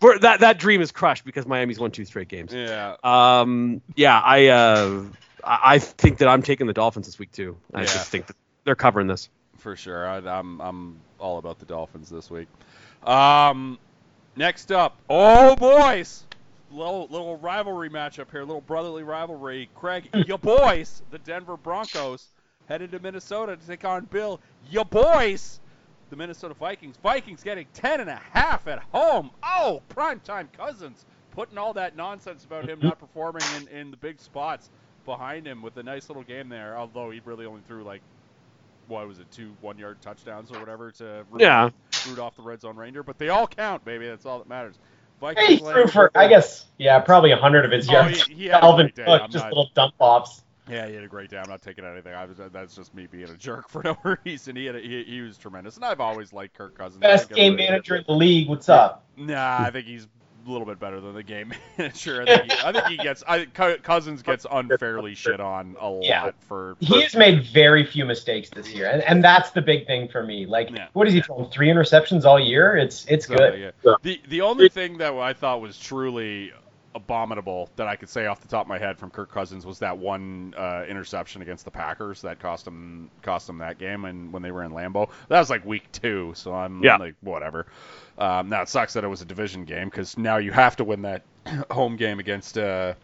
we're- 0.00 0.18
that 0.20 0.40
that 0.40 0.58
dream 0.58 0.80
is 0.80 0.92
crushed 0.92 1.24
because 1.24 1.46
Miami's 1.46 1.78
won 1.80 1.90
two 1.90 2.04
straight 2.04 2.28
games. 2.28 2.52
Yeah. 2.52 2.96
Um, 3.02 3.80
yeah, 3.96 4.18
I 4.20 4.46
uh, 4.48 5.04
I 5.42 5.58
I 5.74 5.78
think 5.78 6.18
that 6.18 6.28
I'm 6.28 6.42
taking 6.42 6.66
the 6.66 6.72
Dolphins 6.72 7.06
this 7.06 7.18
week 7.18 7.32
too. 7.32 7.56
I 7.72 7.80
Yeah. 7.80 7.86
just 7.86 8.08
think 8.10 8.26
that 8.26 8.36
they're 8.64 8.74
covering 8.76 9.06
this. 9.08 9.28
for 9.58 9.76
sure. 9.76 10.06
I, 10.06 10.18
I'm 10.18 10.60
I'm 10.60 11.00
all 11.18 11.38
about 11.38 11.58
the 11.58 11.66
Dolphins 11.66 12.08
this 12.10 12.30
week. 12.30 12.48
Um, 13.04 13.78
next 14.36 14.72
up, 14.72 14.96
oh 15.10 15.56
boys, 15.56 16.24
little 16.70 17.06
little 17.10 17.36
rivalry 17.38 17.90
matchup 17.90 18.30
here, 18.30 18.40
little 18.44 18.60
brotherly 18.62 19.02
rivalry. 19.02 19.68
Craig, 19.74 20.08
your 20.26 20.38
boys, 20.38 21.02
the 21.10 21.18
Denver 21.18 21.56
Broncos, 21.56 22.26
headed 22.68 22.92
to 22.92 22.98
Minnesota 23.00 23.56
to 23.56 23.66
take 23.66 23.84
on 23.84 24.04
Bill, 24.06 24.40
your 24.70 24.84
boys, 24.86 25.60
the 26.10 26.16
Minnesota 26.16 26.54
Vikings. 26.54 26.96
Vikings 27.02 27.42
getting 27.42 27.66
ten 27.72 28.00
and 28.00 28.10
a 28.10 28.20
half 28.32 28.66
at 28.66 28.80
home. 28.92 29.30
Oh, 29.42 29.82
primetime 29.94 30.48
Cousins 30.52 31.04
putting 31.32 31.58
all 31.58 31.72
that 31.74 31.96
nonsense 31.96 32.44
about 32.44 32.68
him 32.68 32.78
not 32.82 32.98
performing 33.00 33.42
in, 33.56 33.68
in 33.68 33.90
the 33.90 33.96
big 33.96 34.20
spots 34.20 34.70
behind 35.04 35.46
him 35.46 35.60
with 35.62 35.76
a 35.76 35.82
nice 35.82 36.08
little 36.08 36.22
game 36.22 36.48
there. 36.48 36.76
Although 36.76 37.10
he 37.10 37.20
really 37.24 37.46
only 37.46 37.62
threw 37.66 37.82
like 37.84 38.00
what 38.86 39.06
was 39.08 39.18
it, 39.18 39.30
two 39.30 39.52
one 39.60 39.78
yard 39.78 39.96
touchdowns 40.02 40.50
or 40.52 40.60
whatever 40.60 40.90
to 40.92 41.24
root, 41.30 41.40
Yeah. 41.40 41.70
root 42.08 42.18
off 42.18 42.36
the 42.36 42.42
red 42.42 42.60
zone 42.60 42.76
reindeer. 42.76 43.02
But 43.02 43.18
they 43.18 43.30
all 43.30 43.46
count, 43.46 43.84
baby. 43.84 44.06
That's 44.06 44.26
all 44.26 44.38
that 44.38 44.48
matters. 44.48 44.74
He 44.76 45.20
Vikings 45.20 45.60
threw 45.60 45.86
for, 45.86 46.10
I 46.14 46.28
guess, 46.28 46.66
yeah, 46.76 46.98
probably 47.00 47.30
a 47.30 47.36
hundred 47.36 47.64
of 47.64 47.70
his 47.70 47.88
Oh, 47.88 47.92
yards. 47.92 48.26
he- 48.26 48.34
he 48.34 48.44
had 48.46 48.56
a 48.58 48.60
Calvin 48.60 48.86
great 48.94 48.94
day. 48.96 49.04
Cook, 49.06 49.30
just 49.30 49.44
not- 49.44 49.48
little 49.52 49.70
dump 49.74 49.94
offs. 49.98 50.42
Yeah, 50.68 50.86
he 50.88 50.94
had 50.94 51.04
a 51.04 51.08
great 51.08 51.28
day. 51.30 51.38
I'm 51.38 51.48
not 51.48 51.60
taking 51.62 51.84
anything. 51.84 52.14
I 52.14 52.24
was, 52.24 52.38
that's 52.52 52.74
just 52.74 52.94
me 52.94 53.06
being 53.06 53.28
a 53.28 53.36
jerk 53.36 53.68
for 53.68 53.82
no 53.84 53.96
reason. 54.24 54.56
He 54.56 54.64
had 54.66 54.76
a, 54.76 54.80
he, 54.80 55.04
he 55.04 55.20
was 55.20 55.36
tremendous, 55.36 55.76
and 55.76 55.84
I've 55.84 56.00
always 56.00 56.32
liked 56.32 56.56
Kirk 56.56 56.76
Cousins. 56.78 57.00
Best 57.02 57.30
game 57.30 57.56
manager 57.56 57.96
in 57.96 58.04
the 58.06 58.14
league. 58.14 58.48
What's 58.48 58.68
up? 58.68 59.02
Nah, 59.16 59.58
I 59.60 59.70
think 59.70 59.86
he's 59.86 60.08
a 60.44 60.50
little 60.50 60.66
bit 60.66 60.80
better 60.80 61.00
than 61.00 61.14
the 61.14 61.22
game 61.22 61.52
manager. 61.78 62.22
I 62.22 62.24
think 62.24 62.50
he, 62.52 62.58
I 62.64 62.72
think 62.72 62.86
he 62.86 62.96
gets. 62.96 63.22
I 63.28 63.44
Cousins 63.44 64.22
gets 64.22 64.44
unfairly 64.50 65.14
shit 65.14 65.38
on 65.38 65.76
a 65.80 65.88
lot 65.88 66.02
Yeah. 66.04 66.30
for. 66.40 66.76
He 66.80 67.00
has 67.02 67.14
made 67.14 67.44
very 67.46 67.86
few 67.86 68.04
mistakes 68.04 68.50
this 68.50 68.74
year, 68.74 68.90
and, 68.90 69.02
and 69.02 69.22
that's 69.22 69.50
the 69.52 69.62
big 69.62 69.86
thing 69.86 70.08
for 70.08 70.24
me. 70.24 70.46
Like, 70.46 70.70
Yeah. 70.70 70.88
what 70.94 71.06
is 71.06 71.14
he 71.14 71.20
throwing? 71.20 71.48
Three 71.50 71.68
interceptions 71.68 72.24
all 72.24 72.40
year? 72.40 72.76
It's 72.76 73.06
it's 73.06 73.28
So, 73.28 73.36
good. 73.36 73.60
Yeah. 73.84 73.94
The 74.02 74.20
the 74.26 74.40
only 74.40 74.68
thing 74.68 74.98
that 74.98 75.12
I 75.14 75.32
thought 75.32 75.60
was 75.60 75.78
truly 75.78 76.52
abominable 76.94 77.68
that 77.76 77.86
I 77.88 77.96
could 77.96 78.08
say 78.08 78.26
off 78.26 78.40
the 78.40 78.48
top 78.48 78.62
of 78.66 78.68
my 78.68 78.78
head 78.78 78.98
from 78.98 79.10
Kirk 79.10 79.30
Cousins 79.32 79.66
was 79.66 79.80
that 79.80 79.98
one 79.98 80.54
uh, 80.56 80.84
interception 80.88 81.42
against 81.42 81.64
the 81.64 81.70
Packers 81.70 82.22
that 82.22 82.38
cost 82.38 82.66
him 82.66 83.10
cost 83.22 83.48
him 83.48 83.58
that 83.58 83.78
game 83.78 84.04
and 84.04 84.32
when 84.32 84.42
they 84.42 84.50
were 84.50 84.62
in 84.62 84.70
Lambeau. 84.72 85.08
That 85.28 85.40
was 85.40 85.50
like 85.50 85.64
week 85.64 85.90
two, 85.92 86.32
so 86.36 86.54
I'm 86.54 86.82
Yeah. 86.82 86.96
like 86.96 87.14
whatever. 87.20 87.66
Um, 88.18 88.48
now 88.48 88.62
it 88.62 88.68
sucks 88.68 88.92
that 88.94 89.04
it 89.04 89.08
was 89.08 89.22
a 89.22 89.24
division 89.24 89.64
game 89.64 89.88
because 89.88 90.16
now 90.16 90.36
you 90.36 90.52
have 90.52 90.76
to 90.76 90.84
win 90.84 91.02
that 91.02 91.22
home 91.70 91.96
game 91.96 92.20
against 92.20 92.56
uh, 92.58 92.94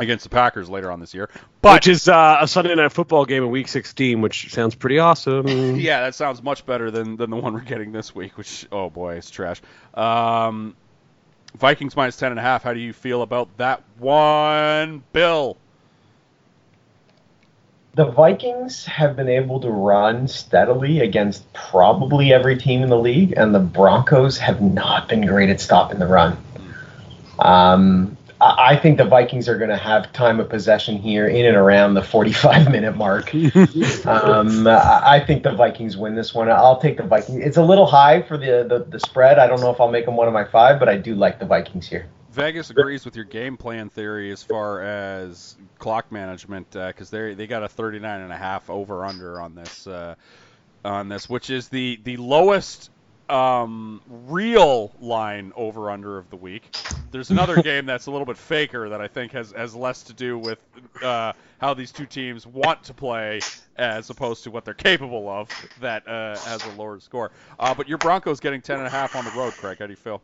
against 0.00 0.22
the 0.24 0.30
Packers 0.30 0.68
later 0.70 0.92
on 0.92 1.00
this 1.00 1.12
year. 1.14 1.28
But 1.60 1.74
which 1.78 1.88
is 1.88 2.08
uh, 2.08 2.38
a 2.40 2.46
Sunday 2.46 2.74
night 2.74 2.92
football 2.92 3.24
game 3.24 3.42
in 3.42 3.50
Week 3.50 3.66
16, 3.66 4.20
which 4.20 4.52
sounds 4.52 4.74
pretty 4.76 4.98
awesome. 4.98 5.46
yeah, 5.76 6.02
that 6.02 6.14
sounds 6.14 6.40
much 6.42 6.64
better 6.66 6.90
than, 6.90 7.16
than 7.16 7.30
the 7.30 7.36
one 7.36 7.52
we're 7.54 7.60
getting 7.60 7.90
this 7.90 8.14
week, 8.14 8.38
which 8.38 8.66
oh 8.70 8.90
boy, 8.90 9.14
it's 9.16 9.30
trash. 9.30 9.60
Um, 9.94 10.76
Vikings 11.56 11.96
minus 11.96 12.16
ten 12.16 12.30
and 12.30 12.38
a 12.38 12.42
half. 12.42 12.62
How 12.62 12.72
do 12.72 12.80
you 12.80 12.92
feel 12.92 13.22
about 13.22 13.56
that 13.56 13.82
one, 13.98 15.02
Bill? 15.12 15.56
The 17.94 18.04
Vikings 18.04 18.84
have 18.84 19.16
been 19.16 19.28
able 19.28 19.58
to 19.60 19.70
run 19.70 20.28
steadily 20.28 21.00
against 21.00 21.52
probably 21.52 22.32
every 22.32 22.56
team 22.56 22.82
in 22.82 22.90
the 22.90 22.98
league, 22.98 23.34
and 23.36 23.52
the 23.52 23.58
Broncos 23.58 24.38
have 24.38 24.60
not 24.60 25.08
been 25.08 25.26
great 25.26 25.50
at 25.50 25.60
stopping 25.60 25.98
the 25.98 26.06
run. 26.06 26.36
Um, 27.38 28.17
I 28.40 28.76
think 28.76 28.98
the 28.98 29.04
Vikings 29.04 29.48
are 29.48 29.58
going 29.58 29.70
to 29.70 29.76
have 29.76 30.12
time 30.12 30.38
of 30.38 30.48
possession 30.48 30.96
here 30.96 31.26
in 31.26 31.44
and 31.44 31.56
around 31.56 31.94
the 31.94 32.02
45 32.02 32.70
minute 32.70 32.96
mark. 32.96 33.34
um, 33.34 34.66
I 34.66 35.22
think 35.26 35.42
the 35.42 35.54
Vikings 35.56 35.96
win 35.96 36.14
this 36.14 36.34
one. 36.34 36.48
I'll 36.48 36.80
take 36.80 36.98
the 36.98 37.02
Vikings. 37.02 37.44
It's 37.44 37.56
a 37.56 37.64
little 37.64 37.86
high 37.86 38.22
for 38.22 38.38
the, 38.38 38.64
the, 38.68 38.86
the 38.88 39.00
spread. 39.00 39.38
I 39.38 39.46
don't 39.48 39.60
know 39.60 39.70
if 39.70 39.80
I'll 39.80 39.90
make 39.90 40.04
them 40.04 40.16
one 40.16 40.28
of 40.28 40.34
my 40.34 40.44
five, 40.44 40.78
but 40.78 40.88
I 40.88 40.96
do 40.96 41.14
like 41.14 41.40
the 41.40 41.46
Vikings 41.46 41.88
here. 41.88 42.08
Vegas 42.30 42.70
agrees 42.70 43.04
with 43.04 43.16
your 43.16 43.24
game 43.24 43.56
plan 43.56 43.88
theory 43.88 44.30
as 44.30 44.42
far 44.42 44.82
as 44.82 45.56
clock 45.78 46.12
management 46.12 46.70
because 46.70 47.10
they 47.10 47.34
they 47.34 47.48
got 47.48 47.64
a 47.64 47.68
39 47.68 48.20
and 48.20 48.32
a 48.32 48.36
half 48.36 48.70
over 48.70 49.04
under 49.04 49.40
on 49.40 49.56
this 49.56 49.86
uh, 49.88 50.14
on 50.84 51.08
this, 51.08 51.28
which 51.28 51.50
is 51.50 51.68
the 51.68 51.98
the 52.04 52.16
lowest 52.16 52.90
um, 53.30 54.00
real 54.26 54.92
line 55.00 55.52
over 55.56 55.90
under 55.90 56.18
of 56.18 56.28
the 56.30 56.36
week. 56.36 56.76
There's 57.10 57.30
another 57.30 57.62
game 57.62 57.86
that's 57.86 58.06
a 58.06 58.10
little 58.10 58.26
bit 58.26 58.36
faker 58.36 58.88
that 58.88 59.00
I 59.00 59.08
think 59.08 59.32
has 59.32 59.52
has 59.52 59.74
less 59.74 60.02
to 60.04 60.12
do 60.12 60.38
with 60.38 60.58
uh, 61.02 61.32
how 61.58 61.74
these 61.74 61.92
two 61.92 62.06
teams 62.06 62.46
want 62.46 62.82
to 62.84 62.94
play 62.94 63.40
as 63.76 64.10
opposed 64.10 64.44
to 64.44 64.50
what 64.50 64.64
they're 64.64 64.74
capable 64.74 65.28
of 65.28 65.48
that 65.80 66.06
uh, 66.08 66.36
has 66.38 66.64
a 66.64 66.70
lower 66.72 66.98
score. 67.00 67.30
Uh, 67.58 67.74
but 67.74 67.88
your 67.88 67.98
Broncos 67.98 68.40
getting 68.40 68.60
10 68.60 68.78
and 68.78 68.86
a 68.86 68.90
half 68.90 69.14
on 69.14 69.24
the 69.24 69.30
road, 69.32 69.52
Craig. 69.54 69.78
How 69.78 69.86
do 69.86 69.92
you 69.92 69.96
feel? 69.96 70.20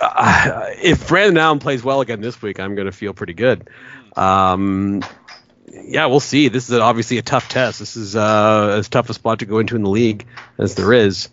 uh, 0.00 0.66
if 0.80 1.06
Brandon 1.08 1.38
Allen 1.38 1.58
plays 1.58 1.84
well 1.84 2.00
again 2.00 2.20
this 2.20 2.40
week, 2.40 2.58
I'm 2.58 2.74
going 2.74 2.86
to 2.86 2.92
feel 2.92 3.12
pretty 3.12 3.34
good. 3.34 3.68
Um, 4.16 5.02
yeah, 5.84 6.06
we'll 6.06 6.20
see. 6.20 6.48
This 6.48 6.70
is 6.70 6.78
obviously 6.78 7.18
a 7.18 7.22
tough 7.22 7.48
test. 7.48 7.78
This 7.78 7.96
is 7.96 8.16
uh, 8.16 8.76
as 8.78 8.88
tough 8.88 9.10
a 9.10 9.14
spot 9.14 9.40
to 9.40 9.46
go 9.46 9.58
into 9.58 9.76
in 9.76 9.82
the 9.82 9.90
league 9.90 10.26
as 10.58 10.74
there 10.74 10.92
is. 10.92 11.28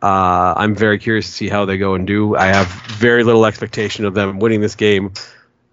Uh, 0.00 0.54
I'm 0.56 0.74
very 0.74 0.98
curious 0.98 1.26
to 1.26 1.32
see 1.32 1.48
how 1.48 1.64
they 1.64 1.76
go 1.76 1.94
and 1.94 2.06
do. 2.06 2.36
I 2.36 2.46
have 2.46 2.68
very 2.68 3.24
little 3.24 3.44
expectation 3.44 4.04
of 4.04 4.14
them 4.14 4.38
winning 4.38 4.60
this 4.60 4.76
game, 4.76 5.12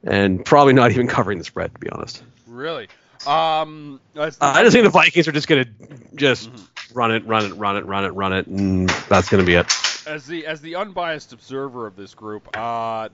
and 0.03 0.43
probably 0.43 0.73
not 0.73 0.91
even 0.91 1.07
covering 1.07 1.37
the 1.37 1.43
spread, 1.43 1.73
to 1.73 1.79
be 1.79 1.89
honest. 1.89 2.23
Really? 2.47 2.87
Um, 3.27 3.99
Uh, 4.15 4.31
I 4.41 4.63
just 4.63 4.73
think 4.73 4.83
the 4.83 4.89
Vikings 4.89 5.27
are 5.27 5.31
just 5.31 5.47
going 5.47 5.65
to 5.65 5.71
just 6.15 6.49
run 6.93 7.11
it, 7.11 7.25
run 7.25 7.45
it, 7.45 7.53
run 7.53 7.77
it, 7.77 7.85
run 7.85 8.05
it, 8.05 8.09
run 8.09 8.33
it, 8.33 8.47
and 8.47 8.89
that's 9.09 9.29
going 9.29 9.43
to 9.43 9.45
be 9.45 9.55
it. 9.55 9.67
as 10.07 10.25
the 10.25 10.45
as 10.45 10.61
the 10.61 10.75
unbiased 10.75 11.33
observer 11.33 11.87
of 11.87 11.95
this 11.95 12.13
group, 12.13 12.55
uh, 12.57 13.09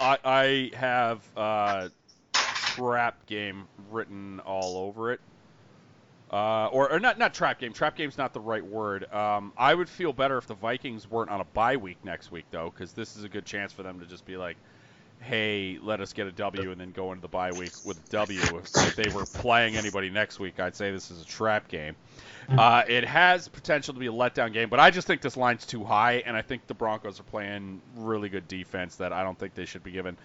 I, 0.00 0.18
I 0.24 0.70
have 0.74 1.20
uh, 1.36 1.88
trap 2.76 3.26
game 3.26 3.66
written 3.90 4.40
all 4.40 4.76
over 4.76 5.12
it. 5.12 5.20
Uh, 6.30 6.66
or, 6.72 6.90
or 6.90 6.98
not 6.98 7.18
not 7.18 7.32
trap 7.34 7.60
game. 7.60 7.72
Trap 7.72 7.96
game's 7.96 8.18
not 8.18 8.32
the 8.32 8.40
right 8.40 8.64
word. 8.64 9.12
Um, 9.12 9.52
I 9.56 9.72
would 9.72 9.88
feel 9.88 10.12
better 10.12 10.36
if 10.38 10.46
the 10.46 10.54
Vikings 10.54 11.08
weren't 11.08 11.30
on 11.30 11.40
a 11.40 11.44
bye 11.44 11.76
week 11.76 11.98
next 12.04 12.32
week 12.32 12.46
though, 12.50 12.70
because 12.70 12.92
this 12.92 13.16
is 13.16 13.22
a 13.22 13.28
good 13.28 13.44
chance 13.44 13.72
for 13.72 13.84
them 13.84 14.00
to 14.00 14.06
just 14.06 14.26
be 14.26 14.36
like, 14.36 14.56
"Hey, 15.20 15.78
let 15.80 16.00
us 16.00 16.12
get 16.12 16.26
a 16.26 16.32
W 16.32 16.72
and 16.72 16.80
then 16.80 16.90
go 16.90 17.12
into 17.12 17.22
the 17.22 17.28
bye 17.28 17.52
week 17.52 17.70
with 17.84 18.04
a 18.04 18.10
W." 18.10 18.40
If, 18.40 18.70
if 18.74 18.96
they 18.96 19.08
were 19.14 19.24
playing 19.24 19.76
anybody 19.76 20.10
next 20.10 20.40
week, 20.40 20.58
I'd 20.58 20.74
say 20.74 20.90
this 20.90 21.12
is 21.12 21.22
a 21.22 21.24
trap 21.24 21.68
game. 21.68 21.94
Uh, 22.48 22.82
it 22.88 23.04
has 23.04 23.46
potential 23.46 23.94
to 23.94 24.00
be 24.00 24.06
a 24.06 24.12
letdown 24.12 24.52
game, 24.52 24.68
but 24.68 24.80
I 24.80 24.90
just 24.90 25.06
think 25.06 25.20
this 25.20 25.36
line's 25.36 25.64
too 25.64 25.84
high, 25.84 26.24
and 26.26 26.36
I 26.36 26.42
think 26.42 26.66
the 26.66 26.74
Broncos 26.74 27.20
are 27.20 27.24
playing 27.24 27.80
really 27.96 28.28
good 28.28 28.48
defense 28.48 28.96
that 28.96 29.12
I 29.12 29.22
don't 29.22 29.38
think 29.38 29.54
they 29.54 29.64
should 29.64 29.84
be 29.84 29.92
given 29.92 30.16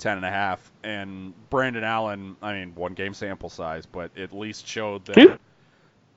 ten 0.00 0.16
and 0.16 0.26
a 0.26 0.30
half. 0.30 0.72
And 0.82 1.32
Brandon 1.50 1.84
Allen, 1.84 2.36
I 2.42 2.54
mean, 2.54 2.74
one 2.74 2.94
game 2.94 3.14
sample 3.14 3.48
size, 3.48 3.86
but 3.86 4.16
at 4.18 4.32
least 4.32 4.66
showed 4.66 5.04
that. 5.06 5.38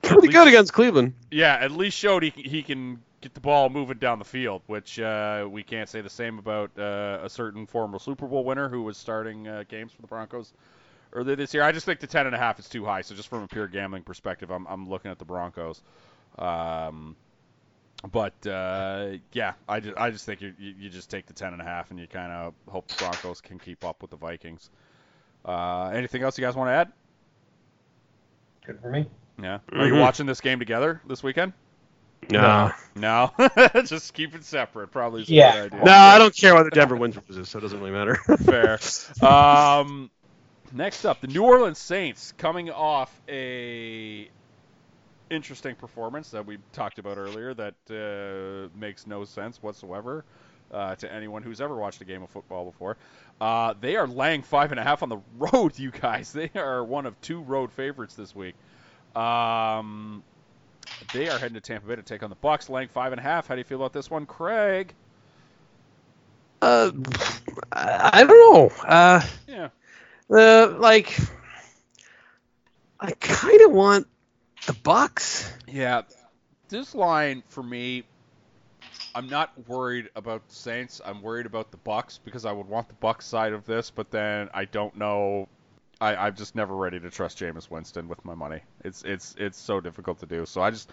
Pretty 0.02 0.20
least- 0.22 0.32
good 0.32 0.48
against 0.48 0.72
Cleveland. 0.72 1.14
Yeah, 1.30 1.54
at 1.54 1.70
least 1.70 1.96
showed 1.96 2.22
he 2.24 2.30
can, 2.30 2.44
he 2.44 2.62
can 2.62 3.02
get 3.20 3.32
the 3.32 3.40
ball 3.40 3.70
moving 3.70 3.96
down 3.98 4.18
the 4.18 4.24
field, 4.24 4.60
which 4.66 5.00
uh, 5.00 5.46
we 5.50 5.62
can't 5.62 5.88
say 5.88 6.00
the 6.02 6.10
same 6.10 6.38
about 6.38 6.70
uh, 6.78 7.20
a 7.22 7.30
certain 7.30 7.66
former 7.66 7.98
Super 7.98 8.26
Bowl 8.26 8.44
winner 8.44 8.68
who 8.68 8.82
was 8.82 8.98
starting 8.98 9.48
uh, 9.48 9.64
games 9.68 9.92
for 9.92 10.02
the 10.02 10.08
Broncos 10.08 10.52
earlier 11.14 11.36
this 11.36 11.54
year. 11.54 11.62
I 11.62 11.72
just 11.72 11.86
think 11.86 12.00
the 12.00 12.06
ten 12.06 12.26
and 12.26 12.34
a 12.34 12.38
half 12.38 12.58
is 12.58 12.68
too 12.68 12.84
high. 12.84 13.00
So 13.00 13.14
just 13.14 13.28
from 13.28 13.44
a 13.44 13.48
pure 13.48 13.66
gambling 13.66 14.02
perspective, 14.02 14.50
I'm 14.50 14.66
I'm 14.66 14.88
looking 14.88 15.10
at 15.10 15.18
the 15.18 15.24
Broncos. 15.24 15.80
Um, 16.38 17.16
but 18.12 18.46
uh, 18.46 19.12
yeah, 19.32 19.54
I 19.68 19.80
just, 19.80 19.96
I 19.96 20.10
just 20.10 20.26
think 20.26 20.40
you, 20.40 20.52
you 20.58 20.74
you 20.80 20.90
just 20.90 21.10
take 21.10 21.26
the 21.26 21.32
ten 21.32 21.52
and 21.52 21.62
a 21.62 21.64
half 21.64 21.90
and 21.90 21.98
you 21.98 22.06
kind 22.06 22.32
of 22.32 22.54
hope 22.68 22.88
the 22.88 22.94
Broncos 23.04 23.40
can 23.40 23.58
keep 23.58 23.84
up 23.84 24.02
with 24.02 24.10
the 24.10 24.16
Vikings. 24.16 24.70
Uh, 25.44 25.90
anything 25.94 26.22
else 26.22 26.38
you 26.38 26.44
guys 26.44 26.54
want 26.56 26.68
to 26.68 26.72
add? 26.72 26.92
Good 28.66 28.80
for 28.80 28.90
me. 28.90 29.06
Yeah. 29.42 29.58
Are 29.72 29.86
you 29.86 29.94
Mhm. 29.94 30.00
watching 30.00 30.26
this 30.26 30.40
game 30.40 30.58
together 30.58 31.00
this 31.06 31.22
weekend? 31.22 31.52
No. 32.30 32.72
No, 32.96 33.32
just 33.84 34.14
keep 34.14 34.34
it 34.34 34.44
separate. 34.44 34.90
Probably 34.90 35.22
is 35.22 35.28
a 35.28 35.34
Yeah. 35.34 35.52
good 35.52 35.74
idea. 35.74 35.84
No, 35.84 35.92
I 35.92 36.18
don't 36.18 36.34
care 36.34 36.54
whether 36.54 36.70
Denver 36.70 36.96
wins 36.96 37.16
or 37.16 37.22
loses, 37.28 37.48
so 37.48 37.58
it 37.58 37.62
doesn't 37.62 37.78
really 37.78 37.90
matter. 37.90 38.14
Fair. 38.38 38.78
Um, 39.26 40.10
next 40.72 41.04
up, 41.04 41.20
the 41.20 41.26
New 41.26 41.42
Orleans 41.42 41.78
Saints 41.78 42.32
coming 42.38 42.70
off 42.70 43.10
a 43.28 44.30
interesting 45.30 45.74
performance 45.74 46.30
that 46.30 46.46
we 46.46 46.58
talked 46.72 46.98
about 46.98 47.16
earlier 47.18 47.54
that 47.54 47.74
uh, 47.90 48.68
makes 48.78 49.06
no 49.06 49.24
sense 49.24 49.62
whatsoever 49.62 50.24
uh, 50.72 50.94
to 50.96 51.12
anyone 51.12 51.42
who's 51.42 51.60
ever 51.60 51.76
watched 51.76 52.00
a 52.00 52.04
game 52.04 52.22
of 52.22 52.30
football 52.30 52.64
before. 52.64 52.96
Uh, 53.40 53.74
they 53.80 53.96
are 53.96 54.06
laying 54.06 54.42
five 54.42 54.70
and 54.70 54.80
a 54.80 54.82
half 54.82 55.02
on 55.02 55.08
the 55.08 55.18
road, 55.38 55.78
you 55.78 55.90
guys. 55.90 56.32
They 56.32 56.50
are 56.54 56.84
one 56.84 57.06
of 57.06 57.20
two 57.20 57.40
road 57.40 57.72
favorites 57.72 58.14
this 58.14 58.34
week. 58.34 58.54
Um, 59.16 60.22
they 61.12 61.28
are 61.28 61.38
heading 61.38 61.54
to 61.54 61.60
Tampa 61.60 61.86
Bay 61.86 61.96
to 61.96 62.02
take 62.02 62.22
on 62.22 62.30
the 62.30 62.36
Bucks, 62.36 62.68
laying 62.68 62.88
five 62.88 63.12
and 63.12 63.18
a 63.20 63.22
half. 63.22 63.46
How 63.46 63.54
do 63.54 63.60
you 63.60 63.64
feel 63.64 63.78
about 63.78 63.92
this 63.92 64.10
one, 64.10 64.26
Craig? 64.26 64.94
uh, 66.62 66.90
I 67.72 68.24
don't 68.24 68.28
know. 68.54 68.72
Uh, 68.86 69.20
Yeah. 69.46 69.68
uh, 70.30 70.74
like, 70.78 71.16
I 73.00 73.10
kind 73.12 73.60
of 73.62 73.72
want 73.72 74.06
the 74.66 74.72
Bucks. 74.72 75.52
Yeah, 75.66 76.02
this 76.68 76.94
line 76.94 77.42
for 77.48 77.62
me, 77.62 78.04
I'm 79.14 79.28
not 79.28 79.52
worried 79.68 80.10
about 80.16 80.48
the 80.48 80.54
Saints. 80.54 81.00
I'm 81.04 81.22
worried 81.22 81.46
about 81.46 81.70
the 81.70 81.76
Bucks 81.78 82.18
because 82.24 82.44
I 82.44 82.52
would 82.52 82.66
want 82.66 82.88
the 82.88 82.94
Bucks 82.94 83.26
side 83.26 83.52
of 83.52 83.64
this, 83.64 83.90
but 83.90 84.10
then 84.10 84.48
I 84.54 84.64
don't 84.64 84.96
know. 84.96 85.48
I, 86.00 86.16
I'm 86.16 86.34
just 86.34 86.54
never 86.56 86.74
ready 86.74 86.98
to 86.98 87.10
trust 87.10 87.38
Jameis 87.38 87.70
Winston 87.70 88.08
with 88.08 88.24
my 88.24 88.34
money. 88.34 88.60
It's 88.84 89.02
it's 89.04 89.34
it's 89.38 89.58
so 89.58 89.80
difficult 89.80 90.18
to 90.20 90.26
do. 90.26 90.44
So 90.46 90.60
I 90.60 90.70
just, 90.70 90.90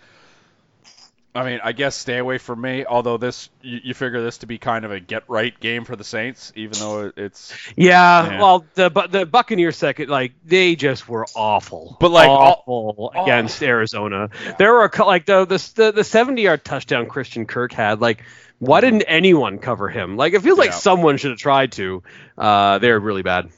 I 1.34 1.45
mean, 1.45 1.61
I 1.63 1.71
guess 1.71 1.95
stay 1.95 2.17
away 2.17 2.39
from 2.39 2.59
me. 2.59 2.86
Although 2.86 3.15
this, 3.17 3.49
you, 3.61 3.79
you 3.86 3.93
figure 3.93 4.21
this 4.21 4.39
to 4.39 4.47
be 4.47 4.57
kind 4.57 4.84
of 4.84 4.91
a 4.91 4.99
get 4.99 5.23
right 5.29 5.57
game 5.61 5.86
for 5.86 5.95
the 5.95 6.03
Saints, 6.03 6.51
even 6.55 6.77
though 6.79 7.11
it's. 7.15 7.53
Yeah, 7.77 8.32
Yeah. 8.32 8.39
well, 8.39 8.65
the 8.73 8.89
the 9.09 9.25
Buccaneers 9.25 9.77
second, 9.77 10.09
like 10.09 10.34
they 10.43 10.75
just 10.75 11.07
were 11.07 11.25
awful, 11.34 11.95
But, 12.01 12.11
like, 12.11 12.29
awful 12.29 13.11
all- 13.13 13.23
against 13.23 13.63
Arizona. 13.63 14.29
There 14.57 14.73
were 14.73 14.84
a 14.93 15.05
like 15.05 15.25
the 15.25 15.45
the 15.45 15.91
the, 15.93 16.03
seventy 16.03 16.41
yard 16.41 16.65
touchdown 16.65 17.05
Christian 17.05 17.45
Kirk 17.45 17.71
had. 17.71 18.01
Like, 18.01 18.23
why 18.59 18.82
didn't 18.82 19.03
anyone 19.03 19.57
cover 19.57 19.88
him? 19.88 20.17
Like, 20.17 20.34
it 20.34 20.41
feels 20.41 20.59
like 20.59 20.73
someone 20.73 21.15
should 21.17 21.32
have 21.32 21.39
tried 21.39 21.71
to. 21.73 22.03
Uh, 22.38 22.77
they're 22.79 22.99
really 22.99 23.21
bad. 23.23 23.49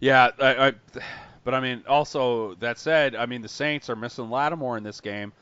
Yeah, 0.00 0.30
I, 0.38 0.66
I, 0.68 0.72
but 1.44 1.54
I 1.54 1.60
mean, 1.60 1.84
also 1.88 2.54
that 2.56 2.78
said, 2.78 3.16
I 3.16 3.24
mean 3.26 3.40
the 3.40 3.48
Saints 3.48 3.88
are 3.88 3.96
missing 3.96 4.28
Lattimore 4.28 4.76
in 4.76 4.82
this 4.82 5.00
game, 5.00 5.32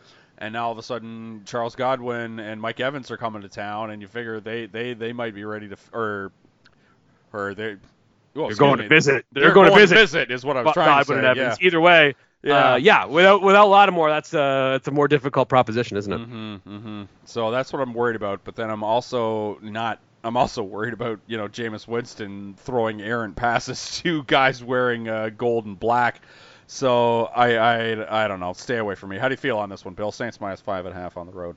and 0.40 0.52
now 0.52 0.66
all 0.66 0.72
of 0.72 0.78
a 0.78 0.82
sudden 0.82 1.42
Charles 1.44 1.76
Godwin 1.76 2.40
and 2.40 2.60
Mike 2.60 2.80
Evans 2.80 3.10
are 3.10 3.16
coming 3.16 3.42
to 3.42 3.48
town, 3.48 3.90
and 3.90 4.00
you 4.02 4.08
figure 4.08 4.40
they 4.40 4.66
they, 4.66 4.94
they 4.94 5.12
might 5.12 5.34
be 5.34 5.44
ready 5.44 5.68
to 5.68 5.76
or 5.92 6.32
or 7.32 7.54
they. 7.54 7.76
Well, 8.34 8.46
They're 8.46 8.56
going 8.56 8.78
me, 8.78 8.84
to 8.84 8.88
visit. 8.88 9.26
They're, 9.32 9.44
They're 9.44 9.52
going, 9.52 9.70
to 9.72 9.94
visit. 9.96 10.30
is 10.30 10.44
what 10.44 10.56
I 10.56 10.62
was 10.62 10.72
trying 10.72 11.04
to 11.04 11.04
say. 11.04 11.32
Yeah. 11.36 11.56
Either 11.60 11.80
way, 11.80 12.14
Yeah. 12.44 12.74
uh, 12.74 12.76
yeah. 12.76 13.06
Without 13.06 13.42
without 13.42 13.68
Lattimore, 13.68 14.08
that's 14.08 14.32
uh, 14.32 14.74
it's 14.76 14.86
a 14.86 14.92
more 14.92 15.08
difficult 15.08 15.48
proposition, 15.48 15.96
isn't 15.96 16.12
it? 16.12 16.18
hmm 16.18 16.54
hmm 16.56 17.02
So 17.24 17.50
that's 17.50 17.72
what 17.72 17.82
I'm 17.82 17.92
worried 17.92 18.14
about. 18.16 18.44
But 18.44 18.54
then 18.54 18.70
I'm 18.70 18.84
also 18.84 19.58
not. 19.62 19.98
I'm 20.22 20.36
also 20.36 20.62
worried 20.62 20.92
about 20.92 21.18
you 21.26 21.38
know 21.38 21.48
Jameis 21.48 21.88
Winston 21.88 22.54
throwing 22.58 23.00
errant 23.02 23.34
passes 23.34 23.98
to 24.02 24.22
guys 24.24 24.62
wearing 24.62 25.08
uh, 25.08 25.30
gold 25.36 25.66
and 25.66 25.78
black. 25.78 26.20
So 26.72 27.24
I, 27.34 27.56
I 27.56 28.24
I 28.24 28.28
don't 28.28 28.38
know. 28.38 28.52
Stay 28.52 28.76
away 28.76 28.94
from 28.94 29.10
me. 29.10 29.18
How 29.18 29.26
do 29.28 29.32
you 29.32 29.36
feel 29.38 29.58
on 29.58 29.68
this 29.68 29.84
one, 29.84 29.94
Bill? 29.94 30.12
Saints 30.12 30.40
minus 30.40 30.60
five 30.60 30.86
and 30.86 30.96
a 30.96 30.98
half 30.98 31.16
on 31.16 31.26
the 31.26 31.32
road. 31.32 31.56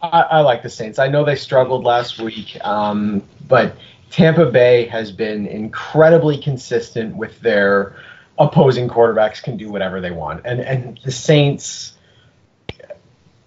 I, 0.00 0.20
I 0.20 0.40
like 0.42 0.62
the 0.62 0.70
Saints. 0.70 1.00
I 1.00 1.08
know 1.08 1.24
they 1.24 1.34
struggled 1.34 1.82
last 1.82 2.20
week, 2.20 2.56
um, 2.64 3.24
but 3.48 3.74
Tampa 4.10 4.46
Bay 4.46 4.86
has 4.86 5.10
been 5.10 5.48
incredibly 5.48 6.38
consistent 6.38 7.16
with 7.16 7.40
their 7.40 7.96
opposing 8.38 8.88
quarterbacks 8.88 9.42
can 9.42 9.56
do 9.56 9.72
whatever 9.72 10.00
they 10.00 10.12
want, 10.12 10.42
and 10.46 10.60
and 10.60 11.00
the 11.04 11.10
Saints, 11.10 11.94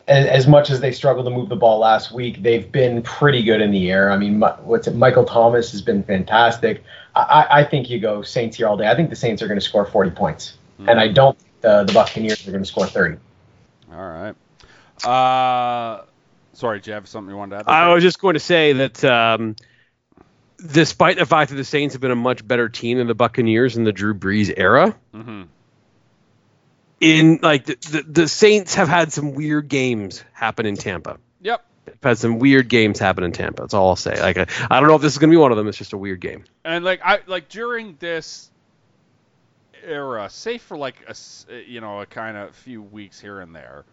as, 0.09 0.45
much 0.45 0.69
as 0.69 0.81
they 0.81 0.91
struggled 0.91 1.25
to 1.25 1.31
move 1.31 1.47
the 1.47 1.55
ball 1.55 1.79
last 1.79 2.11
week, 2.11 2.43
they've 2.43 2.69
been 2.69 3.01
pretty 3.01 3.43
good 3.43 3.61
in 3.61 3.71
the 3.71 3.89
air. 3.89 4.11
I 4.11 4.17
mean, 4.17 4.41
what's 4.41 4.87
it? 4.87 4.95
Michael 4.97 5.23
Thomas 5.23 5.71
has 5.71 5.81
been 5.81 6.03
fantastic. 6.03 6.83
I, 7.15 7.21
I- 7.21 7.59
I 7.59 7.63
think 7.63 7.89
you 7.89 7.97
go 7.97 8.23
Saints 8.23 8.57
here 8.57 8.67
all 8.67 8.75
day. 8.75 8.89
I 8.89 8.95
think 8.95 9.09
the 9.09 9.15
Saints 9.15 9.41
are 9.41 9.47
going 9.47 9.59
to 9.59 9.65
score 9.65 9.85
40 9.85 10.09
points, 10.11 10.57
and 10.79 10.99
I 10.99 11.07
don't 11.07 11.37
think 11.37 11.61
the, 11.61 11.83
the 11.85 11.93
Buccaneers 11.93 12.47
are 12.47 12.51
going 12.51 12.63
to 12.63 12.67
score 12.69 12.85
30. 12.85 13.17
All 13.91 13.97
right. 13.97 14.35
Uh, 15.05 16.03
sorry, 16.53 16.79
do 16.79 16.89
you 16.91 16.93
have 16.95 17.07
something 17.07 17.29
you 17.31 17.37
wanted 17.37 17.51
to 17.55 17.59
add? 17.61 17.65
there, 17.67 17.73
I 17.73 17.93
was 17.93 18.03
just 18.03 18.19
going 18.19 18.33
to 18.35 18.39
say 18.39 18.73
that 18.73 19.03
um, 19.05 19.55
despite 20.65 21.17
the 21.17 21.25
fact 21.25 21.49
that 21.51 21.55
the 21.57 21.63
Saints 21.63 21.93
have 21.93 22.01
been 22.01 22.11
a 22.11 22.15
much 22.15 22.47
better 22.47 22.67
team 22.69 22.97
than 22.97 23.07
the 23.07 23.15
Buccaneers 23.15 23.77
in 23.77 23.83
the 23.83 23.91
Drew 23.91 24.13
Brees 24.13 24.53
era, 24.55 24.95
Mhm. 25.13 25.47
in 26.99 27.39
like 27.41 27.65
the, 27.65 27.75
the, 27.91 28.03
the 28.03 28.27
Saints 28.27 28.75
have 28.75 28.87
had 28.87 29.11
some 29.13 29.33
weird 29.33 29.67
games 29.67 30.23
happen 30.33 30.65
in 30.65 30.75
Tampa. 30.75 31.17
Yep. 31.41 31.63
They've 31.85 31.95
had 32.01 32.17
some 32.17 32.39
weird 32.39 32.67
games 32.69 32.99
happen 32.99 33.23
in 33.23 33.31
Tampa. 33.31 33.61
That's 33.63 33.73
all 33.73 33.89
I'll 33.89 33.95
say. 33.95 34.19
Like 34.19 34.37
I, 34.37 34.47
I 34.69 34.79
don't 34.79 34.89
know 34.89 34.95
if 34.95 35.01
this 35.01 35.13
is 35.13 35.19
going 35.19 35.29
to 35.29 35.33
be 35.33 35.37
one 35.39 35.51
of 35.51 35.57
them. 35.57 35.67
It's 35.67 35.77
just 35.77 35.93
a 35.93 35.97
weird 35.97 36.19
game. 36.19 36.43
And 36.65 36.83
like 36.83 37.01
I 37.03 37.19
like 37.27 37.49
during 37.49 37.95
this 37.99 38.49
era, 39.83 40.29
safe 40.29 40.61
for 40.61 40.77
like 40.77 41.01
a 41.07 41.11
uh, 41.11 41.57
you 41.65 41.81
know 41.81 42.01
a 42.01 42.05
kind 42.05 42.37
of 42.37 42.55
few 42.55 42.81
weeks 42.81 43.19
here 43.19 43.39
and 43.41 43.55
there, 43.55 43.85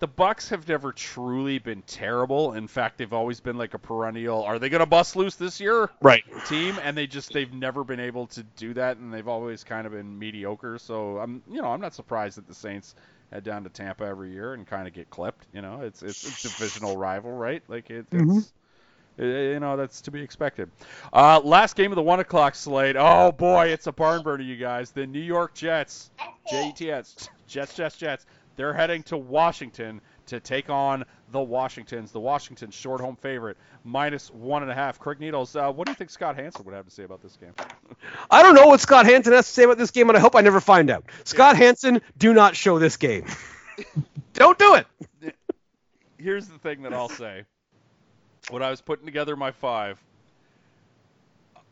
the 0.00 0.06
Bucks 0.08 0.48
have 0.48 0.66
never 0.68 0.92
truly 0.92 1.58
been 1.58 1.82
terrible. 1.82 2.54
In 2.54 2.66
fact, 2.68 2.98
they've 2.98 3.12
always 3.12 3.40
been 3.40 3.58
like 3.58 3.74
a 3.74 3.78
perennial. 3.78 4.42
Are 4.42 4.58
they 4.58 4.68
going 4.68 4.80
to 4.80 4.86
bust 4.86 5.14
loose 5.16 5.36
this 5.36 5.60
year? 5.60 5.90
Right. 6.00 6.24
Team, 6.46 6.78
and 6.82 6.96
they 6.96 7.06
just 7.06 7.32
they've 7.32 7.52
never 7.52 7.84
been 7.84 8.00
able 8.00 8.26
to 8.28 8.42
do 8.56 8.74
that, 8.74 8.96
and 8.96 9.12
they've 9.12 9.28
always 9.28 9.62
kind 9.64 9.86
of 9.86 9.92
been 9.92 10.18
mediocre. 10.18 10.78
So 10.78 11.18
I'm 11.18 11.42
you 11.50 11.60
know 11.62 11.68
I'm 11.68 11.80
not 11.80 11.94
surprised 11.94 12.38
that 12.38 12.48
the 12.48 12.54
Saints 12.54 12.94
head 13.30 13.44
down 13.44 13.62
to 13.64 13.70
Tampa 13.70 14.04
every 14.04 14.32
year 14.32 14.54
and 14.54 14.66
kind 14.66 14.88
of 14.88 14.94
get 14.94 15.10
clipped. 15.10 15.46
You 15.52 15.62
know, 15.62 15.82
it's 15.82 16.02
it's 16.02 16.24
a 16.24 16.48
divisional 16.48 16.96
rival, 16.96 17.32
right? 17.32 17.62
Like 17.68 17.90
it, 17.90 18.06
it's. 18.12 18.48
uh, 18.48 18.59
You 19.20 19.60
know 19.60 19.76
that's 19.76 20.00
to 20.02 20.10
be 20.10 20.22
expected. 20.22 20.70
Uh, 21.12 21.40
last 21.40 21.76
game 21.76 21.92
of 21.92 21.96
the 21.96 22.02
one 22.02 22.20
o'clock 22.20 22.54
slate. 22.54 22.96
Oh 22.98 23.32
boy, 23.32 23.66
it's 23.66 23.86
a 23.86 23.92
barn 23.92 24.22
burner, 24.22 24.42
you 24.42 24.56
guys. 24.56 24.92
The 24.92 25.06
New 25.06 25.20
York 25.20 25.52
Jets, 25.52 26.10
Jets, 26.50 27.28
Jets, 27.46 27.74
Jets, 27.74 27.96
Jets. 27.98 28.26
They're 28.56 28.72
heading 28.72 29.02
to 29.04 29.18
Washington 29.18 30.00
to 30.26 30.40
take 30.40 30.70
on 30.70 31.04
the 31.32 31.40
Washingtons. 31.40 32.12
The 32.12 32.20
Washington 32.20 32.70
short 32.70 33.02
home 33.02 33.16
favorite, 33.16 33.58
minus 33.84 34.30
one 34.30 34.62
and 34.62 34.70
a 34.70 34.74
half. 34.74 34.98
Craig 34.98 35.20
Needles, 35.20 35.54
uh, 35.54 35.70
what 35.70 35.84
do 35.86 35.90
you 35.90 35.96
think 35.96 36.08
Scott 36.08 36.36
Hanson 36.36 36.64
would 36.64 36.74
have 36.74 36.86
to 36.86 36.90
say 36.90 37.02
about 37.02 37.20
this 37.20 37.36
game? 37.36 37.52
I 38.30 38.42
don't 38.42 38.54
know 38.54 38.68
what 38.68 38.80
Scott 38.80 39.04
Hanson 39.04 39.34
has 39.34 39.46
to 39.46 39.52
say 39.52 39.64
about 39.64 39.76
this 39.76 39.90
game, 39.90 40.08
and 40.08 40.16
I 40.16 40.20
hope 40.20 40.34
I 40.34 40.40
never 40.40 40.60
find 40.60 40.88
out. 40.88 41.04
Scott 41.24 41.56
Hanson, 41.56 42.00
do 42.16 42.32
not 42.32 42.56
show 42.56 42.78
this 42.78 42.96
game. 42.96 43.26
don't 44.32 44.58
do 44.58 44.76
it. 44.76 44.86
Here's 46.16 46.48
the 46.48 46.58
thing 46.58 46.82
that 46.82 46.94
I'll 46.94 47.08
say. 47.10 47.44
When 48.50 48.62
I 48.62 48.70
was 48.70 48.80
putting 48.80 49.06
together 49.06 49.36
my 49.36 49.52
five, 49.52 49.98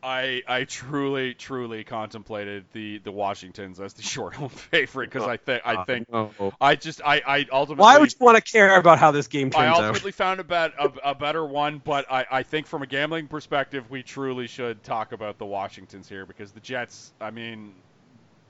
I 0.01 0.43
I 0.47 0.63
truly 0.63 1.33
truly 1.33 1.83
contemplated 1.83 2.65
the 2.73 2.99
the 2.99 3.11
Washingtons 3.11 3.79
as 3.79 3.93
the 3.93 4.01
short 4.13 4.33
home 4.33 4.49
favorite 4.49 5.11
because 5.11 5.27
I 5.27 5.37
think 5.37 5.61
I 5.65 5.83
think 5.83 6.07
Oh. 6.11 6.53
I 6.61 6.75
just 6.75 7.01
I 7.03 7.21
I 7.25 7.45
ultimately 7.51 7.81
Why 7.81 7.97
would 7.97 8.11
you 8.11 8.25
want 8.25 8.37
to 8.37 8.51
care 8.51 8.77
about 8.77 8.97
how 8.97 9.11
this 9.11 9.27
game 9.27 9.47
I 9.47 9.65
turns 9.65 9.77
out? 9.77 9.83
I 9.83 9.87
ultimately 9.87 10.11
found 10.11 10.39
a, 10.39 10.43
bet, 10.43 10.73
a, 10.79 10.91
a 11.09 11.15
better 11.15 11.45
one, 11.45 11.81
but 11.83 12.09
I, 12.11 12.25
I 12.31 12.43
think 12.43 12.67
from 12.67 12.81
a 12.81 12.87
gambling 12.87 13.27
perspective, 13.27 13.89
we 13.89 14.03
truly 14.03 14.47
should 14.47 14.83
talk 14.83 15.11
about 15.11 15.37
the 15.37 15.45
Washingtons 15.45 16.07
here 16.07 16.25
because 16.25 16.51
the 16.51 16.59
Jets, 16.61 17.11
I 17.19 17.31
mean, 17.31 17.73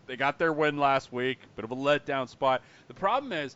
they 0.08 0.18
got 0.18 0.38
their 0.40 0.54
win 0.54 0.78
last 0.78 1.12
week, 1.12 1.40
bit 1.56 1.66
of 1.66 1.72
a 1.72 1.76
letdown 1.76 2.30
spot. 2.30 2.62
The 2.88 2.94
problem 2.94 3.32
is, 3.32 3.56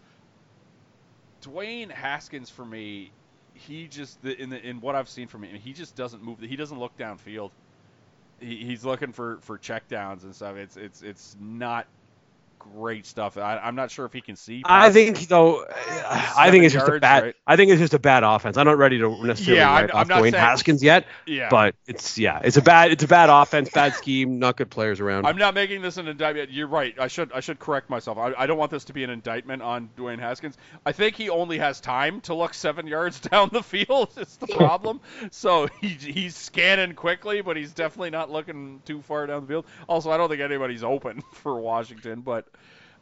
Dwayne 1.43 1.91
Haskins 1.91 2.49
for 2.49 2.65
me, 2.65 3.11
he 3.67 3.87
just 3.87 4.21
the, 4.21 4.39
in 4.39 4.49
the, 4.49 4.61
in 4.61 4.81
what 4.81 4.95
I've 4.95 5.09
seen 5.09 5.27
from 5.27 5.43
him, 5.43 5.55
he 5.55 5.73
just 5.73 5.95
doesn't 5.95 6.23
move. 6.23 6.39
He 6.39 6.55
doesn't 6.55 6.79
look 6.79 6.97
downfield. 6.97 7.51
He, 8.39 8.57
he's 8.57 8.83
looking 8.83 9.13
for 9.13 9.37
for 9.41 9.57
checkdowns 9.57 10.23
and 10.23 10.35
stuff. 10.35 10.57
It's 10.57 10.77
it's 10.77 11.01
it's 11.01 11.35
not 11.39 11.87
great 12.75 13.05
stuff. 13.05 13.37
I, 13.37 13.57
I'm 13.57 13.75
not 13.75 13.91
sure 13.91 14.05
if 14.05 14.13
he 14.13 14.21
can 14.21 14.35
see. 14.35 14.61
I 14.65 14.91
think 14.91 15.27
though, 15.27 15.65
I 15.69 16.49
think 16.51 16.63
it's 16.63 16.73
just 16.73 16.87
a 16.87 16.99
bad. 16.99 17.23
right? 17.23 17.35
I 17.45 17.55
think 17.55 17.71
it's 17.71 17.79
just 17.79 17.93
a 17.93 17.99
bad 17.99 18.23
offense. 18.23 18.57
I'm 18.57 18.65
not 18.65 18.77
ready 18.77 18.99
to 18.99 19.09
necessarily 19.25 19.59
Yeah, 19.59 19.71
I'm- 19.71 19.85
write 19.87 19.95
I'm 19.95 20.07
Dwayne 20.07 20.31
saying- 20.31 20.33
Haskins 20.35 20.83
yet, 20.83 21.05
yeah. 21.25 21.49
but 21.49 21.75
it's 21.87 22.17
yeah, 22.17 22.39
it's 22.43 22.57
a 22.57 22.61
bad, 22.61 22.91
it's 22.91 23.03
a 23.03 23.07
bad 23.07 23.29
offense, 23.29 23.69
bad 23.69 23.93
scheme, 23.95 24.39
not 24.39 24.57
good 24.57 24.69
players 24.69 24.99
around. 24.99 25.25
I'm 25.25 25.37
not 25.37 25.53
making 25.53 25.81
this 25.81 25.97
an 25.97 26.07
indictment. 26.07 26.51
You're 26.51 26.67
right. 26.67 26.93
I 26.99 27.07
should 27.07 27.31
I 27.33 27.39
should 27.39 27.59
correct 27.59 27.89
myself. 27.89 28.17
I, 28.17 28.33
I 28.37 28.45
don't 28.47 28.57
want 28.57 28.71
this 28.71 28.85
to 28.85 28.93
be 28.93 29.03
an 29.03 29.09
indictment 29.09 29.61
on 29.61 29.89
Dwayne 29.97 30.19
Haskins. 30.19 30.57
I 30.85 30.91
think 30.91 31.15
he 31.15 31.29
only 31.29 31.57
has 31.59 31.79
time 31.81 32.21
to 32.21 32.33
look 32.33 32.53
seven 32.53 32.87
yards 32.87 33.19
down 33.31 33.49
the 33.51 33.63
field. 33.63 34.09
Is 34.17 34.37
the 34.37 34.47
problem. 34.55 35.01
so 35.31 35.67
he, 35.81 35.89
he's 35.89 36.35
scanning 36.35 36.93
quickly, 36.93 37.41
but 37.41 37.57
he's 37.57 37.73
definitely 37.73 38.09
not 38.11 38.31
looking 38.31 38.81
too 38.85 39.01
far 39.01 39.27
down 39.27 39.41
the 39.41 39.47
field. 39.47 39.65
Also, 39.87 40.11
I 40.11 40.17
don't 40.17 40.29
think 40.29 40.41
anybody's 40.41 40.83
open 40.83 41.21
for 41.33 41.59
Washington. 41.59 42.21
But 42.21 42.47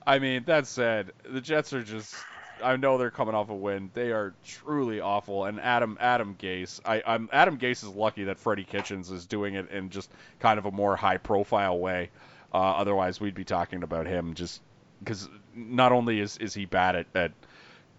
I 0.06 0.20
mean, 0.20 0.44
that 0.46 0.68
said, 0.68 1.12
the 1.30 1.42
Jets 1.42 1.74
are 1.74 1.84
just. 1.84 2.16
I 2.64 2.76
know 2.76 3.00
they're 3.00 3.10
coming 3.10 3.34
off 3.34 3.50
a 3.50 3.56
win. 3.56 3.90
They 3.96 4.12
are 4.12 4.36
truly 4.46 5.00
awful. 5.00 5.46
And 5.46 5.60
Adam 5.60 5.98
Adam 6.00 6.36
Gase, 6.36 6.80
I, 6.86 7.02
I'm 7.06 7.28
Adam 7.32 7.58
Gase 7.58 7.84
is 7.84 7.88
lucky 7.88 8.26
that 8.26 8.38
Freddie 8.38 8.66
Kitchens 8.66 9.10
is 9.10 9.26
doing 9.26 9.56
it 9.56 9.72
in 9.72 9.90
just 9.90 10.12
kind 10.40 10.60
of 10.60 10.66
a 10.66 10.72
more 10.72 10.96
high 10.96 11.18
profile 11.18 11.80
way. 11.80 12.12
Uh, 12.54 12.58
otherwise, 12.58 13.20
we'd 13.20 13.34
be 13.34 13.46
talking 13.46 13.82
about 13.82 14.06
him 14.06 14.36
just 14.36 14.62
because 15.00 15.28
not 15.56 15.92
only 15.92 16.20
is, 16.20 16.38
is 16.38 16.54
he 16.54 16.66
bad 16.66 16.96
at, 16.96 17.08
at 17.16 17.32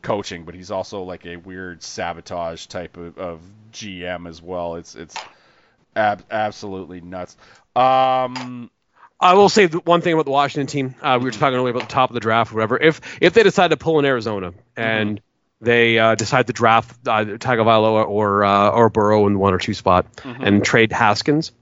coaching, 0.03 0.45
but 0.45 0.55
he's 0.55 0.71
also 0.71 1.03
like 1.03 1.27
a 1.27 1.37
weird 1.37 1.83
sabotage 1.83 2.67
type 2.67 2.97
of, 2.97 3.19
of 3.19 3.41
GM 3.73 4.29
as 4.29 4.43
well. 4.43 4.77
It's 4.77 4.95
it's 4.95 5.17
ab- 5.97 6.25
absolutely 6.31 7.01
nuts. 7.01 7.37
Um, 7.75 8.71
I 9.23 9.35
will 9.35 9.49
say 9.49 9.66
one 9.68 10.01
thing 10.01 10.12
about 10.12 10.25
the 10.25 10.31
Washington 10.33 10.66
team. 10.66 10.95
Uh, 11.01 11.18
we 11.20 11.27
were 11.27 11.31
talking 11.31 11.57
earlier 11.57 11.70
about 11.70 11.89
the 11.89 11.95
top 11.95 12.11
of 12.11 12.14
the 12.14 12.20
draft, 12.20 12.53
or 12.53 12.57
whatever. 12.57 12.77
If 12.79 13.01
if 13.20 13.33
they 13.35 13.43
decide 13.43 13.68
to 13.68 13.77
pull 13.77 13.99
in 14.01 14.05
Arizona 14.05 14.53
and 14.77 15.20
they 15.61 15.99
uh, 15.99 16.16
decide 16.16 16.49
to 16.49 16.53
draft 16.53 17.09
either 17.09 17.39
Tagovailoa 17.39 18.07
or 18.07 18.45
uh, 18.45 18.70
or 18.70 18.91
Burrow 18.91 19.27
in 19.29 19.35
the 19.35 19.39
one 19.39 19.55
or 19.55 19.59
two 19.59 19.75
spot 19.75 20.07
and 20.25 20.64
trade 20.64 20.93
Haskins, 20.93 21.53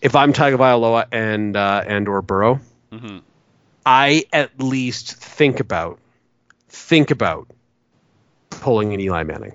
if 0.00 0.16
I'm 0.16 0.32
Tagovailoa 0.32 1.06
and 1.12 1.56
uh, 1.56 1.84
and 1.86 2.08
or 2.08 2.22
Burrow, 2.22 2.60
mhm. 2.90 3.20
I 3.84 4.24
at 4.32 4.58
least 4.60 5.16
think 5.16 5.60
about 5.60 5.98
think 6.68 7.10
about 7.10 7.48
pulling 8.50 8.94
an 8.94 9.00
Eli 9.00 9.22
Manning 9.24 9.52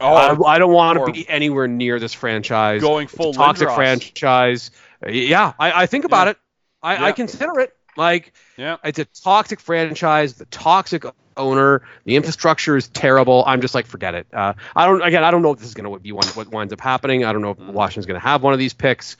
Oh, 0.00 0.14
I, 0.14 0.54
I 0.54 0.58
don't 0.58 0.72
want 0.72 1.04
to 1.04 1.12
be 1.12 1.28
anywhere 1.28 1.66
near 1.66 1.98
this 1.98 2.14
franchise. 2.14 2.80
Going 2.80 3.04
It's 3.06 3.14
a 3.14 3.16
full 3.16 3.32
toxic 3.34 3.68
Lindros. 3.68 3.74
franchise. 3.74 4.70
Uh, 5.04 5.10
Yeah, 5.10 5.52
I, 5.58 5.82
I 5.82 5.86
think 5.86 6.04
about 6.04 6.26
Yeah. 6.26 6.30
it. 6.30 6.38
I, 6.82 6.94
Yeah. 6.94 7.04
I 7.06 7.12
consider 7.12 7.60
it. 7.60 7.74
Like 7.96 8.32
yeah. 8.56 8.76
it's 8.84 8.98
a 8.98 9.04
toxic 9.04 9.60
franchise, 9.60 10.34
the 10.34 10.44
toxic 10.46 11.04
owner, 11.36 11.82
the 12.04 12.16
infrastructure 12.16 12.76
is 12.76 12.88
terrible. 12.88 13.42
I'm 13.46 13.60
just 13.60 13.74
like, 13.74 13.86
forget 13.86 14.14
it. 14.14 14.26
Uh, 14.32 14.52
I 14.76 14.86
don't. 14.86 15.02
Again, 15.02 15.24
I 15.24 15.30
don't 15.30 15.42
know 15.42 15.52
if 15.52 15.58
this 15.58 15.68
is 15.68 15.74
going 15.74 15.92
to 15.92 15.98
be 15.98 16.12
one 16.12 16.26
what 16.28 16.48
winds 16.48 16.72
up 16.72 16.80
happening. 16.80 17.24
I 17.24 17.32
don't 17.32 17.42
know 17.42 17.50
if 17.50 17.58
Mm-hmm. 17.58 17.72
Washington's 17.72 18.06
going 18.06 18.20
to 18.20 18.26
have 18.26 18.42
one 18.42 18.52
of 18.52 18.58
these 18.58 18.74
picks. 18.74 19.16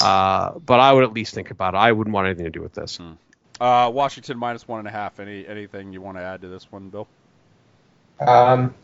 Uh, 0.00 0.52
but 0.60 0.78
I 0.80 0.92
would 0.92 1.02
at 1.04 1.12
least 1.12 1.34
think 1.34 1.50
about 1.50 1.74
it. 1.74 1.78
I 1.78 1.92
wouldn't 1.92 2.14
want 2.14 2.26
anything 2.26 2.44
to 2.44 2.50
do 2.50 2.62
with 2.62 2.72
this. 2.74 2.98
Hmm. 2.98 3.12
Uh, 3.60 3.90
Washington 3.90 4.38
minus 4.38 4.66
one 4.66 4.78
and 4.78 4.88
a 4.88 4.90
half. 4.92 5.18
Any 5.20 5.46
anything 5.46 5.92
you 5.92 6.00
want 6.00 6.16
to 6.16 6.22
add 6.22 6.40
to 6.42 6.48
this 6.48 6.70
one, 6.70 6.88
Bill? 6.88 7.08
Um, 8.20 8.74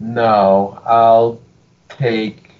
no, 0.00 0.82
I'll 0.84 1.40
take. 1.88 2.50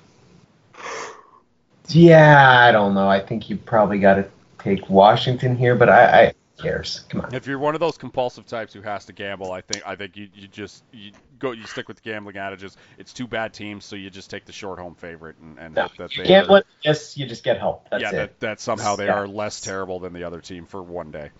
Yeah, 1.89 2.61
I 2.61 2.72
don't 2.72 2.95
know. 2.95 3.09
I 3.09 3.20
think 3.20 3.51
you 3.51 3.57
probably 3.57 3.99
got 3.99 4.14
to 4.14 4.29
take 4.67 4.89
Washington 4.91 5.57
here, 5.57 5.75
but 5.75 5.89
I, 5.89 6.27
I 6.27 6.33
cares. 6.61 7.01
Come 7.09 7.21
on. 7.23 7.35
If 7.35 7.47
you're 7.47 7.59
one 7.59 7.75
of 7.75 7.81
those 7.81 7.99
compulsive 7.99 8.47
types 8.47 8.73
who 8.73 8.83
has 8.83 9.05
to 9.07 9.12
gamble, 9.12 9.51
I 9.51 9.61
think 9.61 9.83
I 9.87 9.97
think 9.97 10.17
you, 10.17 10.29
you 10.33 10.49
just 10.49 10.85
you 10.93 11.12
go 11.39 11.53
you 11.53 11.67
stick 11.67 11.89
with 11.89 11.97
the 11.99 12.03
gambling 12.03 12.37
adages. 12.37 12.77
It's 12.99 13.12
two 13.12 13.27
bad 13.27 13.53
teams, 13.53 13.85
so 13.85 13.97
you 13.97 14.11
just 14.11 14.31
take 14.31 14.45
the 14.47 14.53
short 14.53 14.79
home 14.79 14.95
favorite 14.95 15.37
and, 15.39 15.59
and 15.59 15.75
No, 15.75 15.83
hope 15.83 15.97
that 15.97 16.11
you 16.12 16.23
they 16.23 16.29
can't 16.29 16.64
yes, 16.83 17.17
you 17.17 17.27
just 17.27 17.45
get 17.45 17.59
help. 17.59 17.89
That's 17.91 18.03
yeah 18.03 18.12
it. 18.12 18.17
that, 18.17 18.41
that 18.41 18.61
somehow 18.61 18.97
they 18.97 19.07
Yeah. 19.07 19.14
are 19.14 19.27
less 19.29 19.61
terrible 19.61 19.99
than 20.01 20.12
the 20.12 20.25
other 20.25 20.41
team 20.41 20.67
for 20.67 20.83
one 20.83 21.11
day. 21.11 21.31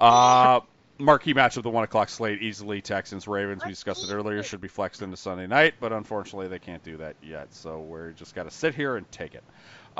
Uh, 0.00 0.60
marquee 0.98 1.34
match 1.34 1.56
of 1.56 1.64
the 1.64 1.70
one 1.70 1.84
o'clock 1.84 2.08
slate 2.08 2.40
easily 2.42 2.80
Texans 2.80 3.26
Ravens. 3.26 3.64
We 3.64 3.70
discussed 3.70 4.04
it 4.04 4.12
earlier. 4.12 4.42
Should 4.42 4.60
be 4.60 4.68
flexed 4.68 5.02
into 5.02 5.16
Sunday 5.16 5.46
night, 5.46 5.74
but 5.80 5.92
unfortunately 5.92 6.48
they 6.48 6.58
can't 6.60 6.82
do 6.82 6.98
that 6.98 7.16
yet. 7.22 7.52
So 7.54 7.80
we're 7.80 8.12
just 8.12 8.34
got 8.34 8.44
to 8.44 8.50
sit 8.50 8.74
here 8.74 8.96
and 8.96 9.10
take 9.10 9.34
it. 9.34 9.44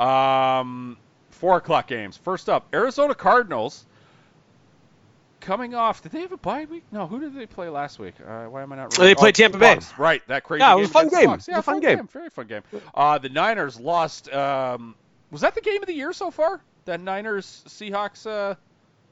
Um, 0.01 0.97
four 1.33 1.57
o'clock 1.57 1.87
games. 1.87 2.17
First 2.17 2.49
up, 2.49 2.67
Arizona 2.73 3.15
Cardinals. 3.15 3.85
Coming 5.41 5.75
off, 5.75 6.01
did 6.01 6.13
they 6.13 6.21
have 6.21 6.31
a 6.31 6.37
bye 6.37 6.63
week? 6.71 6.83
No, 6.89 7.05
who 7.05 7.19
did 7.19 7.35
they 7.35 7.45
play 7.45 7.67
last 7.67 7.99
week? 7.99 8.13
Uh, 8.25 8.45
why 8.45 8.61
am 8.61 8.71
I 8.71 8.77
not? 8.77 8.91
They 8.91 9.13
played 9.13 9.35
Oh, 9.35 9.43
Tampa 9.43 9.57
Bay. 9.57 9.75
Bucks. 9.75 9.93
Right, 9.97 10.25
that 10.27 10.45
crazy. 10.45 10.61
Yeah, 10.61 10.73
it 10.77 10.79
was 10.79 10.89
a 10.89 10.93
fun 10.93 11.09
game. 11.09 11.19
Yeah, 11.23 11.35
was 11.35 11.47
a 11.49 11.53
fun 11.55 11.63
fun 11.63 11.79
game. 11.81 12.07
Very 12.07 12.29
fun 12.29 12.47
game. 12.47 12.61
Uh, 12.95 13.17
the 13.17 13.27
Niners 13.27 13.77
lost. 13.77 14.31
Um, 14.31 14.95
was 15.31 15.41
that 15.41 15.53
the 15.53 15.59
game 15.59 15.81
of 15.83 15.87
the 15.87 15.93
year 15.93 16.13
so 16.13 16.31
far? 16.31 16.61
That 16.85 17.01
Niners 17.01 17.61
Seahawks. 17.67 18.25
Uh, 18.25 18.55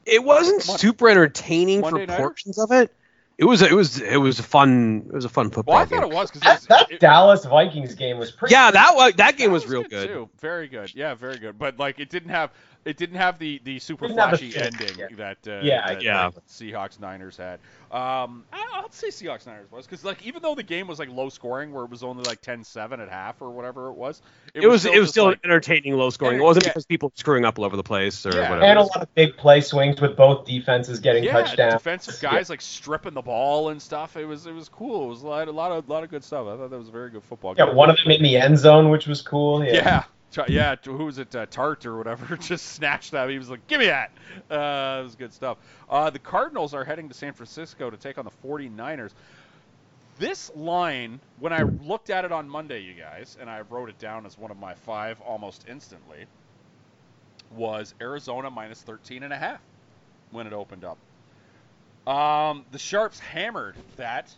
It 0.05 0.23
wasn't 0.23 0.61
super 0.63 1.09
entertaining 1.09 1.81
Monday 1.81 2.05
for 2.05 2.15
portions 2.15 2.57
of 2.57 2.71
it. 2.71 2.93
It 3.41 3.45
was 3.45 3.63
it 3.63 3.71
was 3.71 3.99
it 3.99 4.17
was 4.17 4.37
a 4.37 4.43
fun 4.43 5.01
it 5.07 5.13
was 5.15 5.25
a 5.25 5.29
fun 5.29 5.49
football 5.49 5.73
well, 5.73 5.81
I 5.81 5.85
game. 5.87 5.99
thought 6.01 6.11
it 6.11 6.13
was 6.13 6.29
because 6.29 6.67
That, 6.67 6.87
that 6.89 6.99
Dallas 6.99 7.43
Vikings 7.43 7.95
game 7.95 8.19
was 8.19 8.29
pretty. 8.29 8.53
Yeah, 8.53 8.69
that 8.69 8.93
was 8.95 9.13
that 9.15 9.35
game 9.35 9.51
was 9.51 9.65
real 9.65 9.81
good. 9.81 10.09
too. 10.09 10.29
Very 10.39 10.67
good. 10.67 10.93
Yeah, 10.93 11.15
very 11.15 11.39
good. 11.39 11.57
But 11.57 11.79
like, 11.79 11.99
it 11.99 12.11
didn't 12.11 12.29
have 12.29 12.51
it 12.85 12.97
didn't 12.97 13.17
have 13.17 13.37
the 13.39 13.61
the 13.63 13.79
super 13.79 14.07
Didn't 14.07 14.17
the 14.17 14.37
flashy 14.37 14.55
ending 14.55 14.97
yeah. 14.97 15.07
that 15.17 15.37
uh, 15.47 15.59
Yeah, 15.63 15.87
that, 15.87 16.01
yeah. 16.01 16.29
that 16.29 16.47
Seahawks 16.47 16.99
Niners 16.99 17.37
had. 17.37 17.59
Um, 17.91 18.45
I, 18.53 18.65
I'll 18.73 18.91
say 18.91 19.09
Seahawks 19.09 19.45
Niners 19.45 19.69
was 19.71 19.85
because 19.85 20.03
like 20.03 20.25
even 20.25 20.41
though 20.41 20.55
the 20.55 20.63
game 20.63 20.87
was 20.87 20.97
like 20.97 21.09
low 21.09 21.29
scoring 21.29 21.71
where 21.73 21.83
it 21.83 21.89
was 21.89 22.03
only 22.03 22.23
like 22.23 22.41
10-7 22.41 22.99
at 22.99 23.09
half 23.09 23.41
or 23.41 23.51
whatever 23.51 23.89
it 23.89 23.93
was, 23.93 24.21
It 24.53 24.67
was 24.67 24.85
it 24.85 24.99
was 24.99 25.09
still 25.09 25.25
like, 25.25 25.39
entertaining, 25.43 25.93
low 25.93 26.09
scoring. 26.09 26.39
It 26.39 26.43
wasn't 26.43 26.65
yeah. 26.65 26.71
because 26.71 26.85
people 26.85 27.11
screwing 27.15 27.45
up 27.45 27.59
all 27.59 27.65
over 27.65 27.75
the 27.75 27.83
place 27.83 28.25
or 28.25 28.29
Yeah. 28.33 28.49
whatever. 28.49 28.63
and 28.65 28.79
a 28.79 28.83
lot 28.83 29.01
of 29.01 29.13
big 29.15 29.37
play 29.37 29.61
swings 29.61 30.01
with 30.01 30.15
both 30.15 30.45
defenses 30.45 30.99
getting 30.99 31.23
yeah, 31.23 31.33
touchdowns. 31.33 31.73
defensive 31.73 32.19
guys 32.21 32.49
like 32.49 32.61
stripping 32.61 33.13
the 33.13 33.21
ball 33.21 33.69
and 33.69 33.81
stuff. 33.81 34.17
It 34.17 34.25
was 34.25 34.45
it 34.47 34.53
was 34.53 34.69
cool. 34.69 35.05
It 35.05 35.09
was 35.09 35.21
a 35.21 35.27
lot, 35.27 35.47
a 35.47 35.51
lot 35.51 35.71
of 35.71 35.87
lot 35.89 36.03
of 36.03 36.09
good 36.09 36.23
stuff. 36.23 36.47
I 36.47 36.57
thought 36.57 36.69
that 36.69 36.79
was 36.79 36.87
a 36.87 36.91
very 36.91 37.09
good 37.09 37.23
football 37.23 37.53
game. 37.53 37.67
Yeah, 37.67 37.73
one 37.73 37.89
of 37.89 37.97
them 37.97 38.11
in 38.11 38.23
the 38.23 38.37
end 38.37 38.57
zone, 38.57 38.89
which 38.89 39.05
was 39.05 39.21
cool. 39.21 39.63
Yeah. 39.63 40.03
Yeah. 40.47 40.75
Who 40.83 41.05
was 41.05 41.17
it? 41.17 41.35
Uh, 41.35 41.45
Tart 41.45 41.85
or 41.85 41.97
whatever 41.97 42.37
just 42.41 42.67
snatched 42.67 43.11
that. 43.11 43.29
He 43.29 43.37
was 43.37 43.49
like, 43.49 43.65
"Give 43.67 43.79
me 43.79 43.87
that." 43.87 44.11
Uh, 44.49 44.99
it 45.01 45.03
was 45.03 45.15
good 45.15 45.33
stuff. 45.33 45.57
Uh, 45.89 46.09
the 46.09 46.19
Cardinals 46.19 46.73
are 46.73 46.83
heading 46.83 47.09
to 47.09 47.13
San 47.13 47.33
Francisco 47.33 47.89
to 47.89 47.97
take 47.97 48.17
on 48.17 48.25
the 48.25 48.31
49ers. 48.47 49.11
This 50.19 50.51
line, 50.55 51.19
when 51.39 51.51
I 51.51 51.63
looked 51.63 52.09
at 52.09 52.25
it 52.25 52.31
on 52.31 52.47
Monday, 52.47 52.81
you 52.81 52.93
guys, 52.93 53.37
and 53.41 53.49
I 53.49 53.61
wrote 53.61 53.89
it 53.89 53.97
down 53.97 54.25
as 54.25 54.37
one 54.37 54.51
of 54.51 54.57
my 54.57 54.73
five 54.73 55.19
almost 55.21 55.65
instantly, 55.67 56.25
was 57.55 57.93
Arizona 57.99 58.49
minus 58.49 58.81
13 58.81 59.23
and 59.23 59.33
a 59.33 59.37
half 59.37 59.59
when 60.29 60.47
it 60.47 60.53
opened 60.53 60.85
up. 60.85 60.97
Um, 62.07 62.65
the 62.71 62.79
Sharps 62.79 63.19
hammered 63.19 63.75
that 63.97 64.33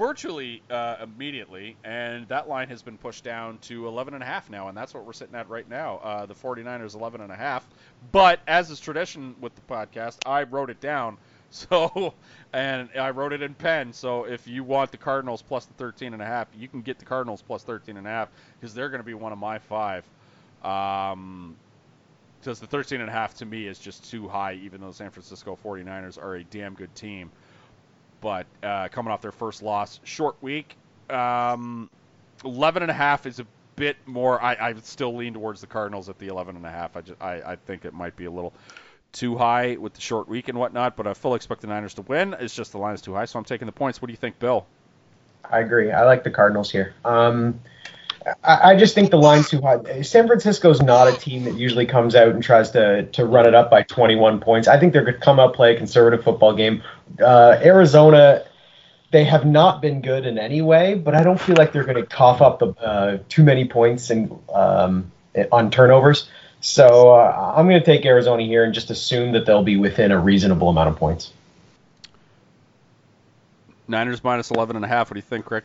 virtually 0.00 0.62
uh, 0.70 0.96
immediately, 1.02 1.76
and 1.84 2.26
that 2.28 2.48
line 2.48 2.68
has 2.70 2.80
been 2.80 2.96
pushed 2.96 3.22
down 3.22 3.58
to 3.58 3.86
11 3.86 4.14
and 4.14 4.22
a 4.22 4.26
half 4.26 4.48
now, 4.48 4.68
and 4.68 4.76
that's 4.76 4.94
what 4.94 5.04
we're 5.04 5.12
sitting 5.12 5.34
at 5.34 5.46
right 5.50 5.68
now. 5.68 5.98
Uh, 5.98 6.24
the 6.24 6.34
49ers 6.34 6.94
11 6.94 7.20
and 7.20 7.30
a 7.30 7.36
half. 7.36 7.68
But 8.10 8.40
as 8.48 8.70
is 8.70 8.80
tradition 8.80 9.36
with 9.42 9.54
the 9.54 9.60
podcast, 9.60 10.16
I 10.24 10.44
wrote 10.44 10.70
it 10.70 10.80
down. 10.80 11.18
So, 11.52 12.14
and 12.52 12.88
I 12.96 13.10
wrote 13.10 13.32
it 13.32 13.42
in 13.42 13.54
pen. 13.54 13.92
So 13.92 14.22
if 14.22 14.46
you 14.46 14.62
want 14.62 14.92
the 14.92 14.96
Cardinals 14.96 15.42
plus 15.42 15.64
the 15.64 15.74
13 15.74 16.12
and 16.12 16.22
a 16.22 16.24
half, 16.24 16.46
you 16.56 16.68
can 16.68 16.80
get 16.80 17.00
the 17.00 17.04
Cardinals 17.04 17.42
plus 17.42 17.64
13 17.64 17.96
and 17.96 18.06
a 18.06 18.08
half 18.08 18.28
because 18.60 18.72
they're 18.72 18.88
going 18.88 19.00
to 19.00 19.04
be 19.04 19.14
one 19.14 19.32
of 19.32 19.38
my 19.38 19.58
five. 19.58 20.04
Um, 20.62 21.56
because 22.38 22.60
the 22.60 22.68
13 22.68 23.00
and 23.00 23.10
a 23.10 23.12
half 23.12 23.34
to 23.38 23.46
me 23.46 23.66
is 23.66 23.80
just 23.80 24.08
too 24.08 24.28
high, 24.28 24.60
even 24.62 24.80
though 24.80 24.90
the 24.90 24.94
San 24.94 25.10
Francisco 25.10 25.58
49ers 25.64 26.22
are 26.22 26.36
a 26.36 26.44
damn 26.44 26.74
good 26.74 26.94
team. 26.94 27.32
Uh, 28.62 28.88
coming 28.88 29.10
off 29.10 29.22
their 29.22 29.32
first 29.32 29.62
loss, 29.62 30.00
short 30.04 30.36
week, 30.42 30.76
um, 31.08 31.88
11 32.44 32.82
and 32.82 32.90
a 32.90 32.94
half 32.94 33.26
is 33.26 33.40
a 33.40 33.46
bit 33.76 33.96
more. 34.06 34.42
I, 34.42 34.54
I 34.60 34.74
still 34.82 35.16
lean 35.16 35.34
towards 35.34 35.60
the 35.60 35.66
Cardinals 35.66 36.08
at 36.08 36.18
the 36.18 36.28
11 36.28 36.56
and 36.56 36.66
a 36.66 36.70
half. 36.70 36.96
I, 36.96 37.00
just, 37.00 37.22
I, 37.22 37.42
I 37.44 37.56
think 37.56 37.84
it 37.84 37.94
might 37.94 38.16
be 38.16 38.26
a 38.26 38.30
little 38.30 38.52
too 39.12 39.36
high 39.36 39.76
with 39.76 39.94
the 39.94 40.00
short 40.00 40.28
week 40.28 40.48
and 40.48 40.58
whatnot, 40.58 40.96
but 40.96 41.06
I 41.06 41.14
fully 41.14 41.36
expect 41.36 41.62
the 41.62 41.66
Niners 41.66 41.94
to 41.94 42.02
win. 42.02 42.36
It's 42.38 42.54
just 42.54 42.72
the 42.72 42.78
line 42.78 42.94
is 42.94 43.02
too 43.02 43.14
high, 43.14 43.24
so 43.24 43.38
I'm 43.38 43.44
taking 43.44 43.66
the 43.66 43.72
points. 43.72 44.00
What 44.00 44.06
do 44.06 44.12
you 44.12 44.18
think, 44.18 44.38
Bill? 44.38 44.66
I 45.50 45.60
agree. 45.60 45.90
I 45.90 46.04
like 46.04 46.22
the 46.22 46.30
Cardinals 46.30 46.70
here. 46.70 46.94
Um, 47.04 47.60
I, 48.44 48.72
I 48.72 48.76
just 48.76 48.94
think 48.94 49.10
the 49.10 49.18
line's 49.18 49.48
too 49.48 49.60
high. 49.60 50.02
San 50.02 50.26
Francisco's 50.26 50.82
not 50.82 51.08
a 51.08 51.16
team 51.16 51.44
that 51.44 51.54
usually 51.54 51.86
comes 51.86 52.14
out 52.14 52.28
and 52.28 52.42
tries 52.42 52.70
to 52.72 53.04
to 53.04 53.24
run 53.24 53.46
it 53.46 53.54
up 53.54 53.70
by 53.70 53.82
21 53.82 54.40
points. 54.40 54.68
I 54.68 54.78
think 54.78 54.92
they're 54.92 55.04
going 55.04 55.14
to 55.14 55.20
come 55.20 55.40
out 55.40 55.54
play 55.54 55.74
a 55.74 55.78
conservative 55.78 56.22
football 56.22 56.54
game. 56.54 56.82
Uh, 57.18 57.58
Arizona, 57.62 58.44
they 59.10 59.24
have 59.24 59.44
not 59.44 59.82
been 59.82 60.00
good 60.00 60.26
in 60.26 60.38
any 60.38 60.62
way, 60.62 60.94
but 60.94 61.14
I 61.14 61.22
don't 61.22 61.40
feel 61.40 61.56
like 61.56 61.72
they're 61.72 61.84
going 61.84 61.96
to 61.96 62.06
cough 62.06 62.40
up 62.40 62.60
the 62.60 62.68
uh, 62.80 63.18
too 63.28 63.42
many 63.42 63.66
points 63.66 64.10
and 64.10 64.38
um, 64.52 65.10
on 65.50 65.70
turnovers. 65.70 66.28
So 66.60 67.14
uh, 67.14 67.54
I'm 67.56 67.66
going 67.66 67.80
to 67.80 67.84
take 67.84 68.04
Arizona 68.04 68.42
here 68.42 68.64
and 68.64 68.72
just 68.74 68.90
assume 68.90 69.32
that 69.32 69.46
they'll 69.46 69.64
be 69.64 69.76
within 69.76 70.12
a 70.12 70.18
reasonable 70.18 70.68
amount 70.68 70.90
of 70.90 70.96
points. 70.96 71.32
Niners 73.88 74.22
minus 74.22 74.50
11 74.50 74.76
and 74.76 74.84
a 74.84 74.88
half. 74.88 75.10
What 75.10 75.14
do 75.14 75.18
you 75.18 75.22
think, 75.22 75.50
Rick? 75.50 75.64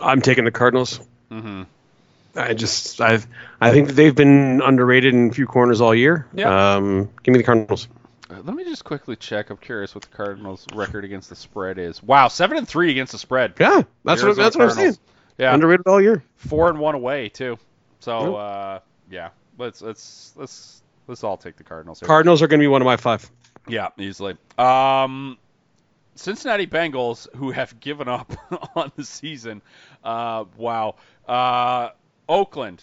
I'm 0.00 0.20
taking 0.20 0.44
the 0.44 0.50
Cardinals. 0.50 1.00
Mm-hmm. 1.30 1.62
I 2.34 2.54
just 2.54 3.00
I've 3.00 3.26
I 3.60 3.72
think 3.72 3.88
that 3.88 3.94
they've 3.94 4.14
been 4.14 4.62
underrated 4.62 5.14
in 5.14 5.30
a 5.30 5.32
few 5.32 5.46
corners 5.46 5.80
all 5.80 5.94
year. 5.94 6.26
Yeah. 6.32 6.76
Um, 6.76 7.10
give 7.22 7.32
me 7.32 7.38
the 7.38 7.44
Cardinals. 7.44 7.88
Uh, 8.30 8.40
Let 8.44 8.54
me 8.54 8.64
just 8.64 8.84
quickly 8.84 9.16
check. 9.16 9.50
I'm 9.50 9.56
curious 9.56 9.94
what 9.94 10.02
the 10.02 10.16
Cardinals' 10.16 10.66
record 10.74 11.04
against 11.04 11.28
the 11.30 11.36
spread 11.36 11.78
is. 11.78 12.02
Wow, 12.02 12.28
seven 12.28 12.56
and 12.58 12.68
three 12.68 12.90
against 12.90 13.12
the 13.12 13.18
spread. 13.18 13.54
Yeah, 13.58 13.82
that's 14.04 14.20
The 14.20 14.28
what 14.28 14.38
Arizona 14.38 14.44
that's 14.44 14.56
what 14.56 14.64
I'm 14.68 14.74
saying. 14.74 14.98
Yeah, 15.38 15.54
Underrated 15.54 15.86
all 15.86 16.00
year. 16.00 16.22
four 16.36 16.68
and 16.68 16.78
one 16.78 16.94
away 16.94 17.28
too. 17.30 17.58
So 18.00 18.20
Yep. 18.20 18.34
uh, 18.38 18.78
yeah, 19.10 19.28
let's 19.58 19.82
let's 19.82 20.32
let's 20.36 20.82
let's 21.06 21.24
all 21.24 21.36
take 21.36 21.56
the 21.56 21.64
Cardinals. 21.64 22.00
Here. 22.00 22.06
Cardinals 22.06 22.42
are 22.42 22.46
going 22.46 22.60
to 22.60 22.64
be 22.64 22.68
one 22.68 22.82
of 22.82 22.86
my 22.86 22.96
five. 22.96 23.28
Yeah, 23.66 23.88
easily. 23.98 24.36
Um, 24.58 25.38
Cincinnati 26.14 26.66
Bengals, 26.66 27.26
who 27.36 27.50
have 27.50 27.78
given 27.80 28.08
up 28.08 28.32
on 28.76 28.92
the 28.96 29.04
season. 29.04 29.62
Uh, 30.04 30.44
wow. 30.56 30.96
Uh, 31.26 31.90
Oakland, 32.28 32.82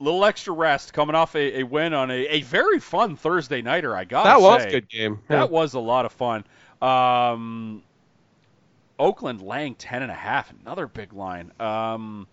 little 0.00 0.24
extra 0.24 0.52
rest 0.52 0.92
coming 0.92 1.14
off 1.14 1.36
a, 1.36 1.60
a 1.60 1.62
win 1.62 1.94
on 1.94 2.10
a, 2.10 2.26
a 2.26 2.42
very 2.42 2.80
fun 2.80 3.16
Thursday 3.16 3.62
nighter. 3.62 3.94
I 3.94 4.04
got 4.04 4.24
That 4.24 4.40
was 4.40 4.62
say. 4.62 4.68
a 4.68 4.70
good 4.72 4.88
game. 4.88 5.20
That 5.28 5.50
was 5.50 5.74
a 5.74 5.80
lot 5.80 6.06
of 6.06 6.12
fun. 6.12 6.44
Um, 6.82 7.82
Oakland 8.98 9.42
laying 9.42 9.74
ten 9.74 10.02
and 10.02 10.10
a 10.10 10.14
half, 10.14 10.52
another 10.62 10.86
big 10.86 11.12
line. 11.12 11.52
Um, 11.60 12.26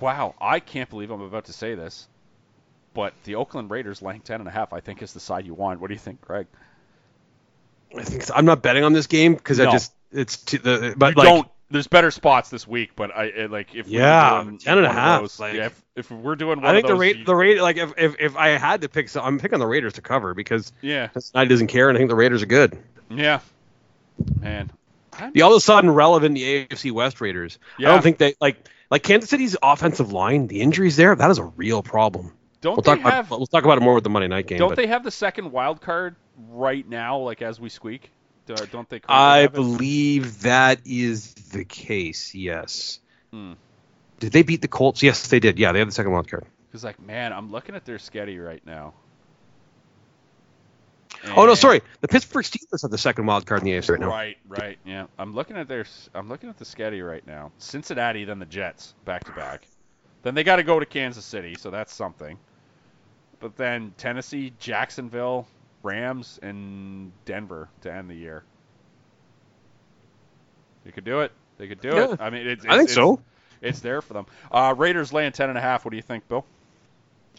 wow, 0.00 0.34
I 0.40 0.60
can't 0.60 0.88
believe 0.88 1.10
I'm 1.10 1.20
about 1.20 1.44
to 1.46 1.52
say 1.52 1.74
this, 1.74 2.08
but 2.94 3.12
the 3.24 3.36
Oakland 3.36 3.70
Raiders 3.70 4.02
laying 4.02 4.20
ten 4.20 4.40
and 4.40 4.48
a 4.48 4.52
half, 4.52 4.72
I 4.72 4.80
think, 4.80 5.02
is 5.02 5.12
the 5.12 5.20
side 5.20 5.46
you 5.46 5.54
want. 5.54 5.80
What 5.80 5.88
do 5.88 5.94
you 5.94 6.00
think, 6.00 6.20
Greg? 6.22 6.46
I 7.96 8.02
think 8.04 8.22
so. 8.22 8.34
I'm 8.34 8.44
not 8.44 8.62
betting 8.62 8.84
on 8.84 8.92
this 8.92 9.06
game 9.06 9.34
because 9.34 9.60
I 9.60 9.70
just 9.70 9.92
it's 10.12 10.36
too, 10.38 10.58
the 10.58 10.94
but 10.96 11.16
you 11.16 11.22
like 11.22 11.28
don't. 11.28 11.48
There's 11.70 11.86
better 11.86 12.10
spots 12.10 12.50
this 12.50 12.66
week, 12.66 12.90
but 12.96 13.16
I 13.16 13.24
it, 13.26 13.50
like 13.50 13.74
if 13.76 13.86
we're 13.86 14.00
Yeah, 14.00 14.42
doing 14.42 14.58
10 14.58 14.78
and 14.78 14.86
a 14.86 14.92
half, 14.92 15.20
those- 15.20 15.38
like- 15.40 15.54
yeah, 15.54 15.66
if, 15.66 15.82
if 15.94 16.10
we're 16.10 16.34
doing 16.34 16.60
one 16.60 16.66
I 16.66 16.72
think 16.74 16.88
the 16.88 16.94
rate 16.96 17.18
you- 17.18 17.24
the 17.24 17.34
rate 17.34 17.60
like 17.60 17.76
if, 17.76 17.92
if 17.96 18.16
if 18.18 18.36
I 18.36 18.48
had 18.50 18.80
to 18.82 18.88
pick 18.88 19.08
some, 19.08 19.24
I'm 19.24 19.38
picking 19.38 19.58
the 19.60 19.66
Raiders 19.66 19.92
to 19.94 20.02
cover 20.02 20.34
because 20.34 20.72
yeah, 20.80 21.10
Cincinnati 21.12 21.48
doesn't 21.48 21.68
care 21.68 21.88
and 21.88 21.96
I 21.96 22.00
think 22.00 22.10
the 22.10 22.16
Raiders 22.16 22.42
are 22.42 22.46
good. 22.46 22.76
yeah, 23.08 23.38
man, 24.40 24.70
I'm- 25.18 25.32
the 25.32 25.42
all 25.42 25.52
of 25.52 25.56
a 25.58 25.60
sudden 25.60 25.90
relevant 25.90 26.34
the 26.34 26.66
AFC 26.66 26.90
West 26.92 27.20
Raiders. 27.20 27.58
I 27.78 27.82
don't 27.82 28.02
think 28.02 28.18
they 28.18 28.34
like 28.40 28.56
like 28.90 29.02
Kansas 29.02 29.30
City's 29.30 29.56
offensive 29.62 30.12
line. 30.12 30.48
The 30.48 30.60
injuries 30.62 30.96
there, 30.96 31.14
that 31.14 31.30
is 31.30 31.38
a 31.38 31.44
real 31.44 31.82
problem. 31.82 32.32
don't 32.60 32.76
We'll 32.76 32.82
talk 32.82 32.98
have 33.00 33.28
about 33.28 33.38
we'll 33.38 33.46
talk 33.46 33.64
about 33.64 33.78
it 33.78 33.82
more 33.82 33.94
with 33.94 34.04
the 34.04 34.10
Monday 34.10 34.28
night 34.28 34.46
game. 34.48 34.58
don't 34.58 34.70
but 34.70 34.76
they 34.76 34.88
have 34.88 35.04
the 35.04 35.10
second 35.12 35.52
wild 35.52 35.80
card 35.80 36.16
right 36.50 36.86
now, 36.88 37.18
like 37.18 37.42
as 37.42 37.60
we 37.60 37.68
squeak? 37.68 38.10
Do- 38.46 38.54
Don't 38.72 38.88
they? 38.88 39.00
I 39.08 39.46
believe 39.46 40.42
that 40.42 40.80
is 40.84 41.34
the 41.34 41.64
case. 41.64 42.34
Yes. 42.34 43.00
Hmm. 43.32 43.52
Did 44.18 44.32
they 44.32 44.42
beat 44.42 44.60
the 44.62 44.68
Colts? 44.68 45.02
Yes, 45.02 45.28
they 45.28 45.40
did. 45.40 45.58
Yeah, 45.58 45.72
they 45.72 45.78
have 45.78 45.88
the 45.88 45.94
second 45.94 46.12
wild 46.12 46.28
card. 46.28 46.44
Because 46.68 46.84
like, 46.84 47.00
man, 47.00 47.32
I'm 47.32 47.50
looking 47.50 47.74
at 47.74 47.84
their 47.84 47.98
schedule 47.98 48.44
right 48.44 48.64
now. 48.66 48.94
Oh 51.36 51.44
no, 51.44 51.54
sorry. 51.54 51.82
The 52.00 52.08
Pittsburgh 52.08 52.44
Steelers 52.44 52.82
have 52.82 52.90
the 52.90 52.98
second 52.98 53.26
wild 53.26 53.44
card 53.44 53.60
in 53.60 53.66
the 53.66 53.72
AFC 53.72 53.90
right 53.90 54.00
now. 54.00 54.08
Right, 54.08 54.38
right, 54.48 54.78
yeah. 54.86 55.06
I'm 55.18 55.34
looking 55.34 55.56
at 55.56 55.68
their, 55.68 55.84
I'm 56.14 56.28
looking 56.28 56.48
at 56.48 56.56
the 56.56 56.64
schedule 56.64 57.02
right 57.06 57.26
now. 57.26 57.52
Cincinnati, 57.58 58.24
then 58.24 58.38
the 58.38 58.46
Jets, 58.46 58.94
back 59.04 59.24
to 59.24 59.32
back. 59.32 59.66
Then 60.22 60.34
they 60.34 60.44
got 60.44 60.56
to 60.56 60.62
go 60.62 60.78
to 60.80 60.86
Kansas 60.86 61.24
City, 61.24 61.56
so 61.58 61.70
that's 61.70 61.92
something. 61.92 62.38
But 63.38 63.56
then 63.56 63.92
Tennessee, 63.98 64.52
Jacksonville, 64.58 65.46
Rams, 65.82 66.38
and 66.42 67.12
Denver 67.24 67.68
to 67.82 67.92
end 67.92 68.10
the 68.10 68.14
year. 68.14 68.42
You 70.84 70.92
could 70.92 71.04
do 71.04 71.20
it. 71.20 71.32
They 71.58 71.68
could 71.68 71.80
do 71.80 71.88
Yeah. 71.88 72.12
it. 72.12 72.20
I 72.20 72.30
mean, 72.30 72.46
it's, 72.46 72.64
I 72.64 72.70
think 72.78 72.82
it's- 72.90 72.94
so. 72.94 73.20
It's 73.62 73.80
there 73.80 74.00
for 74.00 74.14
them. 74.14 74.24
Uh, 74.50 74.74
Raiders 74.76 75.12
laying 75.12 75.32
ten 75.32 75.50
and 75.50 75.58
a 75.58 75.60
half. 75.60 75.84
What 75.84 75.90
do 75.90 75.96
you 75.98 76.02
think, 76.02 76.26
Bill? 76.28 76.46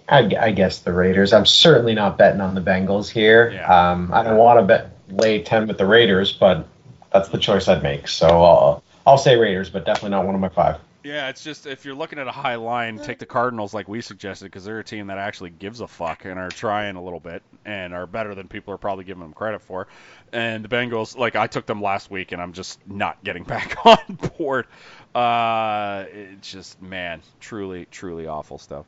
I, 0.07 0.19
I 0.39 0.51
guess 0.51 0.79
the 0.79 0.93
Raiders. 0.93 1.33
I'm 1.33 1.47
certainly 1.47 1.95
not 1.95 2.17
betting 2.19 2.41
on 2.41 2.53
the 2.53 2.61
Bengals 2.61 3.09
here. 3.09 3.49
Yeah. 3.51 3.91
Um, 3.91 4.11
I 4.13 4.23
don't 4.23 4.37
want 4.37 4.59
to 4.59 4.65
bet 4.65 4.91
lay 5.09 5.41
ten 5.41 5.67
with 5.67 5.79
the 5.79 5.85
Raiders, 5.87 6.31
but 6.31 6.67
that's 7.11 7.29
the 7.29 7.39
choice 7.39 7.67
I'd 7.67 7.81
make. 7.81 8.07
So 8.07 8.27
I'll 8.27 8.83
I'll 9.05 9.17
say 9.17 9.35
Raiders, 9.35 9.71
but 9.71 9.83
definitely 9.83 10.11
not 10.11 10.25
one 10.27 10.35
of 10.35 10.41
my 10.41 10.49
five. 10.49 10.77
Yeah, 11.03 11.29
it's 11.29 11.43
just 11.43 11.65
if 11.65 11.83
you're 11.83 11.95
looking 11.95 12.19
at 12.19 12.27
a 12.27 12.31
high 12.31 12.55
line, 12.55 12.99
take 12.99 13.17
the 13.17 13.25
Cardinals 13.25 13.73
like 13.73 13.87
we 13.87 14.01
suggested 14.01 14.45
because 14.45 14.65
they're 14.65 14.79
a 14.79 14.83
team 14.83 15.07
that 15.07 15.17
actually 15.17 15.49
gives 15.49 15.81
a 15.81 15.87
fuck 15.87 16.25
and 16.25 16.39
are 16.39 16.49
trying 16.49 16.95
a 16.95 17.03
little 17.03 17.19
bit 17.19 17.41
and 17.65 17.93
are 17.93 18.05
better 18.05 18.35
than 18.35 18.47
people 18.47 18.73
are 18.73 18.77
probably 18.77 19.03
giving 19.03 19.21
them 19.23 19.33
credit 19.33 19.61
for. 19.61 19.87
And 20.31 20.63
the 20.63 20.69
Bengals, 20.69 21.17
like 21.17 21.35
I 21.35 21.47
took 21.47 21.65
them 21.65 21.81
last 21.81 22.11
week, 22.11 22.33
and 22.33 22.41
I'm 22.41 22.53
just 22.53 22.79
not 22.87 23.23
getting 23.23 23.43
back 23.45 23.83
on 23.85 24.19
board. 24.37 24.67
Uh, 25.15 26.05
it's 26.11 26.51
just 26.51 26.79
man, 26.81 27.21
truly, 27.39 27.87
truly 27.89 28.27
awful 28.27 28.59
stuff. 28.59 28.85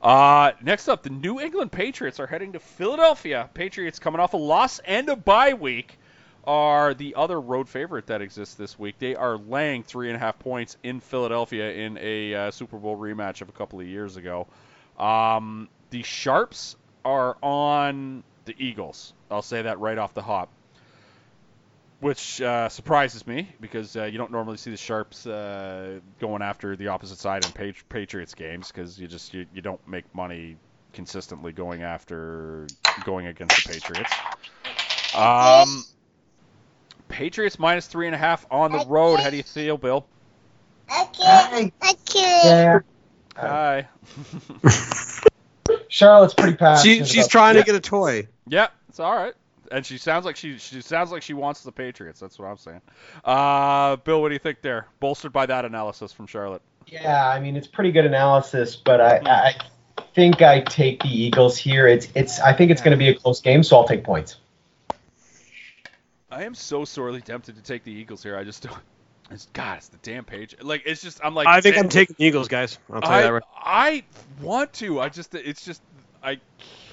Uh, 0.00 0.52
next 0.62 0.88
up, 0.88 1.02
the 1.02 1.10
New 1.10 1.40
England 1.40 1.72
Patriots 1.72 2.20
are 2.20 2.26
heading 2.26 2.52
to 2.52 2.58
Philadelphia. 2.58 3.50
Patriots 3.52 3.98
coming 3.98 4.20
off 4.20 4.32
a 4.32 4.38
loss 4.38 4.78
and 4.78 5.08
a 5.10 5.16
bye 5.16 5.54
week 5.54 5.98
are 6.46 6.94
the 6.94 7.14
other 7.14 7.40
road 7.40 7.68
favorite 7.68 8.06
that 8.06 8.22
exists 8.22 8.54
this 8.54 8.78
week. 8.78 8.96
They 8.98 9.14
are 9.14 9.36
laying 9.36 9.82
three 9.82 10.08
and 10.08 10.16
a 10.16 10.18
half 10.18 10.38
points 10.38 10.76
in 10.82 11.00
Philadelphia 11.00 11.72
in 11.72 11.98
a 12.00 12.34
uh, 12.34 12.50
Super 12.50 12.78
Bowl 12.78 12.96
rematch 12.96 13.40
of 13.40 13.48
a 13.48 13.52
couple 13.52 13.80
of 13.80 13.86
years 13.86 14.16
ago. 14.16 14.46
Um, 14.98 15.68
the 15.90 16.02
Sharps 16.02 16.76
are 17.04 17.36
on 17.42 18.22
the 18.44 18.54
Eagles. 18.58 19.12
I'll 19.30 19.42
say 19.42 19.62
that 19.62 19.80
right 19.80 19.98
off 19.98 20.14
the 20.14 20.22
hop, 20.22 20.48
which 22.00 22.40
uh, 22.40 22.68
surprises 22.68 23.26
me 23.26 23.48
because 23.60 23.96
uh, 23.96 24.04
you 24.04 24.18
don't 24.18 24.30
normally 24.30 24.56
see 24.56 24.70
the 24.70 24.76
Sharps 24.76 25.26
uh, 25.26 26.00
going 26.20 26.42
after 26.42 26.76
the 26.76 26.88
opposite 26.88 27.18
side 27.18 27.44
in 27.44 27.52
Patri- 27.52 27.84
Patriots 27.88 28.34
games 28.34 28.68
because 28.70 28.98
you 28.98 29.08
just 29.08 29.34
you, 29.34 29.46
you 29.54 29.62
don't 29.62 29.86
make 29.88 30.04
money 30.14 30.56
consistently 30.92 31.52
going 31.52 31.82
after 31.82 32.66
going 33.04 33.26
against 33.26 33.64
the 33.64 33.72
Patriots. 33.72 34.12
Um, 35.14 35.84
Patriots 37.08 37.58
minus 37.58 37.86
three 37.86 38.06
and 38.06 38.14
a 38.14 38.18
half 38.18 38.46
on 38.50 38.72
the 38.72 38.84
road. 38.86 39.20
How 39.20 39.30
do 39.30 39.36
you 39.36 39.42
feel, 39.42 39.76
Bill? 39.78 40.06
Hey. 40.88 41.72
Yeah. 42.14 42.80
Hi. 43.36 43.88
Charlotte's 45.88 46.34
pretty 46.34 46.56
passionate. 46.56 46.82
She, 46.98 47.04
she's 47.04 47.24
about- 47.24 47.30
trying 47.30 47.54
Yeah. 47.56 47.62
to 47.62 47.66
get 47.66 47.74
a 47.76 47.80
toy. 47.80 48.28
Yeah, 48.46 48.68
it's 48.88 49.00
all 49.00 49.14
right. 49.14 49.34
And 49.72 49.84
she 49.84 49.96
sounds 49.98 50.24
like 50.24 50.36
she 50.36 50.58
she 50.58 50.82
sounds 50.82 51.10
like 51.10 51.22
she 51.22 51.32
wants 51.32 51.62
the 51.62 51.72
Patriots. 51.72 52.20
That's 52.20 52.38
what 52.38 52.46
I'm 52.46 52.58
saying. 52.58 52.82
Uh, 53.24 53.96
Bill, 53.96 54.20
what 54.20 54.28
do 54.28 54.34
you 54.34 54.38
think 54.38 54.60
there? 54.60 54.86
Bolstered 55.00 55.32
by 55.32 55.46
that 55.46 55.64
analysis 55.64 56.12
from 56.12 56.26
Charlotte. 56.26 56.62
Yeah, 56.86 57.26
I 57.28 57.40
mean 57.40 57.56
it's 57.56 57.66
pretty 57.66 57.90
good 57.90 58.04
analysis, 58.04 58.76
but 58.76 59.00
I, 59.00 59.20
I 59.24 59.54
think 60.14 60.42
I 60.42 60.60
take 60.60 61.02
the 61.02 61.08
Eagles 61.08 61.56
here. 61.56 61.88
It's 61.88 62.08
it's 62.14 62.38
I 62.40 62.52
think 62.52 62.70
it's 62.70 62.82
going 62.82 62.92
to 62.92 62.98
be 62.98 63.08
a 63.08 63.14
close 63.14 63.40
game, 63.40 63.62
so 63.62 63.78
I'll 63.78 63.88
take 63.88 64.04
points. 64.04 64.36
I 66.34 66.42
am 66.42 66.54
so 66.56 66.84
sorely 66.84 67.20
tempted 67.20 67.54
to 67.54 67.62
take 67.62 67.84
the 67.84 67.92
Eagles 67.92 68.22
here. 68.22 68.36
I 68.36 68.42
just 68.42 68.62
don't. 68.64 68.76
It's 69.30 69.46
God, 69.52 69.78
it's 69.78 69.88
the 69.88 69.98
damn 69.98 70.24
page. 70.24 70.56
Like 70.60 70.82
it's 70.84 71.00
just 71.00 71.20
I'm 71.22 71.34
like. 71.34 71.46
I 71.46 71.60
think 71.60 71.78
I'm 71.78 71.88
taking 71.88 72.16
the 72.18 72.24
Eagles, 72.24 72.48
guys. 72.48 72.76
I'll 72.92 73.00
tell 73.00 73.16
you 73.16 73.22
that 73.22 73.32
right. 73.32 73.42
I 73.56 74.02
want 74.42 74.72
to. 74.74 75.00
I 75.00 75.08
just 75.08 75.34
it's 75.34 75.64
just 75.64 75.80
I 76.22 76.40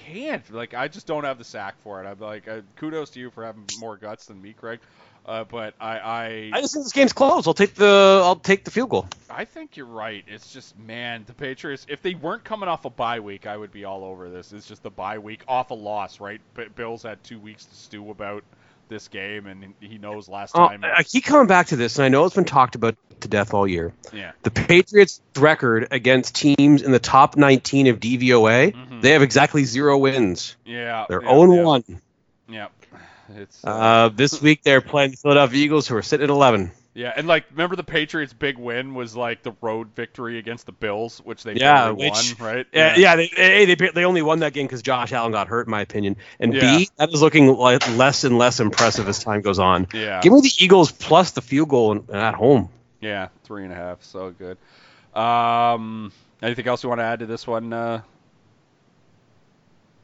can't. 0.06 0.48
Like 0.54 0.76
I 0.76 0.88
just 0.88 1.08
don't 1.08 1.24
have 1.24 1.40
the 1.40 1.44
sack 1.44 1.76
for 1.82 2.04
it. 2.04 2.08
I'm 2.08 2.20
like 2.20 2.48
uh, 2.48 2.62
kudos 2.76 3.10
to 3.12 3.20
you 3.20 3.32
for 3.32 3.44
having 3.44 3.66
more 3.80 3.98
guts 3.98 4.26
than 4.26 4.40
me, 4.40 4.54
Craig. 4.54 4.80
Uh, 5.26 5.44
but 5.44 5.74
I 5.80 6.00
I 6.00 6.52
I 6.54 6.62
just 6.62 6.74
think 6.74 6.86
this 6.86 6.94
game's 6.94 7.14
close. 7.14 7.48
I'll 7.48 7.54
take 7.56 7.74
the 7.74 8.22
I'll 8.24 8.36
take 8.36 8.64
the 8.64 8.72
field 8.72 8.90
goal. 8.90 9.08
I 9.30 9.46
think 9.46 9.76
you're 9.76 9.86
right. 9.88 10.24
It's 10.28 10.54
just 10.54 10.78
man, 10.80 11.24
the 11.26 11.34
Patriots. 11.34 11.88
If 11.90 12.04
they 12.04 12.14
weren't 12.14 12.44
coming 12.44 12.70
off 12.70 12.86
a 12.86 12.92
bye 12.92 13.20
week, 13.20 13.48
I 13.48 13.58
would 13.58 13.72
be 13.72 13.86
all 13.86 14.04
over 14.04 14.30
this. 14.30 14.54
It's 14.54 14.68
just 14.68 14.84
the 14.84 14.92
bye 14.92 15.18
week 15.18 15.44
off 15.48 15.72
a 15.72 15.76
loss, 15.76 16.20
right? 16.20 16.42
But 16.54 16.76
Bills 16.76 17.04
had 17.04 17.24
two 17.24 17.40
weeks 17.40 17.66
to 17.66 17.76
stew 17.76 18.12
about 18.12 18.44
this 18.92 19.08
game, 19.08 19.48
and 19.48 19.74
he 19.80 19.98
knows 19.98 20.30
last 20.30 20.52
Oh, 20.54 20.68
time. 20.68 20.84
I 20.84 21.02
keep 21.02 21.24
coming 21.24 21.48
back 21.48 21.68
to 21.68 21.76
this, 21.76 21.98
and 21.98 22.06
I 22.06 22.10
know 22.10 22.26
it's 22.26 22.36
been 22.36 22.46
talked 22.46 22.76
about 22.76 22.96
to 23.22 23.28
death 23.28 23.54
all 23.56 23.68
year. 23.68 23.94
yeah, 24.14 24.32
The 24.44 24.52
Patriots' 24.52 25.22
record 25.38 25.88
against 25.90 26.36
teams 26.36 26.82
in 26.84 26.92
the 26.92 27.00
top 27.00 27.38
19 27.38 27.88
of 27.88 28.00
DVOA, 28.00 28.74
Mhm. 28.74 29.02
they 29.02 29.12
have 29.12 29.22
exactly 29.24 29.64
zero 29.64 29.98
wins. 29.98 30.56
yeah, 30.66 31.06
They're 31.10 31.24
yeah, 31.24 31.30
0 31.30 31.54
yeah, 31.56 31.64
1. 31.64 31.84
Yeah, 32.50 32.68
it's 33.38 33.60
Uh, 33.64 34.10
this 34.14 34.42
week 34.42 34.62
they're 34.64 34.82
playing 34.82 35.12
the 35.12 35.18
Philadelphia 35.18 35.64
Eagles, 35.64 35.88
who 35.88 35.96
are 35.96 36.02
sitting 36.02 36.26
at 36.26 36.30
11. 36.30 36.72
Yeah, 36.94 37.14
and 37.16 37.28
like 37.28 37.46
remember 37.52 37.76
the 37.76 37.84
Patriots' 37.84 38.34
big 38.34 38.58
win 38.58 38.94
was 38.94 39.16
like 39.16 39.44
the 39.44 39.54
road 39.62 39.96
victory 39.96 40.38
against 40.40 40.66
the 40.66 40.72
Bills, 40.74 41.20
which 41.24 41.44
they 41.44 41.54
Yeah, 41.54 41.92
which- 41.92 42.36
won, 42.40 42.56
right? 42.56 42.68
Yeah, 42.74 42.96
yeah. 42.98 43.16
They, 43.16 43.32
A, 43.38 43.66
they 43.66 43.76
they 43.76 44.04
only 44.06 44.22
won 44.22 44.40
that 44.40 44.54
game 44.54 44.68
because 44.68 44.82
Josh 44.82 45.14
Allen 45.14 45.32
got 45.32 45.48
hurt, 45.48 45.68
in 45.68 45.72
my 45.72 45.82
opinion. 45.82 46.18
And 46.40 46.54
Yeah. 46.54 46.78
B, 46.78 46.90
that 46.98 47.10
is 47.14 47.22
looking 47.22 47.48
like 47.56 47.88
less 47.98 48.24
and 48.26 48.38
less 48.38 48.60
impressive 48.60 49.08
as 49.08 49.24
time 49.24 49.42
goes 49.42 49.60
on. 49.60 49.88
yeah. 49.94 50.20
Give 50.22 50.34
me 50.34 50.42
the 50.42 50.52
Eagles 50.60 50.92
plus 50.92 51.32
the 51.32 51.42
field 51.42 51.70
goal 51.70 51.92
in- 51.94 52.16
at 52.16 52.34
home. 52.36 52.70
Yeah, 53.00 53.30
three 53.46 53.64
and 53.64 53.72
a 53.72 53.76
half. 53.76 54.04
So 54.04 54.32
good. 54.32 54.58
Um, 55.20 56.12
anything 56.42 56.68
else 56.68 56.84
you 56.84 56.90
want 56.90 57.00
to 57.00 57.06
add 57.06 57.20
to 57.20 57.26
this 57.26 57.48
one? 57.48 57.72
Uh, 57.74 58.02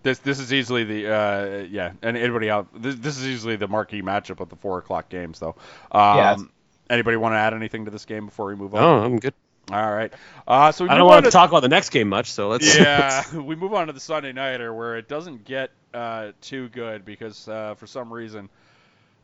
this 0.03 0.19
this 0.19 0.39
is 0.39 0.53
easily 0.53 0.83
the 0.83 1.13
uh, 1.13 1.65
yeah, 1.69 1.91
and 2.01 2.15
anybody 2.17 2.49
out? 2.49 2.67
This, 2.73 2.95
this 2.95 3.17
is 3.17 3.27
easily 3.27 3.55
the 3.57 3.67
marquee 3.67 4.01
matchup 4.01 4.39
of 4.39 4.49
the 4.49 4.55
four 4.55 4.77
o'clock 4.77 5.09
games, 5.09 5.39
though. 5.39 5.55
Um, 5.91 6.17
Yes. 6.17 6.41
Anybody 6.89 7.17
want 7.17 7.33
to 7.33 7.37
add 7.37 7.53
anything 7.53 7.85
to 7.85 7.91
this 7.91 8.05
game 8.05 8.25
before 8.25 8.45
we 8.47 8.55
move 8.55 8.75
on? 8.75 8.83
Oh, 8.83 9.03
I'm 9.03 9.19
good. 9.19 9.33
All 9.71 9.91
right. 9.91 10.13
Uh, 10.47 10.71
so 10.71 10.85
we 10.85 10.89
I 10.89 10.97
don't 10.97 11.07
want 11.07 11.25
to 11.25 11.31
talk 11.31 11.49
about 11.49 11.59
the 11.59 11.69
next 11.69 11.89
game 11.89 12.07
much, 12.07 12.31
so 12.31 12.47
let's. 12.47 12.77
yeah, 12.77 13.35
we 13.35 13.55
move 13.55 13.73
on 13.73 13.87
to 13.87 13.93
the 13.93 13.99
Sunday 13.99 14.31
nighter 14.31 14.73
where 14.73 14.97
it 14.97 15.09
doesn't 15.09 15.43
get 15.43 15.71
uh, 15.93 16.31
too 16.41 16.69
good 16.69 17.03
because 17.03 17.47
uh, 17.49 17.75
for 17.75 17.85
some 17.85 18.11
reason 18.11 18.49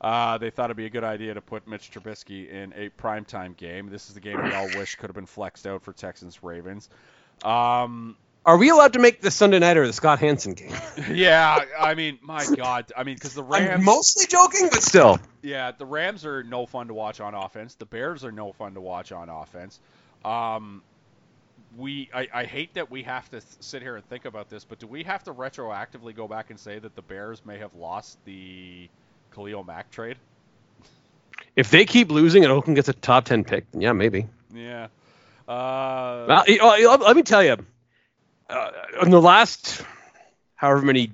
uh, 0.01 0.37
they 0.37 0.49
thought 0.49 0.65
it'd 0.65 0.77
be 0.77 0.85
a 0.85 0.89
good 0.89 1.05
idea 1.05 1.33
to 1.33 1.41
put 1.41 1.65
Mitch 1.65 1.89
Trubisky 1.91 2.49
in 2.49 2.73
a 2.75 2.89
primetime 3.01 3.55
game. 3.55 3.89
This 3.89 4.09
is 4.09 4.15
the 4.15 4.19
game 4.19 4.43
we 4.43 4.53
all 4.53 4.67
wish 4.75 4.95
could 4.95 5.07
have 5.07 5.15
been 5.15 5.25
flexed 5.25 5.65
out 5.65 5.81
for 5.81 5.93
Texans 5.93 6.43
Ravens. 6.43 6.89
Um, 7.43 8.17
Are 8.45 8.57
we 8.57 8.69
allowed 8.69 8.93
to 8.93 8.99
make 8.99 9.21
the 9.21 9.31
Sunday 9.31 9.59
night 9.59 9.77
or 9.77 9.87
the 9.87 9.93
Scott 9.93 10.19
Hanson 10.19 10.53
game? 10.53 10.75
yeah, 11.11 11.63
I 11.79 11.95
mean, 11.95 12.19
my 12.21 12.45
God, 12.45 12.91
I 12.95 13.03
mean, 13.03 13.15
because 13.15 13.33
the 13.33 13.43
Rams. 13.43 13.69
I'm 13.69 13.85
mostly 13.85 14.25
joking, 14.27 14.67
but 14.69 14.83
still. 14.83 15.19
Yeah, 15.41 15.71
the 15.71 15.85
Rams 15.85 16.25
are 16.25 16.43
no 16.43 16.65
fun 16.65 16.87
to 16.87 16.93
watch 16.93 17.21
on 17.21 17.33
offense. 17.33 17.75
The 17.75 17.85
Bears 17.85 18.25
are 18.25 18.33
no 18.33 18.51
fun 18.51 18.73
to 18.73 18.81
watch 18.81 19.13
on 19.13 19.29
offense. 19.29 19.79
Um, 20.25 20.81
we, 21.77 22.09
I, 22.13 22.27
I 22.33 22.43
hate 22.43 22.73
that 22.73 22.91
we 22.91 23.03
have 23.03 23.25
to 23.29 23.39
th- 23.39 23.43
sit 23.61 23.81
here 23.81 23.95
and 23.95 24.05
think 24.09 24.25
about 24.25 24.49
this, 24.49 24.65
but 24.65 24.77
do 24.77 24.87
we 24.87 25.03
have 25.03 25.23
to 25.23 25.33
retroactively 25.33 26.13
go 26.13 26.27
back 26.27 26.49
and 26.49 26.59
say 26.59 26.79
that 26.79 26.95
the 26.95 27.01
Bears 27.01 27.45
may 27.45 27.57
have 27.59 27.73
lost 27.75 28.17
the 28.25 28.89
Khalil 29.33 29.63
Mack 29.63 29.89
trade? 29.89 30.17
If 31.55 31.71
they 31.71 31.85
keep 31.85 32.11
losing 32.11 32.43
and 32.43 32.51
Oakland 32.51 32.75
gets 32.75 32.89
a 32.89 32.93
top 32.93 33.25
10 33.25 33.43
pick, 33.45 33.71
then 33.71 33.81
yeah, 33.81 33.93
maybe. 33.93 34.27
Yeah. 34.53 34.87
Uh, 35.47 36.25
Well, 36.27 36.43
oh, 36.61 36.97
let 37.05 37.15
me 37.15 37.23
tell 37.23 37.43
you, 37.43 37.57
uh, 38.49 38.71
in 39.01 39.11
the 39.11 39.21
last 39.21 39.81
however 40.55 40.81
many 40.81 41.11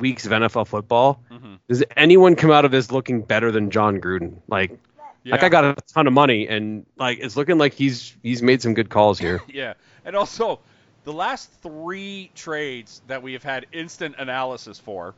weeks 0.00 0.26
of 0.26 0.32
NFL 0.32 0.66
football, 0.66 1.22
mhm. 1.30 1.58
does 1.68 1.82
anyone 1.96 2.36
come 2.36 2.50
out 2.50 2.64
of 2.64 2.70
this 2.70 2.90
looking 2.90 3.22
better 3.22 3.50
than 3.50 3.70
Jon 3.70 4.00
Gruden? 4.00 4.36
Like, 4.48 4.78
yeah. 5.24 5.36
that 5.36 5.40
guy 5.40 5.48
got 5.48 5.64
a 5.64 5.74
ton 5.92 6.06
of 6.06 6.12
money, 6.12 6.46
and 6.48 6.86
like, 6.96 7.18
it's 7.20 7.36
looking 7.36 7.58
like 7.58 7.74
he's 7.74 8.16
he's 8.22 8.42
made 8.42 8.62
some 8.62 8.74
good 8.74 8.90
calls 8.90 9.18
here. 9.18 9.40
Yeah, 9.48 9.74
and 10.04 10.14
also 10.14 10.60
the 11.04 11.12
last 11.12 11.50
three 11.62 12.30
trades 12.34 13.02
that 13.06 13.22
we 13.22 13.32
have 13.32 13.42
had 13.42 13.66
instant 13.72 14.14
analysis 14.18 14.78
for 14.78 15.14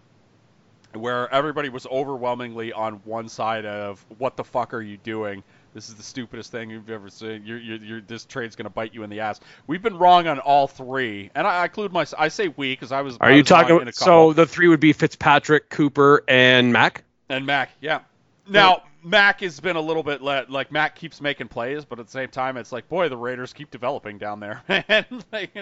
where 0.93 1.33
everybody 1.33 1.69
was 1.69 1.87
overwhelmingly 1.87 2.73
on 2.73 2.95
one 3.05 3.29
side 3.29 3.65
of 3.65 4.05
what 4.19 4.37
the 4.37 4.45
fuck 4.45 4.75
are 4.75 4.83
you 4.83 4.97
doing? 4.99 5.43
This 5.73 5.89
is 5.89 5.95
the 5.95 6.03
stupidest 6.03 6.51
thing 6.51 6.69
you've 6.71 6.91
ever 6.91 7.09
seen. 7.09 7.43
You're, 7.45 7.59
you're, 7.59 7.77
you're, 7.79 8.01
this 8.01 8.25
trade's 8.25 8.57
going 8.57 8.65
to 8.65 8.71
bite 8.71 8.93
you 8.93 9.03
in 9.05 9.11
the 9.11 9.21
ass. 9.21 9.39
We've 9.67 9.83
been 9.83 9.97
wrong 9.99 10.27
on 10.27 10.39
all 10.41 10.67
three, 10.67 11.31
and 11.35 11.47
I, 11.47 11.61
I 11.61 11.65
include 11.65 11.93
my. 11.93 12.05
I 12.19 12.29
say 12.29 12.49
we 12.49 12.73
because 12.73 12.91
I 12.93 13.03
was. 13.03 13.17
Are 13.21 13.29
I 13.29 13.31
you 13.31 13.43
was 13.43 13.51
wrong 13.51 13.63
talking? 13.63 13.81
in 13.83 13.89
a 13.89 13.93
So 13.93 14.33
the 14.33 14.47
three 14.47 14.67
would 14.69 14.81
be 14.81 14.93
Fitzpatrick, 14.93 15.71
Cooper, 15.71 16.25
and 16.27 16.73
Mack. 16.73 17.05
And 17.29 17.47
Mack, 17.47 17.71
yeah. 17.81 18.01
Now 18.49 18.83
Mack 19.05 19.41
has 19.41 19.61
been 19.61 19.77
a 19.77 19.81
little 19.81 20.03
bit 20.03 20.23
let, 20.23 20.51
like 20.51 20.73
Mack 20.73 20.97
keeps 20.97 21.21
making 21.21 21.49
plays, 21.49 21.85
but 21.85 22.01
at 22.01 22.07
the 22.07 22.13
same 22.13 22.29
time, 22.29 22.57
it's 22.57 22.73
like, 22.73 22.89
boy, 22.89 23.09
the 23.09 23.17
Raiders 23.17 23.53
keep 23.53 23.71
developing 23.71 24.19
down 24.19 24.41
there, 24.41 24.63
like, 24.69 24.85
and 24.89 25.07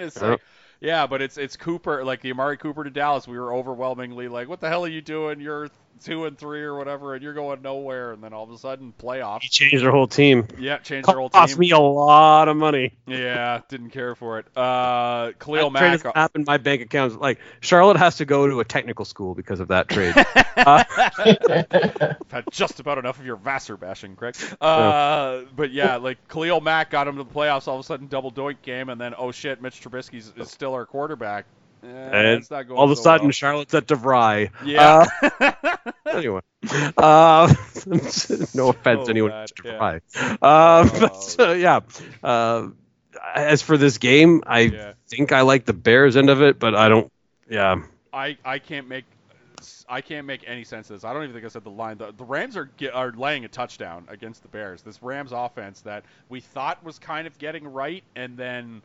it's 0.05 0.21
Yeah. 0.21 0.29
like, 0.31 0.41
yeah, 0.81 1.07
but 1.07 1.21
it's 1.21 1.37
it's 1.37 1.57
Cooper, 1.57 2.05
like 2.05 2.21
the 2.23 2.31
Amari 2.31 2.57
Cooper 2.57 2.85
to 2.85 2.91
Dallas. 2.91 3.27
We 3.29 3.39
were 3.39 3.53
overwhelmingly 3.53 4.29
like, 4.29 4.49
what 4.49 4.61
the 4.61 4.69
hell 4.69 4.85
are 4.85 4.89
you 4.89 5.03
doing? 5.03 5.41
You're 5.41 5.69
two 5.99 6.25
and 6.25 6.39
three 6.39 6.63
or 6.63 6.77
whatever, 6.77 7.15
and 7.15 7.23
you're 7.23 7.35
going 7.35 7.63
nowhere. 7.63 8.13
And 8.13 8.23
then 8.23 8.33
all 8.33 8.45
of 8.45 8.51
a 8.51 8.59
sudden, 8.59 8.93
playoffs. 8.99 9.43
He 9.43 9.49
changed 9.49 9.83
their 9.83 9.91
whole 9.91 10.07
team. 10.07 10.47
Yeah, 10.59 10.79
change 10.79 11.07
their 11.07 11.17
whole 11.17 11.29
team. 11.29 11.41
Cost 11.41 11.59
me 11.59 11.71
a 11.71 11.79
lot 11.79 12.49
of 12.49 12.57
money. 12.57 12.95
Yeah, 13.07 13.61
didn't 13.69 13.91
care 13.91 14.15
for 14.15 14.39
it. 14.39 14.47
Uh, 14.57 15.33
Khalil 15.39 15.71
that 15.71 15.81
Mack. 15.81 16.03
has 16.03 16.13
happened. 16.15 16.47
My 16.47 16.57
bank 16.59 16.83
account 16.83 17.21
like 17.21 17.39
Charlotte 17.61 17.97
has 17.97 18.17
to 18.17 18.25
go 18.25 18.47
to 18.47 18.61
a 18.61 18.65
technical 18.65 19.05
school 19.05 19.35
because 19.35 19.61
of 19.61 19.69
that 19.69 19.89
trade. 19.89 20.15
uh, 20.17 20.85
I've 20.97 22.31
had 22.31 22.45
just 22.51 22.81
about 22.81 22.99
enough 22.99 23.19
of 23.19 23.27
your 23.27 23.37
Vassar 23.37 23.77
bashing, 23.77 24.17
Craig. 24.17 24.37
Uh, 24.61 25.43
but 25.55 25.71
yeah, 25.73 25.97
like 25.97 26.29
Khalil 26.29 26.61
Mack 26.61 26.91
got 26.91 27.09
him 27.09 27.17
to 27.17 27.25
the 27.25 27.31
playoffs, 27.31 27.69
all 27.69 27.75
of 27.75 27.81
a 27.81 27.85
sudden 27.85 28.07
double 28.09 28.33
doink 28.33 28.63
game, 28.63 28.89
and 28.89 29.01
then 29.01 29.15
oh 29.17 29.33
shit, 29.33 29.61
Mitch 29.63 29.81
Trubisky 29.81 30.19
is 30.19 30.33
is 30.37 30.51
still 30.51 30.75
our 30.75 30.87
quarterback. 30.87 31.47
Eh, 31.83 31.87
and 31.87 32.27
it's 32.39 32.51
not 32.51 32.67
going 32.67 32.79
all 32.79 32.85
of 32.85 32.91
a 32.91 32.97
so 32.97 33.03
sudden, 33.03 33.27
well. 33.27 33.33
Charlotte's 33.33 33.75
at 33.75 33.87
DeVry. 33.87 34.51
yeah. 34.65 35.07
Uh, 35.31 35.77
anyway, 36.07 36.41
uh, 36.97 37.53
no 38.55 38.69
offense, 38.71 39.07
So 39.07 39.11
anyone 39.11 39.31
bad, 39.31 39.51
yeah. 39.65 39.73
DeVry. 39.79 40.01
Uh, 40.43 41.01
but 41.01 41.37
uh, 41.39 41.53
yeah. 41.53 41.81
Uh, 42.23 42.69
as 43.35 43.63
for 43.63 43.77
this 43.77 43.99
game, 43.99 44.43
I 44.47 44.61
Yeah. 44.61 44.93
think 45.09 45.33
I 45.33 45.43
like 45.43 45.65
the 45.65 45.73
Bears 45.73 46.17
end 46.17 46.31
of 46.31 46.43
it, 46.43 46.59
but 46.59 46.75
I 46.75 46.89
don't. 46.89 47.11
Yeah. 47.49 47.83
I 48.13 48.37
I 48.45 48.59
can't 48.59 48.89
make 48.89 49.05
I 49.89 50.01
can't 50.03 50.27
make 50.27 50.45
any 50.47 50.65
sense 50.65 50.91
of 50.91 50.97
this. 50.97 51.05
I 51.05 51.13
don't 51.13 51.23
even 51.25 51.35
think 51.35 51.45
I 51.45 51.49
said 51.49 51.65
the 51.65 51.71
line. 51.71 51.99
The, 51.99 52.13
the 52.13 52.25
Rams 52.25 52.57
are 52.57 52.71
are 52.93 53.13
laying 53.13 53.45
a 53.45 53.49
touchdown 53.49 54.05
against 54.09 54.43
the 54.43 54.49
Bears. 54.49 54.83
This 54.83 55.03
Rams 55.03 55.33
offense 55.33 55.81
that 55.83 56.05
we 56.29 56.41
thought 56.41 56.83
was 56.85 56.99
kind 56.99 57.27
of 57.27 57.39
getting 57.39 57.67
right, 57.67 58.05
and 58.15 58.37
then 58.37 58.83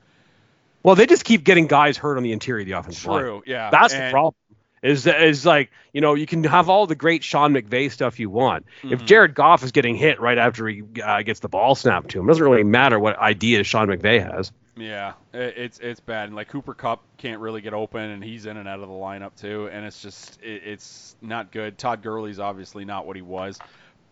Well, 0.84 0.96
they 0.96 1.06
just 1.06 1.26
keep 1.26 1.44
getting 1.44 1.68
guys 1.68 1.98
hurt 1.98 2.18
on 2.18 2.24
the 2.24 2.34
interior 2.34 2.62
of 2.62 2.68
the 2.68 2.74
offensive 2.74 3.06
line. 3.06 3.22
true, 3.24 3.44
yeah, 3.46 3.70
That's 3.70 3.94
the 3.94 4.10
problem. 4.12 4.36
Is 4.82 5.08
is 5.08 5.46
like 5.46 5.72
you 5.94 6.02
know 6.02 6.14
you 6.14 6.26
can 6.26 6.44
have 6.44 6.68
all 6.68 6.86
the 6.88 6.96
great 6.96 7.24
Sean 7.24 7.54
McVay 7.54 7.90
stuff 7.90 8.20
you 8.20 8.30
want. 8.30 8.66
If 8.84 9.00
Mhm. 9.00 9.06
Jared 9.06 9.34
Goff 9.34 9.64
is 9.64 9.72
getting 9.72 9.96
hit 9.96 10.20
right 10.20 10.38
after 10.38 10.68
he 10.68 10.84
uh, 11.02 11.22
gets 11.22 11.40
the 11.40 11.48
ball 11.48 11.74
snapped 11.74 12.10
to 12.10 12.20
him, 12.20 12.26
it 12.26 12.28
doesn't 12.28 12.44
really 12.44 12.66
matter 12.66 13.00
what 13.00 13.18
ideas 13.18 13.66
Sean 13.66 13.88
McVay 13.88 14.22
has. 14.22 14.52
Yeah, 14.76 15.14
it, 15.34 15.54
it's 15.56 15.80
it's 15.80 16.02
bad. 16.02 16.26
And 16.26 16.36
like 16.36 16.50
Cooper 16.50 16.74
Kupp 16.74 17.02
can't 17.16 17.40
really 17.40 17.62
get 17.62 17.74
open, 17.74 18.02
and 18.02 18.22
he's 18.22 18.46
in 18.46 18.58
and 18.58 18.68
out 18.68 18.82
of 18.82 18.90
the 18.90 18.94
lineup 18.94 19.40
too. 19.40 19.70
And 19.72 19.86
it's 19.86 20.02
just 20.02 20.38
it, 20.44 20.64
it's 20.66 21.16
not 21.22 21.52
good. 21.52 21.78
Todd 21.78 22.02
Gurley's 22.02 22.40
obviously 22.40 22.84
not 22.84 23.08
what 23.08 23.16
he 23.16 23.22
was, 23.22 23.60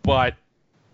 but 0.04 0.36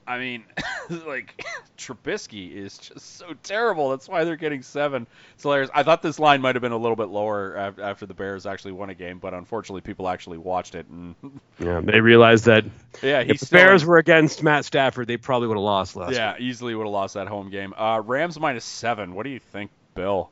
I 0.08 0.18
mean, 0.20 0.46
like 1.06 1.46
Trubisky 1.78 2.56
is 2.56 2.78
just 2.78 3.18
so 3.18 3.34
terrible. 3.44 3.90
That's 3.90 4.08
why 4.08 4.24
they're 4.24 4.38
getting 4.38 4.62
seven. 4.62 5.06
It's 5.34 5.44
hilarious. 5.44 5.70
I 5.74 5.84
thought 5.84 6.02
this 6.02 6.18
line 6.18 6.42
might 6.42 6.56
have 6.56 6.62
been 6.62 6.72
a 6.72 6.78
little 6.78 6.96
bit 6.96 7.10
lower 7.10 7.74
after 7.80 8.06
the 8.06 8.14
Bears 8.14 8.46
actually 8.46 8.72
won 8.72 8.90
a 8.90 8.96
game, 8.96 9.20
but 9.20 9.34
unfortunately, 9.34 9.82
people 9.82 10.08
actually 10.08 10.38
watched 10.38 10.76
it, 10.76 10.88
and 10.88 11.14
Yeah, 11.60 11.82
they 11.82 12.00
realized 12.00 12.46
that 12.46 12.64
yeah, 13.04 13.20
if 13.20 13.28
he's 13.28 13.40
the 13.42 13.46
still 13.48 13.60
Bears 13.60 13.86
were 13.86 13.98
against 13.98 14.42
Matt 14.44 14.64
Stafford, 14.66 15.08
they 15.08 15.18
probably 15.18 15.50
would 15.50 15.58
have 15.58 15.64
lost 15.64 15.96
last. 15.96 16.14
yeah 16.14 16.36
easily 16.40 16.74
would 16.74 16.86
have 16.86 16.94
lost 16.94 17.16
that 17.16 17.28
home 17.28 17.50
game. 17.50 17.74
Uh, 17.78 18.02
Rams 18.04 18.40
minus 18.40 18.66
seven. 18.66 19.14
What 19.14 19.24
do 19.24 19.30
you 19.30 19.40
think, 19.40 19.72
Bill? 19.94 20.32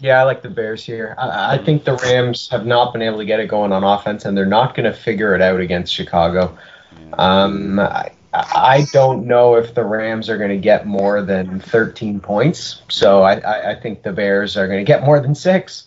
Yeah, 0.00 0.20
I 0.20 0.24
like 0.24 0.42
the 0.42 0.50
Bears 0.50 0.84
here. 0.84 1.14
I, 1.16 1.54
I 1.54 1.58
think 1.64 1.84
the 1.84 1.94
Rams 1.96 2.48
have 2.50 2.66
not 2.66 2.92
been 2.92 3.00
able 3.00 3.18
to 3.18 3.24
get 3.24 3.40
it 3.40 3.46
going 3.46 3.72
on 3.72 3.84
offense, 3.84 4.24
and 4.24 4.36
they're 4.36 4.44
not 4.44 4.74
going 4.74 4.84
to 4.84 4.92
figure 4.92 5.34
it 5.34 5.40
out 5.40 5.60
against 5.60 5.94
Chicago. 5.94 6.58
Um, 7.16 7.78
I, 7.78 8.10
I 8.34 8.86
don't 8.92 9.26
know 9.26 9.54
if 9.54 9.74
the 9.74 9.84
Rams 9.84 10.28
are 10.28 10.36
going 10.36 10.50
to 10.50 10.56
get 10.56 10.86
more 10.86 11.22
than 11.22 11.60
13 11.60 12.20
points, 12.20 12.82
so 12.88 13.22
I, 13.22 13.38
I, 13.38 13.70
I 13.72 13.80
think 13.80 14.02
the 14.02 14.12
Bears 14.12 14.56
are 14.56 14.66
going 14.66 14.80
to 14.80 14.84
get 14.84 15.04
more 15.04 15.20
than 15.20 15.34
six. 15.34 15.86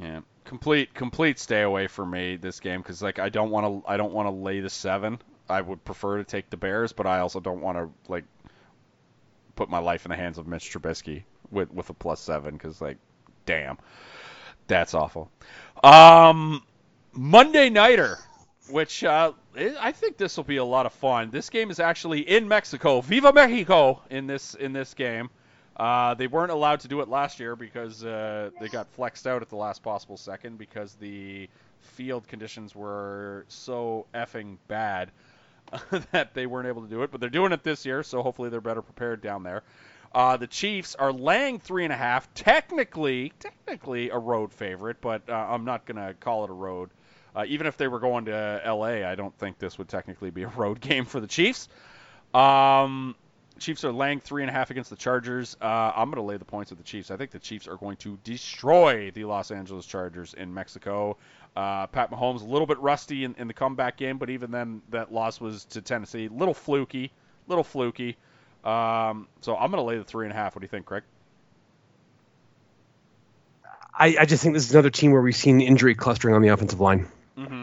Yeah, 0.00 0.20
complete 0.44 0.92
complete 0.94 1.38
stay 1.38 1.62
away 1.62 1.86
from 1.86 2.10
me 2.10 2.36
this 2.36 2.60
game 2.60 2.80
because 2.80 3.02
like 3.02 3.18
I 3.18 3.28
don't 3.28 3.50
want 3.50 3.84
to 3.84 3.88
I 3.88 3.96
don't 3.96 4.12
want 4.12 4.26
to 4.26 4.34
lay 4.34 4.60
the 4.60 4.70
seven. 4.70 5.20
I 5.48 5.60
would 5.60 5.84
prefer 5.84 6.18
to 6.18 6.24
take 6.24 6.50
the 6.50 6.56
Bears, 6.56 6.92
but 6.92 7.06
I 7.06 7.20
also 7.20 7.40
don't 7.40 7.60
want 7.60 7.78
to 7.78 7.88
like 8.10 8.24
put 9.54 9.70
my 9.70 9.78
life 9.78 10.04
in 10.04 10.10
the 10.10 10.16
hands 10.16 10.38
of 10.38 10.46
Mitch 10.46 10.70
Trubisky 10.72 11.22
with 11.50 11.72
with 11.72 11.88
a 11.90 11.94
plus 11.94 12.20
seven 12.20 12.54
because 12.54 12.80
like, 12.80 12.98
damn, 13.46 13.78
that's 14.66 14.92
awful. 14.94 15.30
Um, 15.82 16.62
Monday 17.12 17.70
nighter, 17.70 18.18
which 18.70 19.04
uh, 19.04 19.32
I 19.56 19.92
think 19.92 20.16
this 20.18 20.36
will 20.36 20.44
be 20.44 20.56
a 20.56 20.64
lot 20.64 20.86
of 20.86 20.92
fun. 20.92 21.30
This 21.30 21.48
game 21.48 21.70
is 21.70 21.80
actually 21.80 22.20
in 22.20 22.46
Mexico. 22.46 23.00
Viva 23.00 23.32
Mexico 23.32 24.02
in 24.10 24.26
this 24.26 24.54
in 24.54 24.72
this 24.72 24.92
game. 24.94 25.30
Uh, 25.76 26.14
they 26.14 26.26
weren't 26.26 26.52
allowed 26.52 26.80
to 26.80 26.88
do 26.88 27.00
it 27.00 27.08
last 27.08 27.38
year 27.38 27.54
because 27.54 28.04
uh, 28.04 28.50
they 28.60 28.68
got 28.68 28.86
flexed 28.92 29.26
out 29.26 29.42
at 29.42 29.48
the 29.48 29.56
last 29.56 29.82
possible 29.82 30.16
second 30.16 30.56
because 30.56 30.94
the 30.94 31.48
field 31.80 32.26
conditions 32.28 32.74
were 32.74 33.44
so 33.48 34.06
effing 34.14 34.56
bad 34.68 35.10
that 36.12 36.32
they 36.32 36.46
weren't 36.46 36.68
able 36.68 36.82
to 36.82 36.88
do 36.88 37.02
it. 37.02 37.10
But 37.10 37.20
they're 37.20 37.30
doing 37.30 37.52
it 37.52 37.62
this 37.62 37.84
year, 37.84 38.02
so 38.02 38.22
hopefully 38.22 38.48
they're 38.48 38.60
better 38.60 38.82
prepared 38.82 39.20
down 39.20 39.42
there. 39.42 39.62
Uh, 40.14 40.36
the 40.38 40.46
Chiefs 40.46 40.94
are 40.94 41.12
laying 41.12 41.58
three 41.58 41.84
and 41.84 41.92
a 41.92 41.96
half. 41.96 42.32
Technically, 42.32 43.32
technically 43.38 44.10
a 44.10 44.18
road 44.18 44.52
favorite, 44.52 45.00
but 45.00 45.28
uh, 45.28 45.34
I'm 45.34 45.64
not 45.64 45.84
gonna 45.84 46.14
call 46.14 46.44
it 46.44 46.50
a 46.50 46.54
road. 46.54 46.90
Uh, 47.36 47.44
even 47.46 47.66
if 47.66 47.76
they 47.76 47.86
were 47.86 48.00
going 48.00 48.24
to 48.24 48.62
LA, 48.66 49.06
I 49.06 49.14
don't 49.14 49.36
think 49.38 49.58
this 49.58 49.76
would 49.76 49.88
technically 49.88 50.30
be 50.30 50.42
a 50.44 50.48
road 50.56 50.80
game 50.80 51.04
for 51.04 51.20
the 51.20 51.26
Chiefs. 51.26 51.68
Um, 52.32 53.14
Chiefs 53.58 53.84
are 53.84 53.92
laying 53.92 54.20
three 54.20 54.42
and 54.42 54.50
a 54.50 54.52
half 54.52 54.70
against 54.70 54.90
the 54.90 54.96
Chargers. 54.96 55.56
Uh, 55.60 55.92
I'm 55.94 56.10
going 56.10 56.16
to 56.16 56.22
lay 56.22 56.38
the 56.38 56.44
points 56.44 56.70
with 56.70 56.78
the 56.78 56.84
Chiefs. 56.84 57.10
I 57.10 57.16
think 57.16 57.30
the 57.30 57.38
Chiefs 57.38 57.68
are 57.68 57.76
going 57.76 57.96
to 57.98 58.18
destroy 58.24 59.10
the 59.10 59.24
Los 59.24 59.50
Angeles 59.50 59.84
Chargers 59.84 60.34
in 60.34 60.52
Mexico. 60.52 61.18
Uh, 61.54 61.86
Pat 61.86 62.10
Mahomes 62.10 62.42
a 62.42 62.44
little 62.44 62.66
bit 62.66 62.78
rusty 62.78 63.24
in, 63.24 63.34
in 63.38 63.48
the 63.48 63.54
comeback 63.54 63.96
game, 63.96 64.18
but 64.18 64.30
even 64.30 64.50
then, 64.50 64.82
that 64.90 65.12
loss 65.12 65.40
was 65.40 65.64
to 65.66 65.80
Tennessee. 65.80 66.28
Little 66.28 66.54
fluky, 66.54 67.12
little 67.48 67.64
fluky. 67.64 68.16
Um, 68.64 69.28
so 69.40 69.56
I'm 69.56 69.70
going 69.70 69.82
to 69.82 69.86
lay 69.86 69.96
the 69.96 70.04
three 70.04 70.26
and 70.26 70.32
a 70.32 70.36
half. 70.36 70.54
What 70.54 70.60
do 70.60 70.64
you 70.64 70.68
think, 70.70 70.86
Craig? 70.86 71.02
I, 73.98 74.16
I 74.20 74.24
just 74.26 74.42
think 74.42 74.54
this 74.54 74.64
is 74.64 74.72
another 74.72 74.90
team 74.90 75.12
where 75.12 75.22
we've 75.22 75.36
seen 75.36 75.62
injury 75.62 75.94
clustering 75.94 76.34
on 76.34 76.42
the 76.42 76.48
offensive 76.48 76.80
line. 76.80 77.08
Mm-hmm. 77.36 77.62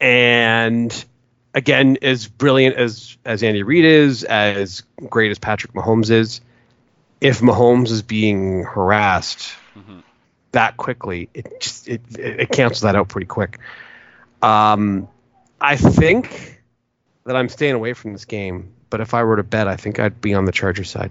And 0.00 1.04
again, 1.54 1.98
as 2.02 2.26
brilliant 2.26 2.76
as 2.76 3.16
as 3.24 3.42
Andy 3.42 3.62
Reid 3.62 3.84
is, 3.84 4.24
as 4.24 4.82
great 5.08 5.30
as 5.30 5.38
Patrick 5.38 5.72
Mahomes 5.72 6.10
is, 6.10 6.40
if 7.20 7.40
Mahomes 7.40 7.90
is 7.90 8.02
being 8.02 8.64
harassed 8.64 9.54
Mm-hmm. 9.76 10.00
that 10.50 10.76
quickly, 10.76 11.30
it 11.32 11.58
just 11.58 11.88
it, 11.88 12.02
it, 12.18 12.50
cancels 12.50 12.82
that 12.82 12.94
out 12.94 13.08
pretty 13.08 13.26
quick. 13.26 13.58
Um, 14.42 15.08
I 15.62 15.76
think 15.76 16.62
that 17.24 17.36
I'm 17.36 17.48
staying 17.48 17.74
away 17.74 17.94
from 17.94 18.12
this 18.12 18.26
game, 18.26 18.70
but 18.90 19.00
if 19.00 19.14
I 19.14 19.22
were 19.22 19.36
to 19.36 19.42
bet, 19.42 19.66
I 19.66 19.76
think 19.76 19.98
I'd 19.98 20.20
be 20.20 20.34
on 20.34 20.44
the 20.44 20.52
Charger 20.52 20.84
side. 20.84 21.10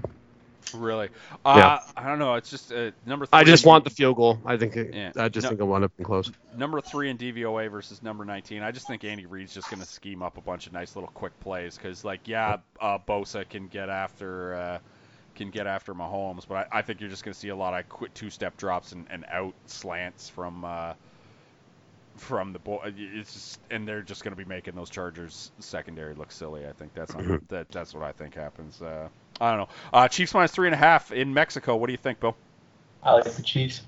Really? 0.73 1.09
Uh, 1.45 1.53
Yeah. 1.57 1.79
I 1.97 2.07
don't 2.07 2.19
know. 2.19 2.35
It's 2.35 2.49
just 2.49 2.71
uh, 2.71 2.91
number. 3.05 3.25
Three 3.25 3.39
I 3.39 3.43
just 3.43 3.65
want 3.65 3.83
the 3.83 3.89
field 3.89 4.15
goal. 4.15 4.39
I 4.45 4.57
think 4.57 4.75
it, 4.77 4.93
Yeah. 4.93 5.11
I 5.15 5.29
just 5.29 5.43
No. 5.45 5.49
think 5.49 5.59
it'll 5.61 5.67
wind 5.69 5.83
up 5.83 5.91
in 5.97 6.05
close. 6.05 6.31
number 6.55 6.81
three 6.81 7.09
in 7.09 7.17
DVOA 7.17 7.69
versus 7.69 8.01
number 8.03 8.25
19. 8.25 8.63
I 8.63 8.71
just 8.71 8.87
think 8.87 9.03
Andy 9.03 9.25
Reid's 9.25 9.53
just 9.53 9.69
going 9.69 9.81
to 9.81 9.87
scheme 9.87 10.21
up 10.21 10.37
a 10.37 10.41
bunch 10.41 10.67
of 10.67 10.73
nice 10.73 10.95
little 10.95 11.09
quick 11.13 11.39
plays 11.41 11.75
because, 11.77 12.03
like, 12.05 12.27
yeah, 12.27 12.57
uh, 12.79 12.97
Bosa 12.99 13.47
can 13.47 13.67
get 13.67 13.89
after 13.89 14.55
uh, 14.55 14.79
can 15.35 15.49
get 15.49 15.65
after 15.65 15.93
Mahomes, 15.93 16.45
but 16.47 16.67
I, 16.71 16.79
I 16.79 16.81
think 16.81 16.99
you're 16.99 17.09
just 17.09 17.23
going 17.23 17.33
to 17.33 17.39
see 17.39 17.49
a 17.49 17.55
lot 17.55 17.73
of 17.79 17.87
quick 17.87 18.13
two-step 18.13 18.57
drops 18.57 18.91
and, 18.91 19.07
and 19.09 19.25
out 19.31 19.53
slants 19.65 20.29
from 20.29 20.65
uh, 20.65 20.93
from 22.17 22.51
the 22.53 22.59
boy. 22.59 22.93
It's 22.97 23.33
just, 23.33 23.59
and 23.71 23.87
they're 23.87 24.01
just 24.01 24.23
going 24.23 24.33
to 24.33 24.37
be 24.37 24.43
making 24.47 24.75
those 24.75 24.89
Chargers 24.89 25.51
secondary 25.59 26.13
look 26.13 26.31
silly. 26.31 26.67
I 26.67 26.73
think 26.73 26.93
that's 26.93 27.13
Mhm. 27.13 27.47
that 27.47 27.69
that's 27.71 27.93
what 27.93 28.03
I 28.03 28.11
think 28.11 28.35
happens. 28.35 28.81
Uh, 28.81 29.07
I 29.41 29.49
don't 29.49 29.59
know. 29.61 29.69
Uh, 29.91 30.07
Chiefs 30.07 30.33
minus 30.33 30.51
three 30.51 30.67
and 30.67 30.75
a 30.75 30.77
half 30.77 31.11
in 31.11 31.33
Mexico. 31.33 31.75
What 31.75 31.87
do 31.87 31.93
you 31.93 31.97
think, 31.97 32.19
Bill? 32.19 32.37
I 33.03 33.13
like 33.13 33.25
the 33.25 33.41
Chiefs. 33.41 33.81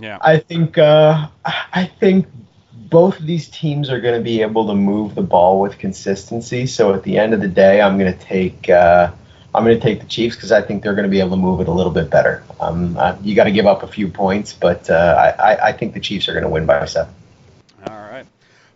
Yeah. 0.00 0.18
I 0.20 0.38
think 0.38 0.78
uh, 0.78 1.28
I 1.44 1.90
think 2.00 2.26
both 2.72 3.20
of 3.20 3.26
these 3.26 3.48
teams 3.48 3.90
are 3.90 4.00
going 4.00 4.14
to 4.14 4.24
be 4.24 4.40
able 4.40 4.66
to 4.68 4.74
move 4.74 5.14
the 5.14 5.22
ball 5.22 5.60
with 5.60 5.78
consistency. 5.78 6.66
So 6.66 6.94
at 6.94 7.02
the 7.02 7.18
end 7.18 7.34
of 7.34 7.40
the 7.40 7.48
day, 7.48 7.82
I'm 7.82 7.98
going 7.98 8.12
to 8.12 8.18
take 8.18 8.70
uh, 8.70 9.12
I'm 9.54 9.64
going 9.64 9.76
to 9.76 9.82
take 9.82 10.00
the 10.00 10.06
Chiefs 10.06 10.36
because 10.36 10.52
I 10.52 10.62
think 10.62 10.82
they're 10.82 10.94
going 10.94 11.04
to 11.04 11.10
be 11.10 11.20
able 11.20 11.30
to 11.30 11.36
move 11.36 11.60
it 11.60 11.68
a 11.68 11.72
little 11.72 11.92
bit 11.92 12.08
better. 12.08 12.42
Um, 12.58 12.96
uh, 12.96 13.16
you 13.22 13.34
got 13.34 13.44
to 13.44 13.52
give 13.52 13.66
up 13.66 13.82
a 13.82 13.88
few 13.88 14.08
points, 14.08 14.54
but 14.54 14.88
uh, 14.88 15.34
I, 15.38 15.52
I 15.52 15.68
I 15.68 15.72
think 15.72 15.92
the 15.92 16.00
Chiefs 16.00 16.28
are 16.28 16.32
going 16.32 16.44
to 16.44 16.50
win 16.50 16.64
by 16.64 16.86
seven. 16.86 17.12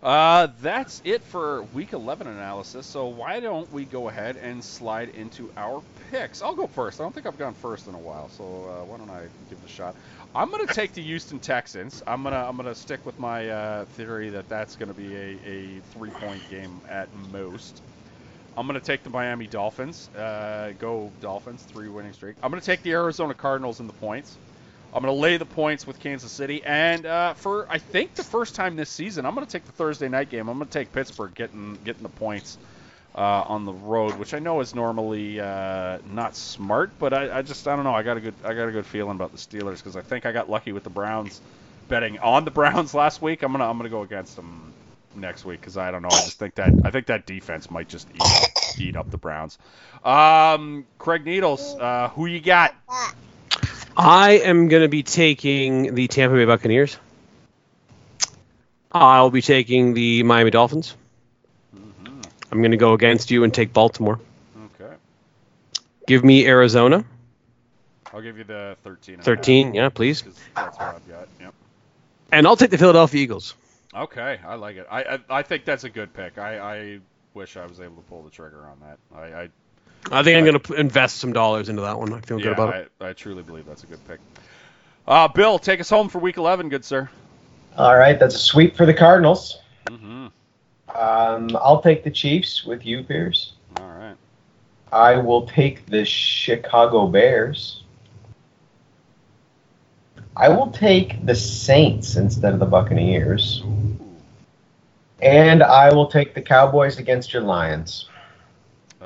Uh, 0.03 0.49
that's 0.61 1.01
it 1.05 1.23
for 1.23 1.63
week 1.63 1.93
11 1.93 2.27
analysis. 2.27 2.87
So 2.89 3.07
why 3.07 3.39
don't 3.39 3.71
we 3.73 3.85
go 3.85 4.09
ahead 4.09 4.37
and 4.37 4.63
slide 4.63 5.11
into 5.11 5.53
our 5.57 5.85
picks? 6.11 6.43
I'll 6.43 6.57
go 6.57 6.67
first. 6.67 7.01
I 7.01 7.05
don't 7.05 7.15
think 7.15 7.25
I've 7.27 7.39
gone 7.39 7.55
first 7.55 7.87
in 7.87 7.95
a 7.95 7.99
while, 7.99 8.29
so 8.29 8.45
uh, 8.45 8.85
why 8.85 8.99
don't 8.99 9.11
I 9.11 9.29
give 9.49 9.59
it 9.59 9.65
a 9.65 9.69
shot? 9.69 9.95
I'm 10.35 10.51
gonna 10.51 10.67
take 10.67 10.93
the 10.93 11.03
Houston 11.03 11.39
Texans. 11.39 12.03
I'm 12.05 12.25
gonna 12.25 12.45
I'm 12.49 12.57
gonna 12.57 12.75
stick 12.75 13.07
with 13.07 13.19
my 13.21 13.49
uh, 13.49 13.85
theory 13.85 14.31
that 14.31 14.49
that's 14.49 14.75
gonna 14.75 14.95
be 14.95 15.15
a, 15.15 15.39
a 15.45 15.81
three 15.93 16.11
point 16.11 16.43
game 16.51 16.81
at 16.89 17.15
most. 17.15 17.81
I'm 18.57 18.67
gonna 18.67 18.81
take 18.81 19.05
the 19.05 19.11
Miami 19.11 19.47
Dolphins. 19.47 20.09
Uh, 20.09 20.73
go 20.79 21.13
Dolphins, 21.21 21.63
three 21.63 21.89
winning 21.89 22.13
streak. 22.13 22.37
I'm 22.43 22.51
gonna 22.51 22.61
take 22.61 22.83
the 22.83 22.93
Arizona 22.93 23.35
Cardinals 23.35 23.79
in 23.79 23.87
the 23.87 23.93
points. 23.93 24.37
I'm 24.95 25.03
going 25.03 25.15
to 25.15 25.21
lay 25.21 25.39
the 25.39 25.47
points 25.47 25.87
with 25.87 25.99
Kansas 26.01 26.31
City, 26.31 26.63
and 26.65 27.07
uh, 27.07 27.35
for 27.35 27.67
I 27.71 27.79
think 27.79 28.15
the 28.15 28.25
first 28.25 28.55
time 28.55 28.77
this 28.77 28.91
season, 28.91 29.25
I'm 29.25 29.35
going 29.35 29.47
to 29.47 29.51
take 29.51 29.65
the 29.65 29.73
Thursday 29.73 30.09
night 30.09 30.29
game. 30.29 30.49
I'm 30.49 30.59
going 30.59 30.69
to 30.69 30.73
take 30.73 30.93
Pittsburgh 30.93 31.35
getting 31.35 31.79
getting 31.85 32.03
the 32.03 32.11
points 32.11 32.59
uh, 33.15 33.45
on 33.47 33.65
the 33.65 33.73
road, 33.73 34.19
which 34.19 34.35
I 34.35 34.39
know 34.39 34.61
is 34.61 34.75
normally 34.75 35.41
uh, 35.41 35.99
not 36.13 36.35
smart, 36.37 36.91
but 36.99 37.13
I, 37.13 37.39
I, 37.39 37.43
just 37.43 37.67
I 37.69 37.77
don't 37.77 37.85
know. 37.85 37.95
I 37.95 38.03
got 38.03 38.17
a 38.17 38.21
good 38.21 38.35
I 38.45 38.55
got 38.55 38.69
a 38.69 38.73
good 38.73 38.87
feeling 38.87 39.17
about 39.17 39.33
the 39.33 39.39
Steelers 39.39 39.79
because 39.79 39.97
I 39.97 40.03
think 40.03 40.27
I 40.27 40.33
got 40.33 40.51
lucky 40.51 40.73
with 40.73 40.85
the 40.85 40.91
Browns 40.91 41.41
betting 41.89 42.19
on 42.19 42.45
the 42.45 42.51
Browns 42.51 42.95
last 42.95 43.23
week. 43.23 43.43
I'm 43.43 43.53
gonna 43.53 43.69
I'm 43.69 43.77
gonna 43.77 43.89
go 43.89 44.03
against 44.03 44.37
them 44.37 44.73
next 45.15 45.45
week 45.45 45.61
because 45.61 45.77
I 45.77 45.91
don't 45.91 46.03
know. 46.03 46.09
I 46.09 46.23
just 46.23 46.39
think 46.39 46.55
that 46.57 46.73
I 46.85 46.91
think 46.91 47.07
that 47.07 47.27
defense 47.27 47.71
might 47.71 47.89
just 47.89 48.09
eat 48.15 48.21
up, 48.21 48.79
eat 48.79 48.97
up 48.97 49.11
the 49.11 49.19
Browns. 49.19 49.59
Um, 50.05 50.87
Craig 50.99 51.25
Needles, 51.25 51.77
uh, 51.79 52.09
who 52.09 52.27
you 52.27 52.41
got? 52.41 52.75
I 53.97 54.33
am 54.33 54.69
going 54.69 54.83
to 54.83 54.89
be 54.89 55.03
taking 55.03 55.95
the 55.95 56.09
Tampa 56.09 56.37
Bay 56.37 56.45
Buccaneers. 56.45 56.97
I'll 58.91 59.31
be 59.31 59.43
taking 59.43 59.95
the 59.95 60.23
Miami 60.23 60.51
Dolphins. 60.51 60.95
Mm-hmm. 61.75 62.21
I'm 62.51 62.59
going 62.59 62.73
to 62.73 62.77
go 62.77 62.93
against 62.93 63.31
you 63.31 63.45
and 63.45 63.53
take 63.53 63.73
Baltimore. 63.73 64.21
Okay, 64.81 64.95
Give 66.07 66.25
me 66.25 66.47
Arizona. 66.47 67.05
I'll 68.13 68.21
give 68.21 68.37
you 68.37 68.45
the 68.45 68.77
13. 68.85 69.19
13, 69.19 69.75
yeah, 69.75 69.89
please. 69.89 70.23
That's 70.55 70.79
what 70.79 70.97
I've 70.97 71.09
got. 71.09 71.29
Yep. 71.41 71.55
And 72.31 72.47
I'll 72.47 72.57
take 72.57 72.71
the 72.71 72.79
Philadelphia 72.79 73.23
Eagles. 73.23 73.55
Okay, 73.95 74.39
I 74.47 74.55
like 74.55 74.77
it. 74.77 74.87
I 74.91 75.03
I, 75.03 75.19
I 75.31 75.43
think 75.43 75.65
that's 75.65 75.85
a 75.85 75.91
good 75.91 76.13
pick. 76.15 76.39
I, 76.39 76.59
I 76.59 77.01
wish 77.35 77.57
I 77.57 77.67
was 77.67 77.81
able 77.81 77.97
to 77.97 78.03
pull 78.03 78.23
the 78.23 78.31
trigger 78.31 78.67
on 78.67 78.79
that. 78.81 78.99
I, 79.15 79.43
I 79.43 79.49
I 80.11 80.23
think 80.23 80.37
I'm 80.37 80.45
going 80.45 80.59
to 80.59 80.73
invest 80.75 81.19
some 81.19 81.33
dollars 81.33 81.69
into 81.69 81.83
that 81.83 81.99
one. 81.99 82.13
I 82.13 82.21
feel 82.21 82.39
yeah, 82.39 82.45
good 82.45 82.53
about 82.53 82.75
it. 82.75 82.93
I, 83.01 83.11
I 83.11 83.13
truly 83.13 83.43
believe 83.43 83.67
that's 83.67 83.85
a 83.85 83.87
good 83.87 84.07
pick. 84.09 84.21
Uh, 85.07 85.29
Bill, 85.29 85.59
take 85.59 85.81
us 85.81 85.91
home 85.91 86.09
for 86.09 86.19
week 86.19 86.37
11, 86.37 86.69
good 86.69 86.85
sir. 86.85 87.09
All 87.77 87.97
right, 87.97 88.19
that's 88.19 88.35
a 88.35 88.39
sweep 88.39 88.77
for 88.77 88.87
the 88.87 88.95
Cardinals. 88.95 89.59
Mm-hmm. 89.87 90.27
Um, 90.95 91.57
I'll 91.61 91.81
take 91.81 92.05
the 92.05 92.11
Chiefs 92.11 92.65
with 92.65 92.85
you, 92.85 93.03
Pierce. 93.03 93.55
All 93.79 93.89
right. 93.89 94.17
I 94.93 95.17
will 95.17 95.47
take 95.47 95.87
the 95.87 96.05
Chicago 96.05 97.07
Bears. 97.07 97.83
I 100.37 100.49
will 100.49 100.71
take 100.71 101.25
the 101.25 101.35
Saints 101.35 102.17
instead 102.17 102.53
of 102.53 102.61
the 102.61 102.67
Buccaneers. 102.67 103.63
Ooh. 103.65 103.99
And 105.21 105.63
I 105.63 105.93
will 105.95 106.09
take 106.09 106.35
the 106.35 106.43
Cowboys 106.43 106.99
against 106.99 107.33
your 107.33 107.43
Lions. 107.43 108.09
Uh, 109.01 109.05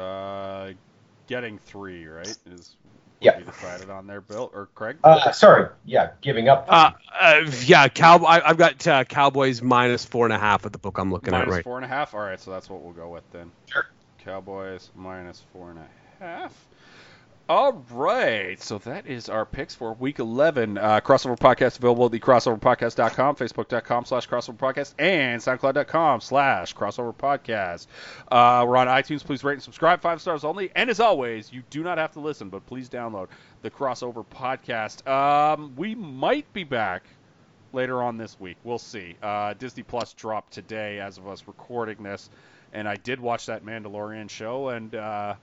getting 1.26 1.58
three, 1.58 2.06
right? 2.06 2.26
Is 2.46 2.76
what 3.18 3.20
Yeah. 3.20 3.38
we 3.38 3.44
decided 3.44 3.90
on 3.90 4.06
there, 4.06 4.20
Bill 4.20 4.50
or 4.54 4.68
Craig? 4.74 4.96
Uh, 5.04 5.32
sorry, 5.32 5.68
yeah, 5.84 6.10
giving 6.20 6.48
up. 6.48 6.66
Uh, 6.68 6.92
uh, 7.18 7.50
yeah, 7.64 7.88
Cow- 7.88 8.24
I, 8.24 8.46
I've 8.48 8.58
got 8.58 8.86
uh, 8.86 9.04
Cowboys 9.04 9.62
minus 9.62 10.04
four 10.04 10.26
and 10.26 10.32
a 10.32 10.38
half 10.38 10.66
at 10.66 10.72
the 10.72 10.78
book 10.78 10.98
I'm 10.98 11.10
looking 11.12 11.32
Minus 11.32 11.46
at 11.48 11.50
right. 11.52 11.64
four 11.64 11.76
and 11.76 11.84
a 11.84 11.88
half. 11.88 12.14
All 12.14 12.20
right, 12.20 12.38
so 12.40 12.50
that's 12.50 12.68
what 12.68 12.82
we'll 12.82 12.92
go 12.92 13.08
with 13.10 13.24
then. 13.32 13.50
Sure. 13.70 13.86
Cowboys 14.18 14.90
minus 14.94 15.42
four 15.52 15.70
and 15.70 15.78
a 15.78 16.24
half. 16.24 16.65
All 17.48 17.84
right, 17.92 18.60
so 18.60 18.78
that 18.78 19.06
is 19.06 19.28
our 19.28 19.46
picks 19.46 19.72
for 19.72 19.92
Week 19.92 20.18
11. 20.18 20.78
Uh, 20.78 21.00
crossover 21.00 21.38
podcast 21.38 21.78
available 21.78 22.06
at 22.06 22.10
the 22.10 22.18
crossoverpodcast.com, 22.18 23.36
facebook.com 23.36 24.04
slash 24.04 24.28
crossover 24.28 24.56
podcast, 24.56 24.94
and 24.98 25.40
soundcloud.com 25.40 26.20
slash 26.20 26.74
crossover 26.74 27.14
podcast. 27.14 27.86
Uh, 28.32 28.66
we're 28.66 28.76
on 28.76 28.88
iTunes. 28.88 29.24
Please 29.24 29.44
rate 29.44 29.52
and 29.52 29.62
subscribe, 29.62 30.00
five 30.00 30.20
stars 30.20 30.42
only. 30.42 30.72
And 30.74 30.90
as 30.90 30.98
always, 30.98 31.52
you 31.52 31.62
do 31.70 31.84
not 31.84 31.98
have 31.98 32.10
to 32.14 32.20
listen, 32.20 32.48
but 32.48 32.66
please 32.66 32.88
download 32.88 33.28
the 33.62 33.70
crossover 33.70 34.26
podcast. 34.26 35.06
Um, 35.08 35.72
we 35.76 35.94
might 35.94 36.52
be 36.52 36.64
back 36.64 37.04
later 37.72 38.02
on 38.02 38.16
this 38.16 38.40
week. 38.40 38.56
We'll 38.64 38.80
see. 38.80 39.14
Uh, 39.22 39.54
Disney 39.54 39.84
Plus 39.84 40.14
dropped 40.14 40.52
today 40.52 40.98
as 40.98 41.16
of 41.16 41.28
us 41.28 41.44
recording 41.46 42.02
this, 42.02 42.28
and 42.72 42.88
I 42.88 42.96
did 42.96 43.20
watch 43.20 43.46
that 43.46 43.64
Mandalorian 43.64 44.28
show, 44.28 44.70
and 44.70 44.92
uh, 44.96 45.36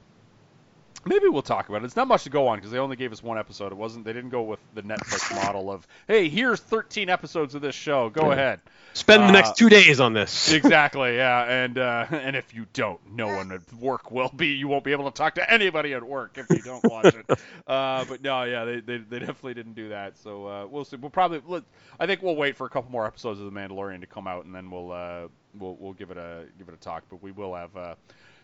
maybe 1.05 1.27
we'll 1.27 1.41
talk 1.41 1.69
about 1.69 1.81
it. 1.81 1.85
It's 1.85 1.95
not 1.95 2.07
much 2.07 2.23
to 2.23 2.29
go 2.29 2.47
on 2.47 2.57
because 2.57 2.71
they 2.71 2.77
only 2.79 2.95
gave 2.95 3.11
us 3.11 3.21
one 3.23 3.37
episode. 3.37 3.71
It 3.71 3.75
wasn't. 3.77 4.05
They 4.05 4.13
didn't 4.13 4.29
go 4.31 4.43
with 4.43 4.59
the 4.73 4.81
Netflix 4.83 5.33
model 5.43 5.71
of, 5.71 5.87
hey, 6.07 6.29
here's 6.29 6.59
13 6.59 7.09
episodes 7.09 7.55
of 7.55 7.61
this 7.61 7.75
show. 7.75 8.09
Go 8.09 8.31
ahead. 8.31 8.59
Spend 8.93 9.23
the 9.23 9.27
Uh, 9.27 9.31
next 9.31 9.57
two 9.57 9.69
days 9.69 9.99
on 9.99 10.13
this. 10.13 10.51
exactly. 10.53 11.15
Yeah. 11.15 11.43
And 11.43 11.77
uh, 11.77 12.05
and 12.11 12.35
if 12.35 12.53
you 12.53 12.65
don't, 12.73 12.99
no 13.15 13.27
one 13.27 13.51
at 13.51 13.73
work 13.73 14.11
will 14.11 14.29
be. 14.35 14.47
You 14.49 14.67
won't 14.67 14.83
be 14.83 14.91
able 14.91 15.05
to 15.11 15.15
talk 15.17 15.35
to 15.35 15.51
anybody 15.51 15.93
at 15.93 16.03
work 16.03 16.37
if 16.37 16.49
you 16.49 16.61
don't 16.61 16.83
watch 16.83 17.13
it. 17.15 17.25
Uh, 17.65 18.03
but 18.05 18.21
no, 18.21 18.43
yeah, 18.43 18.65
they, 18.65 18.81
they, 18.81 18.97
they 18.97 19.19
definitely 19.19 19.53
didn't 19.53 19.73
do 19.73 19.89
that. 19.89 20.17
So 20.17 20.45
uh, 20.45 20.67
we'll 20.67 20.83
see. 20.83 20.97
We'll 20.97 21.09
probably. 21.09 21.41
Let, 21.47 21.63
I 21.97 22.05
think 22.05 22.21
we'll 22.21 22.35
wait 22.35 22.57
for 22.57 22.67
a 22.67 22.69
couple 22.69 22.91
more 22.91 23.07
episodes 23.07 23.39
of 23.39 23.45
The 23.45 23.57
Mandalorian 23.57 24.01
to 24.01 24.05
come 24.05 24.27
out, 24.27 24.43
and 24.43 24.53
then 24.53 24.69
we'll 24.69 24.91
uh, 24.91 25.27
we'll 25.57 25.77
we'll 25.79 25.93
give 25.93 26.11
it 26.11 26.17
a 26.17 26.43
give 26.57 26.67
it 26.67 26.73
a 26.73 26.77
talk. 26.77 27.03
But 27.09 27.23
we 27.23 27.31
will 27.31 27.55
have. 27.55 27.71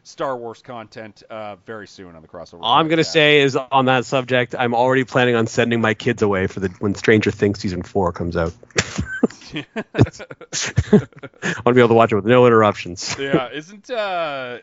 Star 0.04 0.36
Wars 0.38 0.62
content 0.62 1.24
uh, 1.30 1.56
very 1.66 1.88
soon 1.88 2.16
on 2.16 2.22
the 2.22 2.28
crossover. 2.28 2.60
All 2.62 2.76
I'm 2.76 2.88
gonna 2.88 3.04
say 3.04 3.42
is 3.42 3.56
on 3.56 3.86
that 3.86 4.06
subject, 4.06 4.56
I'm 4.58 4.74
already 4.74 5.04
planning 5.04 5.36
on 5.36 5.48
sending 5.48 5.82
my 5.82 5.94
kids 5.94 6.22
away 6.22 6.48
for 6.48 6.60
the 6.60 6.70
when 6.80 6.96
Stranger 6.96 7.32
Things 7.32 7.60
season 7.60 7.84
four 7.84 8.12
comes 8.12 8.36
out. 8.38 8.54
I 9.54 9.66
want 10.94 11.66
to 11.66 11.74
be 11.74 11.80
able 11.80 11.90
to 11.90 11.94
watch 11.96 12.12
it 12.12 12.16
with 12.16 12.26
no 12.26 12.46
interruptions. 12.46 13.16
yeah, 13.20 13.50
isn't 13.54 13.90
uh, 13.90 14.60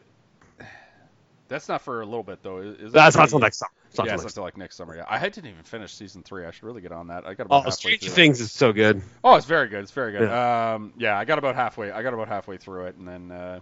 that's 1.48 1.68
not 1.68 1.82
for 1.82 2.00
a 2.00 2.04
little 2.04 2.22
bit 2.22 2.42
though? 2.42 2.58
Is 2.58 2.92
That's 2.92 3.16
not 3.16 3.24
until 3.24 3.38
next 3.38 3.58
summer. 3.58 3.70
It's 3.88 3.98
yeah, 4.04 4.14
it's 4.14 4.34
till 4.34 4.42
like 4.42 4.56
next 4.56 4.76
summer. 4.76 4.96
Yeah, 4.96 5.04
I 5.08 5.20
didn't 5.28 5.46
even 5.50 5.62
finish 5.62 5.94
season 5.94 6.22
three. 6.22 6.44
I 6.44 6.50
should 6.50 6.64
really 6.64 6.82
get 6.82 6.92
on 6.92 7.08
that. 7.08 7.26
I 7.26 7.34
got 7.34 7.46
about 7.46 7.60
Oh, 7.60 7.62
halfway 7.62 7.96
Stranger. 7.96 8.10
Things 8.10 8.40
is 8.40 8.52
so 8.52 8.72
good. 8.72 9.00
Oh, 9.22 9.36
it's 9.36 9.46
very 9.46 9.68
good. 9.68 9.82
It's 9.82 9.92
very 9.92 10.12
good. 10.12 10.28
Um, 10.28 10.92
yeah, 10.98 11.16
I 11.18 11.24
got 11.24 11.38
about 11.38 11.54
halfway. 11.54 11.90
I 11.90 12.02
got 12.02 12.12
about 12.12 12.28
halfway 12.28 12.56
through 12.56 12.86
it, 12.86 12.96
and 12.96 13.06
then 13.06 13.30
uh, 13.30 13.60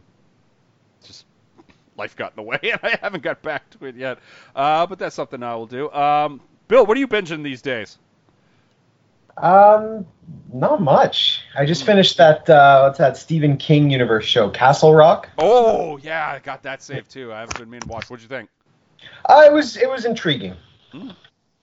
just 1.04 1.24
life 1.96 2.16
got 2.16 2.32
in 2.32 2.36
the 2.36 2.42
way, 2.42 2.58
and 2.62 2.80
I 2.82 2.98
haven't 3.00 3.22
got 3.22 3.42
back 3.42 3.68
to 3.70 3.86
it 3.86 3.96
yet. 3.96 4.18
Uh, 4.54 4.86
but 4.86 4.98
that's 4.98 5.14
something 5.14 5.42
I 5.42 5.54
will 5.54 5.66
do. 5.66 5.90
Um, 5.92 6.40
Bill, 6.68 6.86
what 6.86 6.96
are 6.96 7.00
you 7.00 7.08
binging 7.08 7.42
these 7.42 7.62
days? 7.62 7.98
Um, 9.36 10.06
not 10.52 10.80
much. 10.80 11.42
I 11.56 11.66
just 11.66 11.84
finished 11.84 12.16
that 12.18 12.48
uh, 12.48 12.82
what's 12.82 12.98
that 12.98 13.16
Stephen 13.16 13.56
King 13.56 13.90
universe 13.90 14.24
show, 14.24 14.48
Castle 14.48 14.94
Rock. 14.94 15.28
Oh, 15.38 15.96
yeah, 15.98 16.28
I 16.28 16.38
got 16.38 16.62
that 16.62 16.82
saved 16.82 17.10
too. 17.10 17.32
I 17.32 17.40
haven't 17.40 17.58
been 17.58 17.68
meaning 17.68 17.82
to 17.82 17.88
watch. 17.88 18.08
What'd 18.08 18.22
you 18.22 18.28
think? 18.28 18.48
Uh, 19.24 19.42
it 19.44 19.52
was 19.52 19.76
it 19.76 19.90
was 19.90 20.04
intriguing. 20.04 20.54
Hmm. 20.92 21.10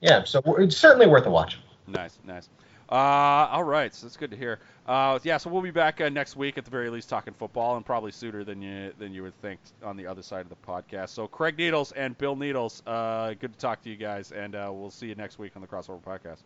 Yeah, 0.02 0.24
so 0.24 0.42
it's 0.58 0.76
certainly 0.76 1.08
worth 1.08 1.26
a 1.26 1.32
watch. 1.32 1.60
Nice, 1.88 2.20
nice. 2.26 2.50
Uh, 2.92 3.48
all 3.50 3.64
right, 3.64 3.96
so 3.96 4.06
that's 4.06 4.18
good 4.18 4.32
to 4.32 4.36
hear. 4.38 4.60
Uh, 4.86 5.18
yeah, 5.24 5.38
so 5.38 5.50
we'll 5.50 5.62
be 5.62 5.72
back 5.72 6.02
uh, 6.02 6.10
next 6.10 6.36
week 6.36 6.58
at 6.58 6.66
the 6.66 6.72
very 6.72 6.90
least 6.90 7.08
talking 7.08 7.34
football, 7.34 7.78
and 7.78 7.86
probably 7.86 8.12
sooner 8.12 8.44
than 8.44 8.62
you 8.62 8.92
than 9.00 9.14
you 9.14 9.24
would 9.24 9.40
think 9.42 9.62
on 9.82 9.96
the 9.96 10.06
other 10.06 10.22
side 10.22 10.42
of 10.42 10.50
the 10.50 10.58
podcast. 10.68 11.10
So 11.10 11.26
Craig 11.26 11.58
Needles 11.58 11.94
and 11.94 12.18
Bill 12.18 12.36
Needles, 12.36 12.84
uh, 12.86 13.34
good 13.40 13.54
to 13.54 13.60
talk 13.60 13.82
to 13.84 13.90
you 13.90 13.96
guys, 13.96 14.34
and 14.34 14.56
uh, 14.56 14.70
we'll 14.74 14.92
see 14.92 15.08
you 15.08 15.16
next 15.16 15.40
week 15.40 15.54
on 15.56 15.62
the 15.62 15.68
Crossover 15.68 16.02
Podcast. 16.02 16.42